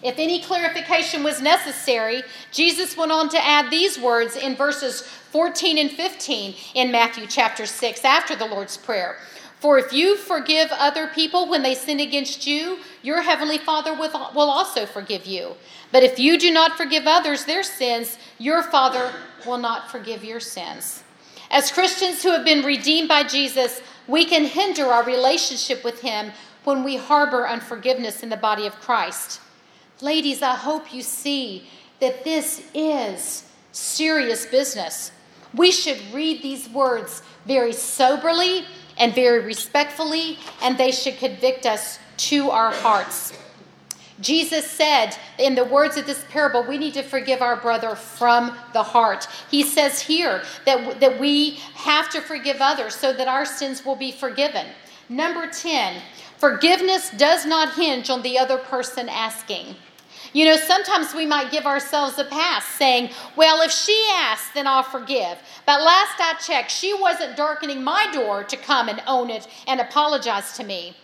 If 0.03 0.19
any 0.19 0.41
clarification 0.41 1.23
was 1.23 1.41
necessary, 1.41 2.23
Jesus 2.51 2.95
went 2.95 3.11
on 3.11 3.29
to 3.29 3.43
add 3.43 3.71
these 3.71 3.99
words 3.99 4.35
in 4.35 4.55
verses 4.55 5.01
14 5.01 5.77
and 5.77 5.91
15 5.91 6.55
in 6.75 6.91
Matthew 6.91 7.25
chapter 7.27 7.65
6 7.65 8.05
after 8.05 8.35
the 8.35 8.45
Lord's 8.45 8.77
Prayer. 8.77 9.17
For 9.59 9.79
if 9.79 9.91
you 9.91 10.17
forgive 10.17 10.69
other 10.71 11.07
people 11.07 11.49
when 11.49 11.63
they 11.63 11.73
sin 11.73 11.99
against 11.99 12.45
you, 12.45 12.77
your 13.01 13.23
heavenly 13.23 13.57
Father 13.57 13.93
will 13.95 14.49
also 14.49 14.85
forgive 14.85 15.25
you. 15.25 15.55
But 15.91 16.03
if 16.03 16.19
you 16.19 16.37
do 16.37 16.51
not 16.51 16.77
forgive 16.77 17.07
others 17.07 17.45
their 17.45 17.63
sins, 17.63 18.19
your 18.37 18.61
Father 18.61 19.11
will 19.47 19.57
not 19.57 19.89
forgive 19.89 20.23
your 20.23 20.39
sins. 20.39 21.03
As 21.49 21.71
Christians 21.71 22.21
who 22.21 22.31
have 22.31 22.45
been 22.45 22.63
redeemed 22.63 23.07
by 23.07 23.23
Jesus, 23.23 23.81
we 24.07 24.25
can 24.25 24.45
hinder 24.45 24.85
our 24.85 25.03
relationship 25.03 25.83
with 25.83 26.01
Him 26.01 26.31
when 26.63 26.83
we 26.83 26.97
harbor 26.97 27.47
unforgiveness 27.47 28.21
in 28.21 28.29
the 28.29 28.37
body 28.37 28.67
of 28.67 28.79
Christ. 28.79 29.41
Ladies, 30.01 30.43
I 30.43 30.55
hope 30.55 30.93
you 30.93 31.01
see 31.01 31.67
that 31.99 32.23
this 32.23 32.63
is 32.73 33.43
serious 33.71 34.45
business. 34.45 35.11
We 35.55 35.71
should 35.71 35.99
read 36.13 36.43
these 36.43 36.69
words 36.69 37.23
very 37.47 37.73
soberly 37.73 38.65
and 38.99 39.15
very 39.15 39.39
respectfully, 39.39 40.37
and 40.61 40.77
they 40.77 40.91
should 40.91 41.17
convict 41.17 41.65
us 41.65 41.97
to 42.17 42.51
our 42.51 42.71
hearts. 42.71 43.33
Jesus 44.19 44.69
said 44.69 45.15
in 45.37 45.55
the 45.55 45.63
words 45.65 45.97
of 45.97 46.05
this 46.05 46.23
parable, 46.29 46.63
we 46.63 46.77
need 46.77 46.93
to 46.95 47.03
forgive 47.03 47.41
our 47.41 47.55
brother 47.55 47.95
from 47.95 48.55
the 48.73 48.83
heart. 48.83 49.27
He 49.49 49.63
says 49.63 50.01
here 50.01 50.43
that, 50.65 50.99
that 50.99 51.19
we 51.19 51.59
have 51.75 52.09
to 52.11 52.21
forgive 52.21 52.57
others 52.59 52.95
so 52.95 53.13
that 53.13 53.27
our 53.27 53.45
sins 53.45 53.85
will 53.85 53.95
be 53.95 54.11
forgiven. 54.11 54.65
Number 55.09 55.47
10, 55.47 56.01
forgiveness 56.37 57.11
does 57.11 57.45
not 57.45 57.75
hinge 57.75 58.09
on 58.09 58.23
the 58.23 58.39
other 58.39 58.57
person 58.57 59.07
asking. 59.07 59.75
You 60.33 60.45
know, 60.45 60.57
sometimes 60.57 61.13
we 61.13 61.25
might 61.25 61.51
give 61.51 61.65
ourselves 61.65 62.17
a 62.19 62.25
pass 62.25 62.65
saying, 62.65 63.11
well, 63.35 63.61
if 63.61 63.71
she 63.71 63.97
asks, 64.13 64.51
then 64.53 64.67
I'll 64.67 64.83
forgive. 64.83 65.37
But 65.65 65.81
last 65.81 66.19
I 66.19 66.35
checked, 66.39 66.71
she 66.71 66.93
wasn't 66.93 67.37
darkening 67.37 67.83
my 67.83 68.09
door 68.11 68.43
to 68.43 68.57
come 68.57 68.89
and 68.89 69.01
own 69.07 69.29
it 69.29 69.47
and 69.67 69.79
apologize 69.79 70.53
to 70.53 70.63
me. 70.63 70.95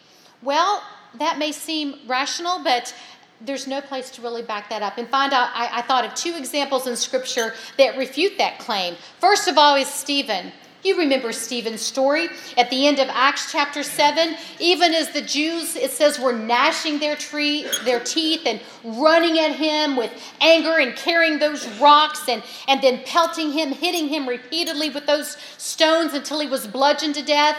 Well, 0.42 0.84
that 1.20 1.38
may 1.38 1.52
seem 1.52 2.00
rational, 2.08 2.64
but 2.64 2.94
there's 3.42 3.68
no 3.68 3.82
place 3.82 4.10
to 4.12 4.22
really 4.22 4.42
back 4.42 4.70
that 4.70 4.82
up. 4.82 4.98
And 4.98 5.08
find 5.10 5.34
out, 5.34 5.50
I, 5.54 5.80
I 5.80 5.82
thought 5.82 6.06
of 6.06 6.14
two 6.16 6.36
examples 6.36 6.88
in 6.88 6.96
Scripture 6.96 7.54
that 7.78 7.98
refute 7.98 8.38
that 8.38 8.60
claim. 8.60 8.96
First 9.20 9.48
of 9.48 9.58
all 9.58 9.76
is 9.76 9.88
Stephen. 9.88 10.52
You 10.84 10.98
remember 10.98 11.32
Stephen's 11.32 11.82
story 11.82 12.28
at 12.58 12.70
the 12.70 12.86
end 12.86 13.00
of 13.00 13.08
Acts 13.10 13.50
chapter 13.50 13.84
7. 13.84 14.36
Even 14.60 14.94
as 14.94 15.12
the 15.12 15.22
Jews, 15.22 15.78
it 15.78 15.92
says, 15.92 16.20
were 16.20 16.34
gnashing 16.34 17.00
their, 17.00 17.16
tree, 17.16 17.66
their 17.86 18.02
teeth 18.02 18.42
and 18.46 18.60
running 18.84 19.40
at 19.40 19.56
him 19.56 19.96
with 19.96 20.12
anger 20.42 20.80
and 20.80 20.94
carrying 20.98 21.40
those 21.40 21.66
rocks 21.80 22.28
and, 22.28 22.44
and 22.68 22.82
then 22.82 23.02
pelting 23.06 23.54
him, 23.54 23.72
hitting 23.72 24.10
him 24.10 24.28
repeatedly 24.28 24.90
with 24.90 25.06
those 25.06 25.38
stones 25.58 26.14
until 26.14 26.42
he 26.42 26.48
was 26.48 26.68
bludgeoned 26.68 27.16
to 27.16 27.24
death. 27.24 27.58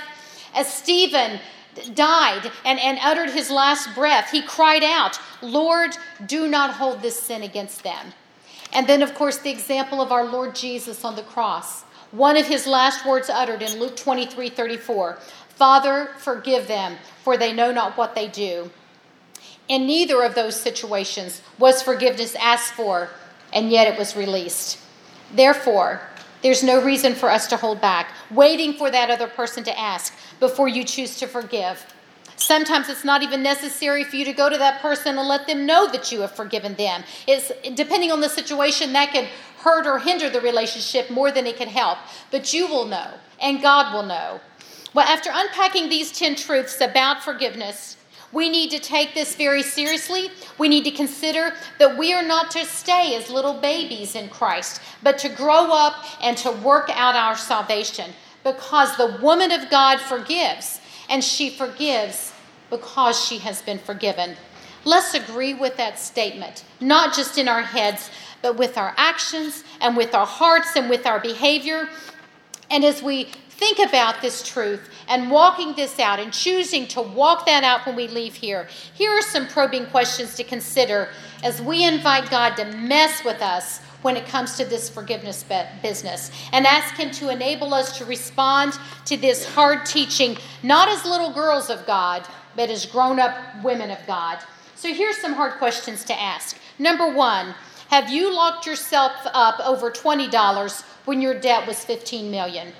As 0.54 0.70
Stephen 0.70 1.40
died 1.94 2.52
and, 2.66 2.78
and 2.78 2.98
uttered 3.02 3.30
his 3.30 3.50
last 3.50 3.94
breath, 3.94 4.30
he 4.30 4.42
cried 4.42 4.84
out, 4.84 5.18
Lord, 5.40 5.96
do 6.26 6.46
not 6.46 6.74
hold 6.74 7.00
this 7.00 7.22
sin 7.22 7.42
against 7.42 7.84
them. 7.84 8.12
And 8.74 8.86
then, 8.86 9.02
of 9.02 9.14
course, 9.14 9.38
the 9.38 9.50
example 9.50 10.02
of 10.02 10.12
our 10.12 10.26
Lord 10.26 10.54
Jesus 10.54 11.04
on 11.06 11.16
the 11.16 11.22
cross 11.22 11.83
one 12.14 12.36
of 12.36 12.46
his 12.46 12.66
last 12.66 13.04
words 13.04 13.28
uttered 13.28 13.60
in 13.60 13.78
Luke 13.80 13.96
23 13.96 14.48
34 14.48 15.18
Father, 15.48 16.10
forgive 16.18 16.66
them, 16.66 16.96
for 17.22 17.36
they 17.36 17.52
know 17.52 17.70
not 17.70 17.96
what 17.96 18.14
they 18.14 18.26
do. 18.26 18.70
In 19.68 19.86
neither 19.86 20.22
of 20.22 20.34
those 20.34 20.60
situations 20.60 21.42
was 21.58 21.80
forgiveness 21.80 22.34
asked 22.34 22.72
for, 22.74 23.10
and 23.52 23.70
yet 23.70 23.86
it 23.86 23.98
was 23.98 24.16
released. 24.16 24.78
Therefore, 25.32 26.00
there's 26.42 26.62
no 26.62 26.82
reason 26.82 27.14
for 27.14 27.30
us 27.30 27.46
to 27.48 27.56
hold 27.56 27.80
back, 27.80 28.12
waiting 28.30 28.74
for 28.74 28.90
that 28.90 29.10
other 29.10 29.28
person 29.28 29.64
to 29.64 29.78
ask 29.78 30.12
before 30.40 30.68
you 30.68 30.84
choose 30.84 31.16
to 31.18 31.26
forgive. 31.26 31.86
Sometimes 32.36 32.88
it's 32.88 33.04
not 33.04 33.22
even 33.22 33.42
necessary 33.42 34.04
for 34.04 34.16
you 34.16 34.24
to 34.24 34.32
go 34.32 34.50
to 34.50 34.58
that 34.58 34.82
person 34.82 35.16
and 35.16 35.28
let 35.28 35.46
them 35.46 35.64
know 35.64 35.90
that 35.90 36.10
you 36.10 36.20
have 36.20 36.32
forgiven 36.32 36.74
them. 36.74 37.04
It's 37.26 37.52
depending 37.74 38.10
on 38.10 38.20
the 38.20 38.28
situation 38.28 38.92
that 38.92 39.12
could 39.12 39.28
hurt 39.64 39.86
or 39.86 39.98
hinder 39.98 40.28
the 40.28 40.40
relationship 40.40 41.10
more 41.10 41.32
than 41.32 41.46
it 41.46 41.56
can 41.56 41.68
help. 41.68 41.98
But 42.30 42.52
you 42.52 42.66
will 42.66 42.84
know, 42.84 43.14
and 43.40 43.62
God 43.62 43.94
will 43.94 44.04
know. 44.04 44.40
Well, 44.92 45.06
after 45.08 45.30
unpacking 45.32 45.88
these 45.88 46.12
10 46.12 46.36
truths 46.36 46.80
about 46.80 47.24
forgiveness, 47.24 47.96
we 48.30 48.50
need 48.50 48.70
to 48.72 48.78
take 48.78 49.14
this 49.14 49.34
very 49.36 49.62
seriously. 49.62 50.28
We 50.58 50.68
need 50.68 50.84
to 50.84 50.90
consider 50.90 51.54
that 51.78 51.96
we 51.96 52.12
are 52.12 52.22
not 52.22 52.50
to 52.50 52.64
stay 52.66 53.16
as 53.16 53.30
little 53.30 53.54
babies 53.54 54.14
in 54.14 54.28
Christ, 54.28 54.82
but 55.02 55.18
to 55.18 55.28
grow 55.28 55.72
up 55.72 56.04
and 56.20 56.36
to 56.38 56.50
work 56.52 56.90
out 56.92 57.16
our 57.16 57.36
salvation 57.36 58.12
because 58.44 58.96
the 58.96 59.18
woman 59.22 59.50
of 59.50 59.70
God 59.70 59.98
forgives, 59.98 60.80
and 61.08 61.24
she 61.24 61.48
forgives 61.48 62.32
because 62.70 63.24
she 63.24 63.38
has 63.38 63.62
been 63.62 63.78
forgiven. 63.78 64.36
Let's 64.84 65.14
agree 65.14 65.54
with 65.54 65.76
that 65.78 65.98
statement, 65.98 66.64
not 66.80 67.14
just 67.14 67.38
in 67.38 67.48
our 67.48 67.62
heads, 67.62 68.10
but 68.42 68.56
with 68.56 68.76
our 68.76 68.94
actions 68.96 69.64
and 69.80 69.96
with 69.96 70.14
our 70.14 70.26
hearts 70.26 70.76
and 70.76 70.90
with 70.90 71.06
our 71.06 71.18
behavior. 71.18 71.88
And 72.70 72.84
as 72.84 73.02
we 73.02 73.28
think 73.48 73.78
about 73.78 74.20
this 74.20 74.46
truth 74.46 74.90
and 75.08 75.30
walking 75.30 75.74
this 75.74 75.98
out 75.98 76.18
and 76.18 76.32
choosing 76.32 76.86
to 76.88 77.00
walk 77.00 77.46
that 77.46 77.64
out 77.64 77.86
when 77.86 77.96
we 77.96 78.08
leave 78.08 78.34
here, 78.34 78.68
here 78.92 79.10
are 79.10 79.22
some 79.22 79.46
probing 79.46 79.86
questions 79.86 80.34
to 80.36 80.44
consider 80.44 81.08
as 81.42 81.62
we 81.62 81.84
invite 81.84 82.30
God 82.30 82.56
to 82.56 82.64
mess 82.76 83.24
with 83.24 83.40
us 83.40 83.78
when 84.02 84.16
it 84.18 84.26
comes 84.26 84.58
to 84.58 84.64
this 84.66 84.90
forgiveness 84.90 85.44
business 85.82 86.30
and 86.52 86.66
ask 86.66 86.94
Him 86.96 87.10
to 87.12 87.30
enable 87.30 87.72
us 87.72 87.96
to 87.96 88.04
respond 88.04 88.78
to 89.06 89.16
this 89.16 89.46
hard 89.54 89.86
teaching, 89.86 90.36
not 90.62 90.88
as 90.88 91.06
little 91.06 91.32
girls 91.32 91.70
of 91.70 91.86
God, 91.86 92.26
but 92.54 92.68
as 92.68 92.84
grown 92.84 93.18
up 93.18 93.34
women 93.62 93.90
of 93.90 93.98
God. 94.06 94.38
So 94.84 94.92
here's 94.92 95.16
some 95.16 95.32
hard 95.32 95.54
questions 95.54 96.04
to 96.04 96.20
ask. 96.20 96.58
Number 96.78 97.10
one, 97.10 97.54
have 97.88 98.10
you 98.10 98.30
locked 98.30 98.66
yourself 98.66 99.12
up 99.24 99.58
over 99.60 99.90
$20 99.90 100.84
when 101.06 101.22
your 101.22 101.40
debt 101.40 101.66
was 101.66 101.82
15 101.82 102.30
million? 102.30 102.70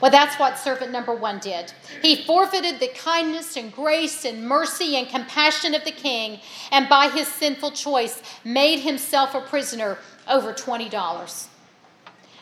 Well, 0.00 0.10
that's 0.10 0.36
what 0.36 0.58
servant 0.58 0.90
number 0.90 1.14
one 1.14 1.38
did. 1.38 1.72
He 2.02 2.24
forfeited 2.24 2.80
the 2.80 2.88
kindness 2.88 3.56
and 3.56 3.72
grace 3.72 4.24
and 4.24 4.44
mercy 4.44 4.96
and 4.96 5.08
compassion 5.08 5.76
of 5.76 5.84
the 5.84 5.92
king, 5.92 6.40
and 6.72 6.88
by 6.88 7.06
his 7.06 7.28
sinful 7.28 7.70
choice, 7.70 8.20
made 8.42 8.80
himself 8.80 9.36
a 9.36 9.40
prisoner 9.40 9.98
over 10.26 10.52
$20. 10.52 11.46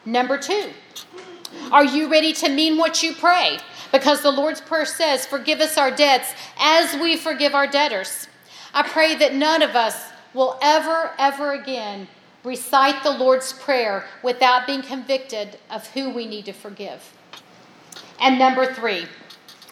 Number 0.07 0.39
two, 0.39 0.71
are 1.71 1.85
you 1.85 2.11
ready 2.11 2.33
to 2.33 2.49
mean 2.49 2.79
what 2.79 3.03
you 3.03 3.13
pray? 3.13 3.59
Because 3.93 4.23
the 4.23 4.33
Lord's 4.33 4.63
Prayer 4.63 4.87
says, 4.87 5.27
Forgive 5.27 5.61
us 5.61 5.77
our 5.77 5.91
debts 5.91 6.33
as 6.59 6.99
we 6.99 7.19
forgive 7.19 7.55
our 7.55 7.67
debtors. 7.67 8.29
I 8.75 8.83
pray 8.83 9.15
that 9.17 9.35
none 9.35 9.63
of 9.63 9.77
us 9.77 10.11
will 10.33 10.59
ever, 10.63 11.13
ever 11.19 11.53
again 11.53 12.09
recite 12.43 13.03
the 13.03 13.11
Lord's 13.11 13.53
Prayer 13.53 14.07
without 14.23 14.67
being 14.67 14.83
convicted 14.83 15.59
of 15.71 15.87
who 15.89 16.11
we 16.11 16.27
need 16.27 16.47
to 16.47 16.53
forgive. 16.53 17.13
And 18.19 18.39
number 18.39 18.73
three, 18.73 19.07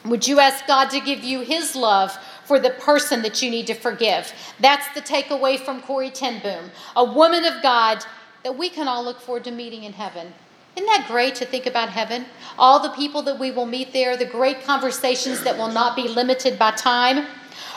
would 0.05 0.27
you 0.27 0.39
ask 0.39 0.67
God 0.67 0.91
to 0.91 1.01
give 1.01 1.25
you 1.25 1.41
His 1.41 1.75
love 1.75 2.17
for 2.45 2.61
the 2.61 2.71
person 2.71 3.23
that 3.23 3.43
you 3.43 3.51
need 3.51 3.67
to 3.69 3.75
forgive? 3.75 4.33
That's 4.59 4.93
the 4.95 5.01
takeaway 5.01 5.59
from 5.59 5.83
Corrie 5.83 6.11
ten 6.11 6.41
Boom, 6.43 6.71
a 6.95 7.05
woman 7.05 7.45
of 7.45 7.63
God 7.63 8.05
that 8.45 8.57
we 8.57 8.69
can 8.71 8.89
all 8.89 9.05
look 9.05 9.21
forward 9.21 9.45
to 9.45 9.51
meeting 9.51 9.85
in 9.85 9.93
heaven. 9.95 10.33
Isn't 10.77 10.87
that 10.87 11.09
great 11.09 11.35
to 11.37 11.45
think 11.45 11.67
about 11.67 11.91
heaven? 11.91 12.27
All 12.59 12.81
the 12.81 12.91
people 12.91 13.23
that 13.23 13.39
we 13.39 13.51
will 13.51 13.67
meet 13.67 13.93
there, 13.93 14.17
the 14.17 14.25
great 14.25 14.63
conversations 14.63 15.43
that 15.43 15.59
will 15.59 15.69
not 15.69 15.97
be 15.97 16.09
limited 16.09 16.59
by 16.59 16.71
time. 16.71 17.27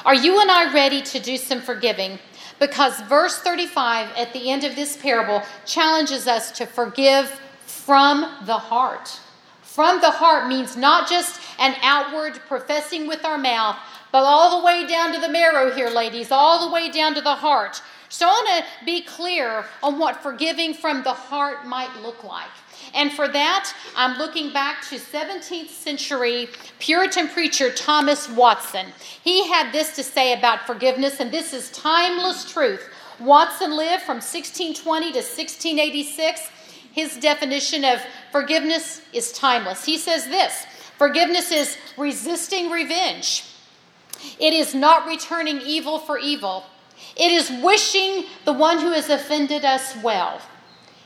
Are 0.05 0.15
you 0.15 0.39
and 0.41 0.51
I 0.51 0.73
ready 0.73 1.01
to 1.01 1.19
do 1.19 1.37
some 1.37 1.61
forgiving? 1.61 2.19
Because 2.59 3.01
verse 3.01 3.39
35 3.39 4.09
at 4.17 4.33
the 4.33 4.49
end 4.49 4.63
of 4.63 4.75
this 4.75 4.97
parable 4.97 5.41
challenges 5.65 6.27
us 6.27 6.51
to 6.53 6.65
forgive 6.65 7.29
from 7.65 8.21
the 8.45 8.57
heart. 8.57 9.19
From 9.61 10.01
the 10.01 10.11
heart 10.11 10.47
means 10.47 10.77
not 10.77 11.09
just 11.09 11.41
an 11.57 11.75
outward 11.81 12.39
professing 12.47 13.07
with 13.07 13.25
our 13.25 13.37
mouth, 13.37 13.77
but 14.11 14.23
all 14.23 14.59
the 14.59 14.65
way 14.65 14.85
down 14.85 15.11
to 15.13 15.19
the 15.19 15.29
marrow 15.29 15.73
here, 15.73 15.89
ladies, 15.89 16.31
all 16.31 16.67
the 16.67 16.73
way 16.73 16.91
down 16.91 17.15
to 17.15 17.21
the 17.21 17.33
heart. 17.33 17.81
So 18.07 18.27
I 18.27 18.29
want 18.29 18.63
to 18.63 18.85
be 18.85 19.01
clear 19.01 19.65
on 19.81 19.97
what 19.97 20.21
forgiving 20.21 20.75
from 20.75 21.01
the 21.01 21.13
heart 21.13 21.65
might 21.65 21.95
look 22.01 22.23
like. 22.23 22.51
And 22.93 23.11
for 23.11 23.27
that, 23.27 23.73
I'm 23.95 24.17
looking 24.17 24.53
back 24.53 24.81
to 24.89 24.95
17th 24.95 25.69
century 25.69 26.49
Puritan 26.79 27.27
preacher 27.27 27.71
Thomas 27.71 28.29
Watson. 28.29 28.87
He 29.23 29.47
had 29.47 29.71
this 29.71 29.95
to 29.95 30.03
say 30.03 30.37
about 30.37 30.67
forgiveness, 30.67 31.19
and 31.19 31.31
this 31.31 31.53
is 31.53 31.71
timeless 31.71 32.51
truth. 32.51 32.89
Watson 33.19 33.75
lived 33.75 34.03
from 34.03 34.17
1620 34.17 35.11
to 35.11 35.17
1686. 35.19 36.49
His 36.91 37.17
definition 37.17 37.83
of 37.85 38.01
forgiveness 38.31 39.01
is 39.13 39.31
timeless. 39.31 39.83
He 39.85 39.97
says 39.97 40.25
this 40.25 40.65
forgiveness 40.97 41.51
is 41.51 41.77
resisting 41.97 42.69
revenge, 42.69 43.45
it 44.39 44.53
is 44.53 44.75
not 44.75 45.07
returning 45.07 45.59
evil 45.61 45.97
for 45.97 46.19
evil, 46.19 46.65
it 47.17 47.31
is 47.31 47.51
wishing 47.63 48.25
the 48.45 48.53
one 48.53 48.79
who 48.79 48.91
has 48.91 49.09
offended 49.09 49.65
us 49.65 49.95
well, 50.03 50.39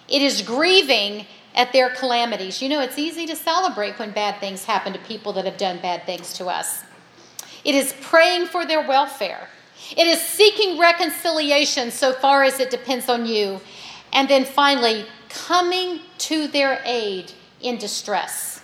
it 0.09 0.21
is 0.21 0.41
grieving 0.41 1.25
at 1.58 1.74
their 1.74 1.89
calamities. 1.89 2.62
You 2.62 2.70
know, 2.70 2.80
it's 2.80 2.99
easy 2.99 3.26
to 3.26 3.36
celebrate 3.36 3.97
when 3.99 4.12
bad 4.12 4.39
things 4.39 4.64
happen 4.64 4.93
to 4.93 4.99
people 4.99 5.34
that 5.34 5.45
have 5.45 5.58
done 5.58 5.80
bad 5.82 6.05
things 6.05 6.32
to 6.34 6.45
us. 6.45 6.84
It 7.66 7.76
is 7.76 7.93
praying 7.99 8.45
for 8.45 8.66
their 8.66 8.88
welfare. 8.88 9.49
It 9.97 10.05
is 10.08 10.22
seeking 10.22 10.80
reconciliation 10.80 11.91
so 11.91 12.14
far 12.14 12.43
as 12.43 12.60
it 12.60 12.70
depends 12.70 13.10
on 13.10 13.26
you. 13.26 13.60
And 14.14 14.30
then 14.30 14.45
finally, 14.45 15.05
coming 15.30 16.01
to 16.20 16.47
their 16.47 16.82
aid 16.86 17.34
in 17.60 17.78
distress. 17.78 18.62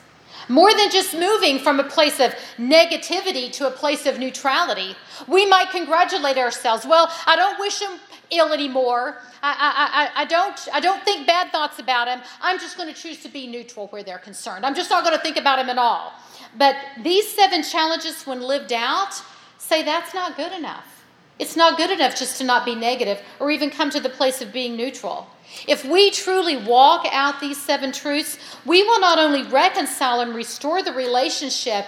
More 0.47 0.73
than 0.73 0.91
just 0.91 1.13
moving 1.13 1.57
from 1.57 1.79
a 1.79 1.83
place 1.83 2.19
of 2.19 2.35
negativity 2.57 3.51
to 3.53 3.67
a 3.67 3.71
place 3.71 4.05
of 4.05 4.19
neutrality, 4.19 4.95
we 5.27 5.45
might 5.45 5.71
congratulate 5.71 6.37
ourselves. 6.37 6.85
Well, 6.85 7.11
I 7.25 7.35
don't 7.35 7.59
wish 7.59 7.79
them 7.79 7.97
ill 8.37 8.53
anymore. 8.53 9.17
I, 9.41 9.51
I, 9.51 10.19
I, 10.19 10.21
I, 10.21 10.25
don't, 10.25 10.67
I 10.73 10.79
don't 10.79 11.03
think 11.03 11.27
bad 11.27 11.51
thoughts 11.51 11.79
about 11.79 12.07
him. 12.07 12.21
I'm 12.41 12.59
just 12.59 12.77
going 12.77 12.93
to 12.93 12.99
choose 12.99 13.21
to 13.23 13.29
be 13.29 13.47
neutral 13.47 13.87
where 13.87 14.03
they're 14.03 14.17
concerned. 14.17 14.65
I'm 14.65 14.75
just 14.75 14.89
not 14.89 15.03
going 15.03 15.15
to 15.15 15.21
think 15.21 15.37
about 15.37 15.59
him 15.59 15.69
at 15.69 15.77
all. 15.77 16.13
But 16.57 16.75
these 17.03 17.27
seven 17.27 17.63
challenges, 17.63 18.23
when 18.25 18.41
lived 18.41 18.73
out, 18.73 19.21
say 19.57 19.83
that's 19.83 20.13
not 20.13 20.35
good 20.35 20.51
enough. 20.51 21.05
It's 21.39 21.55
not 21.55 21.77
good 21.77 21.89
enough 21.89 22.15
just 22.15 22.37
to 22.37 22.43
not 22.43 22.63
be 22.63 22.75
negative 22.75 23.19
or 23.39 23.49
even 23.49 23.69
come 23.69 23.89
to 23.89 23.99
the 23.99 24.09
place 24.09 24.41
of 24.41 24.53
being 24.53 24.77
neutral. 24.77 25.27
If 25.67 25.83
we 25.83 26.11
truly 26.11 26.57
walk 26.57 27.07
out 27.11 27.39
these 27.39 27.61
seven 27.61 27.91
truths, 27.91 28.37
we 28.65 28.83
will 28.83 28.99
not 28.99 29.17
only 29.19 29.43
reconcile 29.43 30.21
and 30.21 30.35
restore 30.35 30.83
the 30.83 30.93
relationship, 30.93 31.85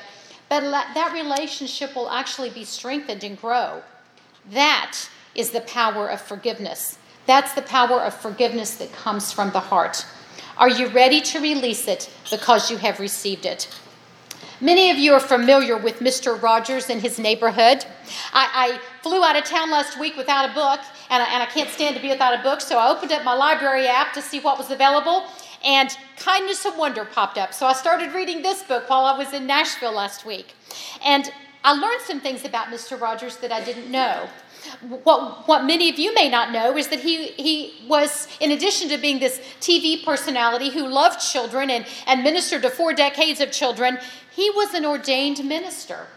but 0.50 0.62
that 0.62 1.12
relationship 1.14 1.96
will 1.96 2.10
actually 2.10 2.50
be 2.50 2.64
strengthened 2.64 3.24
and 3.24 3.40
grow. 3.40 3.82
That 4.52 4.98
is 5.36 5.52
the 5.52 5.62
power 5.62 6.08
of 6.10 6.22
forgiveness. 6.22 6.98
That's 7.26 7.54
the 7.54 7.62
power 7.62 8.02
of 8.02 8.14
forgiveness 8.14 8.76
that 8.76 8.94
comes 8.94 9.32
from 9.32 9.52
the 9.52 9.60
heart. 9.60 10.06
Are 10.58 10.70
you 10.70 10.88
ready 10.88 11.22
to 11.22 11.40
release 11.40 11.88
it 11.88 12.10
because 12.32 12.72
you 12.72 12.78
have 12.78 13.00
received 13.00 13.46
it? 13.46 13.68
Many 14.62 14.90
of 14.90 14.98
you 14.98 15.14
are 15.14 15.20
familiar 15.20 15.76
with 15.76 16.00
Mr. 16.00 16.42
Rogers 16.42 16.90
and 16.90 17.02
his 17.02 17.20
neighborhood. 17.20 17.86
I, 18.32 18.80
I 18.80 18.80
flew 19.02 19.22
out 19.22 19.36
of 19.36 19.44
town 19.44 19.70
last 19.70 20.00
week 20.00 20.16
without 20.16 20.50
a 20.50 20.54
book, 20.54 20.80
and 21.10 21.22
I, 21.22 21.34
and 21.34 21.44
I 21.44 21.46
can't 21.48 21.70
stand 21.70 21.96
to 21.98 22.02
be 22.02 22.08
without 22.08 22.40
a 22.40 22.42
book, 22.42 22.62
so 22.62 22.78
I 22.78 22.90
opened 22.90 23.12
up 23.12 23.26
my 23.26 23.34
library 23.34 23.88
app 23.88 24.14
to 24.14 24.22
see 24.22 24.40
what 24.40 24.58
was 24.58 24.72
available, 24.72 25.26
and 25.66 25.90
Kindness 26.18 26.64
and 26.64 26.78
Wonder 26.78 27.04
popped 27.04 27.38
up. 27.38 27.54
So 27.54 27.66
I 27.66 27.74
started 27.74 28.14
reading 28.14 28.44
this 28.44 28.64
book 28.64 28.90
while 28.90 29.04
I 29.06 29.18
was 29.18 29.34
in 29.34 29.46
Nashville 29.46 29.94
last 29.94 30.26
week. 30.26 30.54
And 31.04 31.30
I 31.66 31.74
learned 31.74 32.02
some 32.02 32.22
things 32.22 32.46
about 32.46 32.68
Mr. 32.68 33.00
Rogers 33.00 33.38
that 33.38 33.52
I 33.52 33.64
didn't 33.64 33.92
know 33.92 34.30
what, 35.04 35.48
what 35.48 35.66
many 35.66 35.90
of 35.90 36.00
you 36.00 36.14
may 36.14 36.30
not 36.30 36.52
know 36.52 36.78
is 36.78 36.88
that 36.90 37.00
he, 37.00 37.28
he 37.28 37.74
was, 37.88 38.28
in 38.40 38.52
addition 38.52 38.90
to 38.90 38.98
being 38.98 39.20
this 39.20 39.40
TV 39.60 40.04
personality 40.04 40.70
who 40.70 40.88
loved 40.88 41.20
children 41.20 41.70
and, 41.70 41.86
and 42.08 42.24
ministered 42.24 42.62
to 42.64 42.70
four 42.70 42.94
decades 42.94 43.42
of 43.42 43.52
children, 43.52 43.98
he 44.32 44.50
was 44.52 44.74
an 44.74 44.86
ordained 44.86 45.44
minister. 45.46 46.08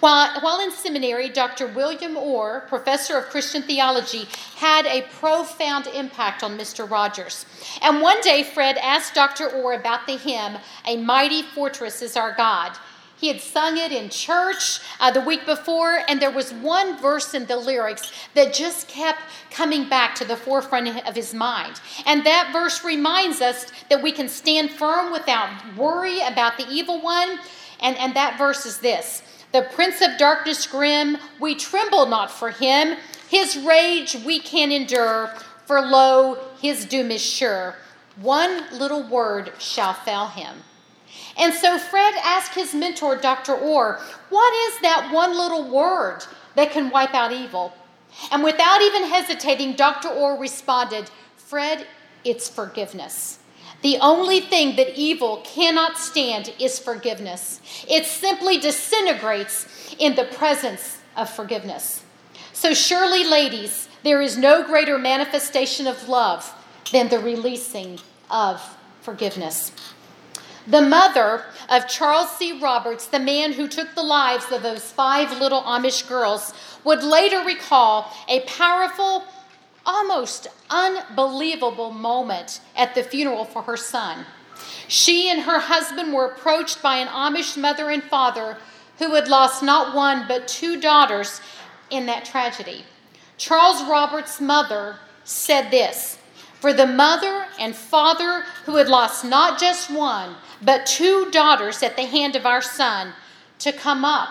While, 0.00 0.40
while 0.40 0.60
in 0.60 0.70
seminary, 0.70 1.28
Dr. 1.28 1.66
William 1.66 2.16
Orr, 2.16 2.60
professor 2.68 3.18
of 3.18 3.26
Christian 3.26 3.62
theology, 3.62 4.26
had 4.56 4.86
a 4.86 5.02
profound 5.02 5.88
impact 5.88 6.42
on 6.42 6.56
Mr. 6.56 6.90
Rogers. 6.90 7.44
And 7.82 8.00
one 8.00 8.20
day, 8.22 8.42
Fred 8.42 8.78
asked 8.78 9.14
Dr. 9.14 9.50
Orr 9.50 9.74
about 9.74 10.06
the 10.06 10.16
hymn, 10.16 10.56
A 10.86 10.96
Mighty 10.96 11.42
Fortress 11.42 12.00
is 12.00 12.16
Our 12.16 12.32
God. 12.34 12.78
He 13.20 13.28
had 13.28 13.42
sung 13.42 13.76
it 13.76 13.92
in 13.92 14.08
church 14.08 14.80
uh, 14.98 15.10
the 15.10 15.20
week 15.20 15.44
before, 15.44 16.00
and 16.08 16.22
there 16.22 16.30
was 16.30 16.54
one 16.54 16.98
verse 17.02 17.34
in 17.34 17.44
the 17.44 17.58
lyrics 17.58 18.10
that 18.32 18.54
just 18.54 18.88
kept 18.88 19.18
coming 19.50 19.90
back 19.90 20.14
to 20.14 20.24
the 20.24 20.38
forefront 20.38 21.06
of 21.06 21.14
his 21.14 21.34
mind. 21.34 21.82
And 22.06 22.24
that 22.24 22.48
verse 22.50 22.82
reminds 22.82 23.42
us 23.42 23.66
that 23.90 24.02
we 24.02 24.10
can 24.10 24.26
stand 24.26 24.70
firm 24.70 25.12
without 25.12 25.50
worry 25.76 26.22
about 26.22 26.56
the 26.56 26.66
evil 26.70 27.02
one. 27.02 27.38
And, 27.80 27.94
and 27.98 28.16
that 28.16 28.38
verse 28.38 28.64
is 28.64 28.78
this 28.78 29.22
The 29.52 29.68
Prince 29.74 30.00
of 30.00 30.16
Darkness 30.16 30.66
grim, 30.66 31.18
we 31.38 31.54
tremble 31.54 32.06
not 32.06 32.30
for 32.30 32.48
him. 32.48 32.96
His 33.28 33.58
rage 33.58 34.16
we 34.24 34.40
can 34.40 34.72
endure, 34.72 35.34
for 35.66 35.82
lo, 35.82 36.38
his 36.62 36.86
doom 36.86 37.10
is 37.10 37.20
sure. 37.20 37.74
One 38.16 38.64
little 38.78 39.02
word 39.02 39.52
shall 39.58 39.92
fell 39.92 40.28
him. 40.28 40.62
And 41.40 41.54
so 41.54 41.78
Fred 41.78 42.14
asked 42.22 42.54
his 42.54 42.74
mentor, 42.74 43.16
Dr. 43.16 43.54
Orr, 43.54 43.98
what 44.28 44.54
is 44.68 44.80
that 44.82 45.10
one 45.10 45.36
little 45.36 45.68
word 45.68 46.20
that 46.54 46.70
can 46.70 46.90
wipe 46.90 47.14
out 47.14 47.32
evil? 47.32 47.72
And 48.30 48.44
without 48.44 48.82
even 48.82 49.04
hesitating, 49.04 49.74
Dr. 49.74 50.08
Orr 50.08 50.38
responded, 50.38 51.10
Fred, 51.36 51.86
it's 52.24 52.48
forgiveness. 52.48 53.38
The 53.82 53.96
only 54.02 54.40
thing 54.40 54.76
that 54.76 54.98
evil 54.98 55.42
cannot 55.42 55.96
stand 55.96 56.52
is 56.58 56.78
forgiveness. 56.78 57.60
It 57.88 58.04
simply 58.04 58.58
disintegrates 58.58 59.94
in 59.98 60.16
the 60.16 60.24
presence 60.24 60.98
of 61.16 61.30
forgiveness. 61.30 62.02
So, 62.52 62.74
surely, 62.74 63.24
ladies, 63.24 63.88
there 64.02 64.20
is 64.20 64.36
no 64.36 64.62
greater 64.62 64.98
manifestation 64.98 65.86
of 65.86 66.08
love 66.08 66.52
than 66.92 67.08
the 67.08 67.18
releasing 67.18 67.98
of 68.30 68.60
forgiveness. 69.00 69.72
The 70.66 70.82
mother 70.82 71.44
of 71.68 71.88
Charles 71.88 72.30
C. 72.36 72.60
Roberts, 72.60 73.06
the 73.06 73.18
man 73.18 73.52
who 73.52 73.66
took 73.66 73.94
the 73.94 74.02
lives 74.02 74.52
of 74.52 74.62
those 74.62 74.92
five 74.92 75.40
little 75.40 75.62
Amish 75.62 76.06
girls, 76.06 76.52
would 76.84 77.02
later 77.02 77.40
recall 77.40 78.12
a 78.28 78.40
powerful, 78.40 79.24
almost 79.86 80.48
unbelievable 80.68 81.90
moment 81.90 82.60
at 82.76 82.94
the 82.94 83.02
funeral 83.02 83.44
for 83.44 83.62
her 83.62 83.76
son. 83.76 84.26
She 84.86 85.30
and 85.30 85.42
her 85.42 85.60
husband 85.60 86.12
were 86.12 86.26
approached 86.26 86.82
by 86.82 86.96
an 86.96 87.08
Amish 87.08 87.56
mother 87.56 87.88
and 87.90 88.02
father 88.02 88.58
who 88.98 89.14
had 89.14 89.28
lost 89.28 89.62
not 89.62 89.94
one 89.94 90.26
but 90.28 90.46
two 90.46 90.78
daughters 90.78 91.40
in 91.88 92.06
that 92.06 92.24
tragedy. 92.24 92.84
Charles 93.38 93.82
Roberts' 93.84 94.40
mother 94.40 94.96
said 95.24 95.70
this 95.70 96.18
for 96.60 96.74
the 96.74 96.86
mother 96.86 97.46
and 97.58 97.74
father 97.74 98.44
who 98.66 98.76
had 98.76 98.88
lost 98.88 99.24
not 99.24 99.58
just 99.58 99.90
one, 99.90 100.36
but 100.62 100.86
two 100.86 101.30
daughters 101.30 101.82
at 101.82 101.96
the 101.96 102.06
hand 102.06 102.36
of 102.36 102.46
our 102.46 102.62
son 102.62 103.12
to 103.60 103.72
come 103.72 104.04
up 104.04 104.30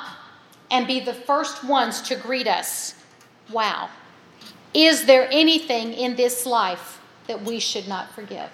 and 0.72 0.88
be 0.88 1.00
the 1.00 1.14
first 1.14 1.64
ones 1.64 2.02
to 2.04 2.16
greet 2.16 2.48
us. 2.48 2.96
Wow. 3.52 3.90
Is 4.74 5.06
there 5.06 5.28
anything 5.32 5.94
in 5.94 6.16
this 6.16 6.46
life 6.46 7.02
that 7.28 7.42
we 7.42 7.60
should 7.60 7.88
not 7.88 8.12
forgive? 8.12 8.50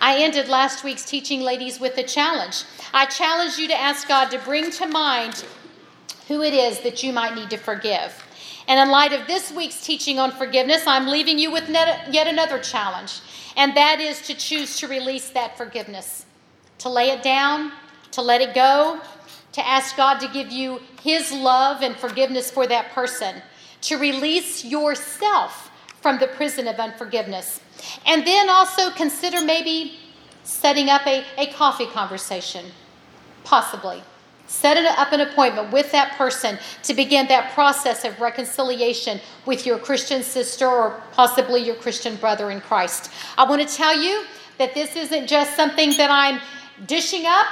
I 0.00 0.18
ended 0.22 0.48
last 0.48 0.84
week's 0.84 1.04
teaching, 1.04 1.40
ladies, 1.40 1.80
with 1.80 1.98
a 1.98 2.04
challenge. 2.04 2.62
I 2.94 3.06
challenge 3.06 3.58
you 3.58 3.66
to 3.66 3.80
ask 3.80 4.06
God 4.06 4.30
to 4.30 4.38
bring 4.38 4.70
to 4.70 4.86
mind 4.86 5.44
who 6.28 6.42
it 6.42 6.54
is 6.54 6.80
that 6.80 7.02
you 7.02 7.12
might 7.12 7.34
need 7.34 7.50
to 7.50 7.56
forgive. 7.56 8.24
And 8.68 8.78
in 8.78 8.90
light 8.90 9.12
of 9.12 9.26
this 9.26 9.50
week's 9.50 9.84
teaching 9.84 10.20
on 10.20 10.30
forgiveness, 10.30 10.86
I'm 10.86 11.08
leaving 11.08 11.38
you 11.38 11.50
with 11.50 11.68
yet 11.68 12.26
another 12.28 12.60
challenge, 12.60 13.20
and 13.56 13.76
that 13.76 13.98
is 13.98 14.22
to 14.22 14.34
choose 14.34 14.78
to 14.78 14.86
release 14.86 15.30
that 15.30 15.56
forgiveness, 15.56 16.26
to 16.78 16.88
lay 16.88 17.10
it 17.10 17.22
down, 17.22 17.72
to 18.12 18.22
let 18.22 18.40
it 18.40 18.54
go, 18.54 19.00
to 19.52 19.66
ask 19.66 19.96
God 19.96 20.18
to 20.20 20.28
give 20.28 20.50
you 20.50 20.80
His 21.02 21.32
love 21.32 21.82
and 21.82 21.96
forgiveness 21.96 22.50
for 22.50 22.66
that 22.66 22.92
person, 22.92 23.42
to 23.82 23.98
release 23.98 24.64
yourself 24.64 25.70
from 26.00 26.18
the 26.18 26.28
prison 26.28 26.68
of 26.68 26.76
unforgiveness. 26.76 27.60
And 28.06 28.26
then 28.26 28.48
also 28.48 28.90
consider 28.90 29.44
maybe 29.44 29.98
setting 30.44 30.88
up 30.88 31.06
a, 31.06 31.24
a 31.36 31.52
coffee 31.52 31.86
conversation, 31.86 32.66
possibly. 33.44 34.02
Set 34.46 34.78
up 34.78 35.12
an 35.12 35.20
appointment 35.20 35.70
with 35.72 35.92
that 35.92 36.16
person 36.16 36.58
to 36.84 36.94
begin 36.94 37.28
that 37.28 37.52
process 37.52 38.04
of 38.06 38.18
reconciliation 38.18 39.20
with 39.44 39.66
your 39.66 39.78
Christian 39.78 40.22
sister 40.22 40.66
or 40.66 41.02
possibly 41.12 41.60
your 41.60 41.74
Christian 41.74 42.16
brother 42.16 42.50
in 42.50 42.62
Christ. 42.62 43.12
I 43.36 43.46
want 43.46 43.60
to 43.60 43.76
tell 43.76 44.00
you 44.00 44.24
that 44.56 44.72
this 44.72 44.96
isn't 44.96 45.26
just 45.26 45.54
something 45.54 45.90
that 45.98 46.10
I'm 46.10 46.40
dishing 46.86 47.26
up. 47.26 47.46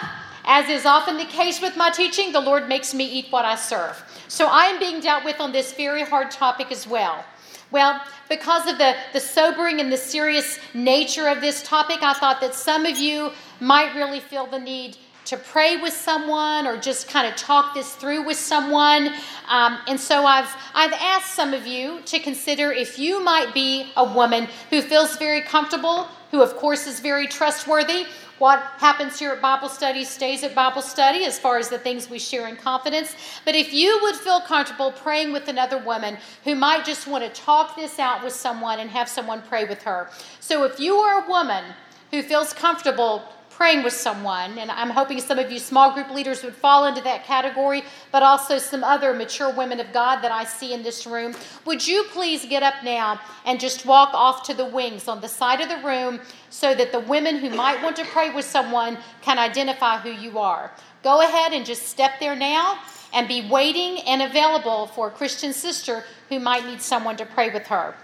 As 0.45 0.69
is 0.69 0.87
often 0.87 1.17
the 1.17 1.25
case 1.25 1.61
with 1.61 1.77
my 1.77 1.91
teaching, 1.91 2.33
the 2.33 2.41
Lord 2.41 2.69
makes 2.69 2.95
me 2.95 3.05
eat 3.05 3.27
what 3.31 3.45
I 3.45 3.57
serve. 3.57 4.01
So 4.29 4.47
I 4.47 4.67
am 4.67 4.79
being 4.79 5.01
dealt 5.01 5.25
with 5.25 5.41
on 5.41 5.51
this 5.51 5.73
very 5.73 6.03
hard 6.05 6.31
topic 6.31 6.71
as 6.71 6.87
well. 6.87 7.25
Well, 7.73 8.01
because 8.29 8.69
of 8.69 8.79
the, 8.79 8.95
the 9.13 9.19
sobering 9.19 9.81
and 9.81 9.93
the 9.93 9.97
serious 9.97 10.61
nature 10.73 11.29
of 11.29 11.41
this 11.41 11.63
topic, 11.63 11.99
I 12.03 12.15
thought 12.15 12.41
that 12.41 12.55
some 12.55 12.87
of 12.87 12.97
you 12.97 13.33
might 13.61 13.95
really 13.97 14.21
feel 14.21 14.47
the 14.47 14.59
need 14.59 14.97
to 15.27 15.37
pray 15.37 15.77
with 15.77 15.93
someone 15.93 16.69
or 16.69 16.77
just 16.77 17.09
kind 17.09 17.27
of 17.27 17.35
talk 17.35 17.75
this 17.75 17.93
through 17.97 18.25
with 18.25 18.37
someone. 18.37 19.09
Um, 19.49 19.79
and 19.89 19.99
so 19.99 20.25
I've, 20.25 20.49
I've 20.75 20.93
asked 20.93 21.35
some 21.35 21.53
of 21.53 21.67
you 21.67 22.01
to 22.07 22.21
consider 22.21 22.71
if 22.71 22.99
you 22.99 23.23
might 23.23 23.53
be 23.53 23.91
a 23.97 24.05
woman 24.05 24.49
who 24.71 24.81
feels 24.83 25.17
very 25.17 25.41
comfortable, 25.41 26.07
who, 26.37 26.43
of 26.43 26.55
course, 26.57 26.87
is 26.87 27.01
very 27.01 27.27
trustworthy. 27.27 28.05
What 28.39 28.59
happens 28.77 29.19
here 29.19 29.31
at 29.31 29.41
Bible 29.41 29.71
study 29.71 30.05
stays 30.05 30.45
at 30.45 30.55
Bible 30.55 30.83
study 30.83 31.25
as 31.25 31.39
far 31.39 31.57
as 31.57 31.71
the 31.71 31.79
things 31.79 32.11
we 32.11 32.19
share 32.19 32.47
in 32.47 32.57
confidence. 32.57 33.17
But 33.47 33.55
if 33.55 33.73
you 33.73 33.99
would 34.03 34.17
feel 34.17 34.43
comfortable 34.43 34.93
praying 34.93 35.33
with 35.33 35.49
another 35.49 35.79
woman 35.79 36.19
who 36.45 36.55
might 36.55 36.85
just 36.85 37.07
want 37.07 37.25
to 37.25 37.41
talk 37.41 37.75
this 37.75 37.99
out 37.99 38.23
with 38.23 38.35
someone 38.35 38.81
and 38.81 38.91
have 38.91 39.09
someone 39.09 39.41
pray 39.49 39.65
with 39.65 39.83
her. 39.85 40.11
So 40.41 40.65
if 40.65 40.79
you 40.79 40.97
are 40.97 41.25
a 41.25 41.27
woman 41.27 41.65
who 42.11 42.23
feels 42.23 42.53
comfortable 42.53 43.23
praying 43.57 43.83
with 43.83 43.93
someone, 43.95 44.59
and 44.59 44.71
I'm 44.71 44.91
hoping 44.91 45.19
some 45.19 45.39
of 45.39 45.51
you 45.51 45.59
small 45.59 45.95
group 45.95 46.11
leaders 46.11 46.43
would 46.43 46.55
fall 46.55 46.85
into 46.85 47.01
that 47.01 47.25
category, 47.25 47.83
but 48.13 48.23
also 48.23 48.59
some 48.59 48.85
other 48.85 49.15
mature 49.15 49.51
women 49.51 49.81
of 49.81 49.91
God 49.95 50.21
that 50.21 50.31
I 50.31 50.45
see 50.45 50.75
in 50.75 50.83
this 50.83 51.07
room, 51.07 51.35
would 51.65 51.87
you 51.87 52.05
please 52.11 52.45
get 52.45 52.63
up 52.63 52.75
now 52.85 53.19
and 53.47 53.59
just 53.59 53.87
walk 53.87 54.11
off 54.13 54.43
to 54.45 54.55
the 54.55 54.67
wings 54.67 55.09
on 55.09 55.23
the 55.23 55.29
side 55.29 55.63
of 55.63 55.71
the 55.71 55.79
room 55.79 56.21
so 56.51 56.75
that 56.75 56.93
the 56.93 57.01
women 57.01 57.39
who 57.39 57.49
might 57.49 57.83
want 57.83 57.97
to 57.97 58.05
pray 58.05 58.29
with 58.29 58.45
someone 58.45 58.99
can 59.23 59.39
identify 59.39 59.97
who 59.97 60.11
you 60.11 60.39
are? 60.39 60.71
Go 61.03 61.23
ahead 61.23 61.55
and 61.55 61.65
just 61.65 61.89
step 61.89 62.21
there 62.21 62.37
now 62.37 62.79
and 63.15 63.27
be 63.27 63.49
waiting 63.49 64.01
and 64.01 64.21
available 64.21 64.89
for 64.89 65.09
a 65.09 65.11
Christian 65.11 65.55
sister 65.55 66.05
who 66.29 66.39
might 66.39 66.67
need 66.67 66.83
someone 66.83 67.17
to 67.17 67.25
pray 67.25 67.49
with 67.49 67.67
her. 67.69 67.95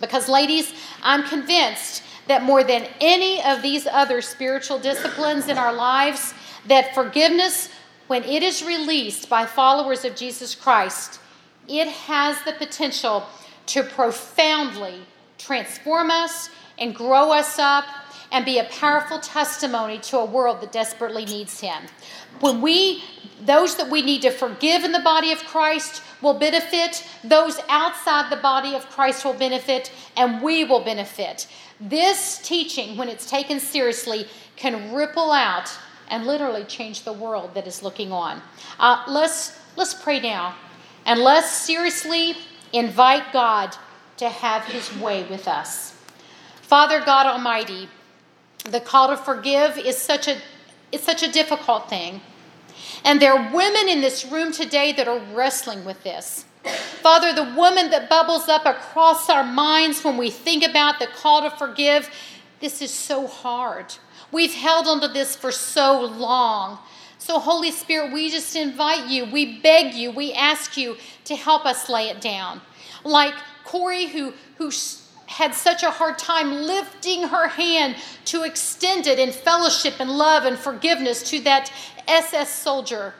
Because, 0.00 0.28
ladies, 0.28 0.72
I'm 1.02 1.22
convinced 1.22 2.02
that 2.28 2.42
more 2.42 2.62
than 2.62 2.86
any 3.00 3.42
of 3.42 3.62
these 3.62 3.86
other 3.86 4.20
spiritual 4.22 4.78
disciplines 4.78 5.48
in 5.48 5.58
our 5.58 5.72
lives, 5.72 6.34
that 6.66 6.94
forgiveness, 6.94 7.70
when 8.06 8.22
it 8.24 8.42
is 8.42 8.62
released 8.62 9.28
by 9.28 9.44
followers 9.44 10.04
of 10.04 10.14
Jesus 10.14 10.54
Christ, 10.54 11.20
it 11.66 11.88
has 11.88 12.40
the 12.44 12.52
potential 12.52 13.26
to 13.66 13.82
profoundly 13.82 15.00
transform 15.36 16.10
us 16.10 16.50
and 16.78 16.94
grow 16.94 17.32
us 17.32 17.58
up 17.58 17.84
and 18.30 18.44
be 18.44 18.58
a 18.58 18.64
powerful 18.64 19.18
testimony 19.18 19.98
to 19.98 20.18
a 20.18 20.24
world 20.24 20.60
that 20.60 20.72
desperately 20.72 21.24
needs 21.24 21.60
him. 21.60 21.84
When 22.40 22.60
we 22.60 23.02
those 23.44 23.76
that 23.76 23.90
we 23.90 24.02
need 24.02 24.22
to 24.22 24.30
forgive 24.30 24.84
in 24.84 24.92
the 24.92 25.00
body 25.00 25.32
of 25.32 25.38
Christ 25.44 26.02
will 26.20 26.34
benefit, 26.34 27.06
those 27.22 27.60
outside 27.68 28.30
the 28.30 28.36
body 28.36 28.74
of 28.74 28.88
Christ 28.90 29.24
will 29.24 29.34
benefit, 29.34 29.92
and 30.16 30.42
we 30.42 30.64
will 30.64 30.80
benefit. 30.80 31.46
This 31.80 32.38
teaching, 32.38 32.96
when 32.96 33.08
it's 33.08 33.30
taken 33.30 33.60
seriously, 33.60 34.26
can 34.56 34.92
ripple 34.92 35.30
out 35.30 35.70
and 36.08 36.26
literally 36.26 36.64
change 36.64 37.04
the 37.04 37.12
world 37.12 37.54
that 37.54 37.66
is 37.66 37.82
looking 37.82 38.10
on. 38.10 38.42
Uh, 38.80 39.04
let's, 39.08 39.58
let's 39.76 39.94
pray 39.94 40.20
now 40.20 40.54
and 41.06 41.20
let's 41.20 41.50
seriously 41.50 42.34
invite 42.72 43.32
God 43.32 43.76
to 44.16 44.28
have 44.28 44.64
his 44.64 44.94
way 44.98 45.24
with 45.30 45.46
us. 45.46 45.94
Father 46.62 47.00
God 47.00 47.26
Almighty, 47.26 47.88
the 48.64 48.80
call 48.80 49.08
to 49.08 49.16
forgive 49.16 49.78
is 49.78 49.96
such 49.96 50.28
a, 50.28 50.36
it's 50.92 51.04
such 51.04 51.22
a 51.22 51.30
difficult 51.30 51.88
thing. 51.88 52.20
And 53.04 53.20
there 53.20 53.32
are 53.32 53.54
women 53.54 53.88
in 53.88 54.00
this 54.00 54.24
room 54.24 54.52
today 54.52 54.92
that 54.92 55.08
are 55.08 55.20
wrestling 55.34 55.84
with 55.84 56.02
this. 56.02 56.44
Father, 57.02 57.32
the 57.32 57.54
woman 57.56 57.90
that 57.90 58.10
bubbles 58.10 58.48
up 58.48 58.66
across 58.66 59.30
our 59.30 59.44
minds 59.44 60.02
when 60.04 60.16
we 60.16 60.30
think 60.30 60.64
about 60.64 60.98
the 60.98 61.06
call 61.06 61.42
to 61.42 61.56
forgive, 61.56 62.10
this 62.60 62.82
is 62.82 62.90
so 62.90 63.26
hard. 63.26 63.94
We've 64.32 64.52
held 64.52 64.86
onto 64.86 65.08
this 65.08 65.36
for 65.36 65.52
so 65.52 66.00
long. 66.00 66.78
So, 67.18 67.38
Holy 67.38 67.70
Spirit, 67.70 68.12
we 68.12 68.30
just 68.30 68.54
invite 68.56 69.08
you, 69.08 69.24
we 69.24 69.60
beg 69.60 69.94
you, 69.94 70.10
we 70.10 70.32
ask 70.32 70.76
you 70.76 70.96
to 71.24 71.36
help 71.36 71.66
us 71.66 71.88
lay 71.88 72.08
it 72.08 72.20
down. 72.20 72.60
Like 73.04 73.34
Corrie, 73.64 74.06
who, 74.06 74.32
who 74.56 74.70
had 75.28 75.54
such 75.54 75.82
a 75.82 75.90
hard 75.90 76.18
time 76.18 76.52
lifting 76.52 77.22
her 77.22 77.48
hand 77.48 77.96
to 78.24 78.42
extend 78.42 79.06
it 79.06 79.18
in 79.18 79.30
fellowship 79.30 79.94
and 80.00 80.10
love 80.10 80.44
and 80.44 80.58
forgiveness 80.58 81.22
to 81.30 81.40
that 81.40 81.72
SS 82.08 82.50
soldier 82.50 83.14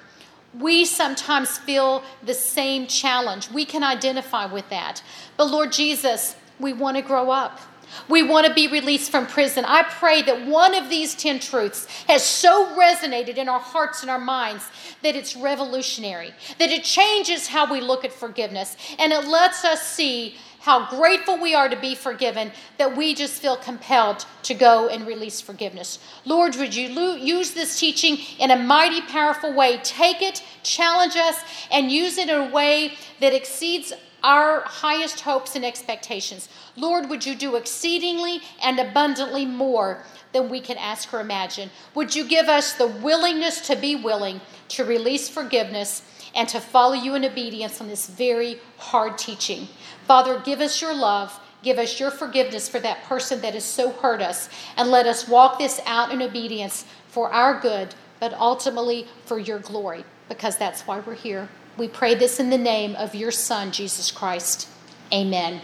we 0.58 0.84
sometimes 0.84 1.58
feel 1.58 2.02
the 2.22 2.34
same 2.34 2.86
challenge. 2.86 3.50
We 3.50 3.64
can 3.64 3.84
identify 3.84 4.46
with 4.46 4.68
that. 4.70 5.02
But 5.36 5.50
Lord 5.50 5.72
Jesus, 5.72 6.36
we 6.58 6.72
want 6.72 6.96
to 6.96 7.02
grow 7.02 7.30
up. 7.30 7.60
We 8.08 8.22
want 8.22 8.46
to 8.46 8.52
be 8.52 8.68
released 8.68 9.10
from 9.10 9.26
prison. 9.26 9.64
I 9.64 9.82
pray 9.82 10.20
that 10.22 10.46
one 10.46 10.74
of 10.74 10.90
these 10.90 11.14
10 11.14 11.38
truths 11.38 11.86
has 12.06 12.22
so 12.22 12.76
resonated 12.76 13.38
in 13.38 13.48
our 13.48 13.60
hearts 13.60 14.02
and 14.02 14.10
our 14.10 14.18
minds 14.18 14.68
that 15.02 15.16
it's 15.16 15.34
revolutionary, 15.34 16.34
that 16.58 16.70
it 16.70 16.84
changes 16.84 17.48
how 17.48 17.70
we 17.70 17.80
look 17.80 18.04
at 18.04 18.12
forgiveness, 18.12 18.76
and 18.98 19.12
it 19.12 19.26
lets 19.26 19.64
us 19.64 19.82
see 19.82 20.36
how 20.68 20.84
grateful 20.90 21.38
we 21.38 21.54
are 21.54 21.70
to 21.70 21.80
be 21.80 21.94
forgiven 21.94 22.52
that 22.76 22.94
we 22.94 23.14
just 23.14 23.40
feel 23.40 23.56
compelled 23.56 24.26
to 24.42 24.52
go 24.52 24.86
and 24.88 25.06
release 25.06 25.40
forgiveness. 25.40 25.98
Lord, 26.26 26.56
would 26.56 26.74
you 26.74 26.90
use 27.14 27.52
this 27.52 27.80
teaching 27.80 28.18
in 28.38 28.50
a 28.50 28.62
mighty, 28.62 29.00
powerful 29.00 29.54
way? 29.54 29.78
Take 29.82 30.20
it, 30.20 30.42
challenge 30.62 31.16
us, 31.16 31.42
and 31.70 31.90
use 31.90 32.18
it 32.18 32.28
in 32.28 32.38
a 32.38 32.50
way 32.50 32.92
that 33.18 33.32
exceeds 33.32 33.94
our 34.22 34.60
highest 34.60 35.20
hopes 35.20 35.56
and 35.56 35.64
expectations. 35.64 36.50
Lord, 36.76 37.08
would 37.08 37.24
you 37.24 37.34
do 37.34 37.56
exceedingly 37.56 38.42
and 38.62 38.78
abundantly 38.78 39.46
more 39.46 40.04
than 40.34 40.50
we 40.50 40.60
can 40.60 40.76
ask 40.76 41.14
or 41.14 41.20
imagine? 41.20 41.70
Would 41.94 42.14
you 42.14 42.28
give 42.28 42.50
us 42.50 42.74
the 42.74 42.88
willingness 42.88 43.62
to 43.68 43.74
be 43.74 43.96
willing 43.96 44.42
to 44.68 44.84
release 44.84 45.30
forgiveness 45.30 46.02
and 46.34 46.46
to 46.50 46.60
follow 46.60 46.92
you 46.92 47.14
in 47.14 47.24
obedience 47.24 47.80
on 47.80 47.88
this 47.88 48.06
very 48.06 48.58
hard 48.76 49.16
teaching? 49.16 49.66
Father, 50.08 50.40
give 50.40 50.60
us 50.60 50.80
your 50.80 50.94
love. 50.94 51.38
Give 51.62 51.78
us 51.78 52.00
your 52.00 52.10
forgiveness 52.10 52.66
for 52.66 52.80
that 52.80 53.04
person 53.04 53.42
that 53.42 53.52
has 53.52 53.64
so 53.64 53.90
hurt 53.90 54.22
us. 54.22 54.48
And 54.76 54.90
let 54.90 55.06
us 55.06 55.28
walk 55.28 55.58
this 55.58 55.80
out 55.84 56.10
in 56.10 56.22
obedience 56.22 56.86
for 57.08 57.30
our 57.30 57.60
good, 57.60 57.94
but 58.18 58.32
ultimately 58.32 59.06
for 59.26 59.38
your 59.38 59.58
glory, 59.58 60.04
because 60.28 60.56
that's 60.56 60.86
why 60.86 61.00
we're 61.00 61.14
here. 61.14 61.50
We 61.76 61.88
pray 61.88 62.14
this 62.14 62.40
in 62.40 62.48
the 62.48 62.58
name 62.58 62.96
of 62.96 63.14
your 63.14 63.30
Son, 63.30 63.70
Jesus 63.70 64.10
Christ. 64.10 64.66
Amen. 65.12 65.60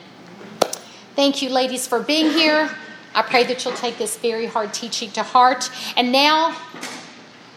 Thank 1.16 1.40
you, 1.40 1.48
ladies, 1.48 1.86
for 1.86 2.00
being 2.00 2.30
here. 2.30 2.70
I 3.14 3.22
pray 3.22 3.44
that 3.44 3.64
you'll 3.64 3.74
take 3.74 3.96
this 3.96 4.18
very 4.18 4.46
hard 4.46 4.74
teaching 4.74 5.10
to 5.12 5.22
heart. 5.22 5.70
And 5.96 6.12
now, 6.12 6.54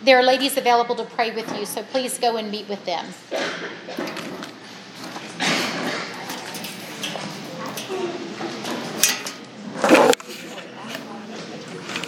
there 0.04 0.18
are 0.20 0.24
ladies 0.24 0.56
available 0.56 0.96
to 0.96 1.04
pray 1.04 1.32
with 1.32 1.54
you, 1.58 1.66
so 1.66 1.84
please 1.84 2.18
go 2.18 2.38
and 2.38 2.50
meet 2.50 2.70
with 2.70 2.86
them. 2.86 3.06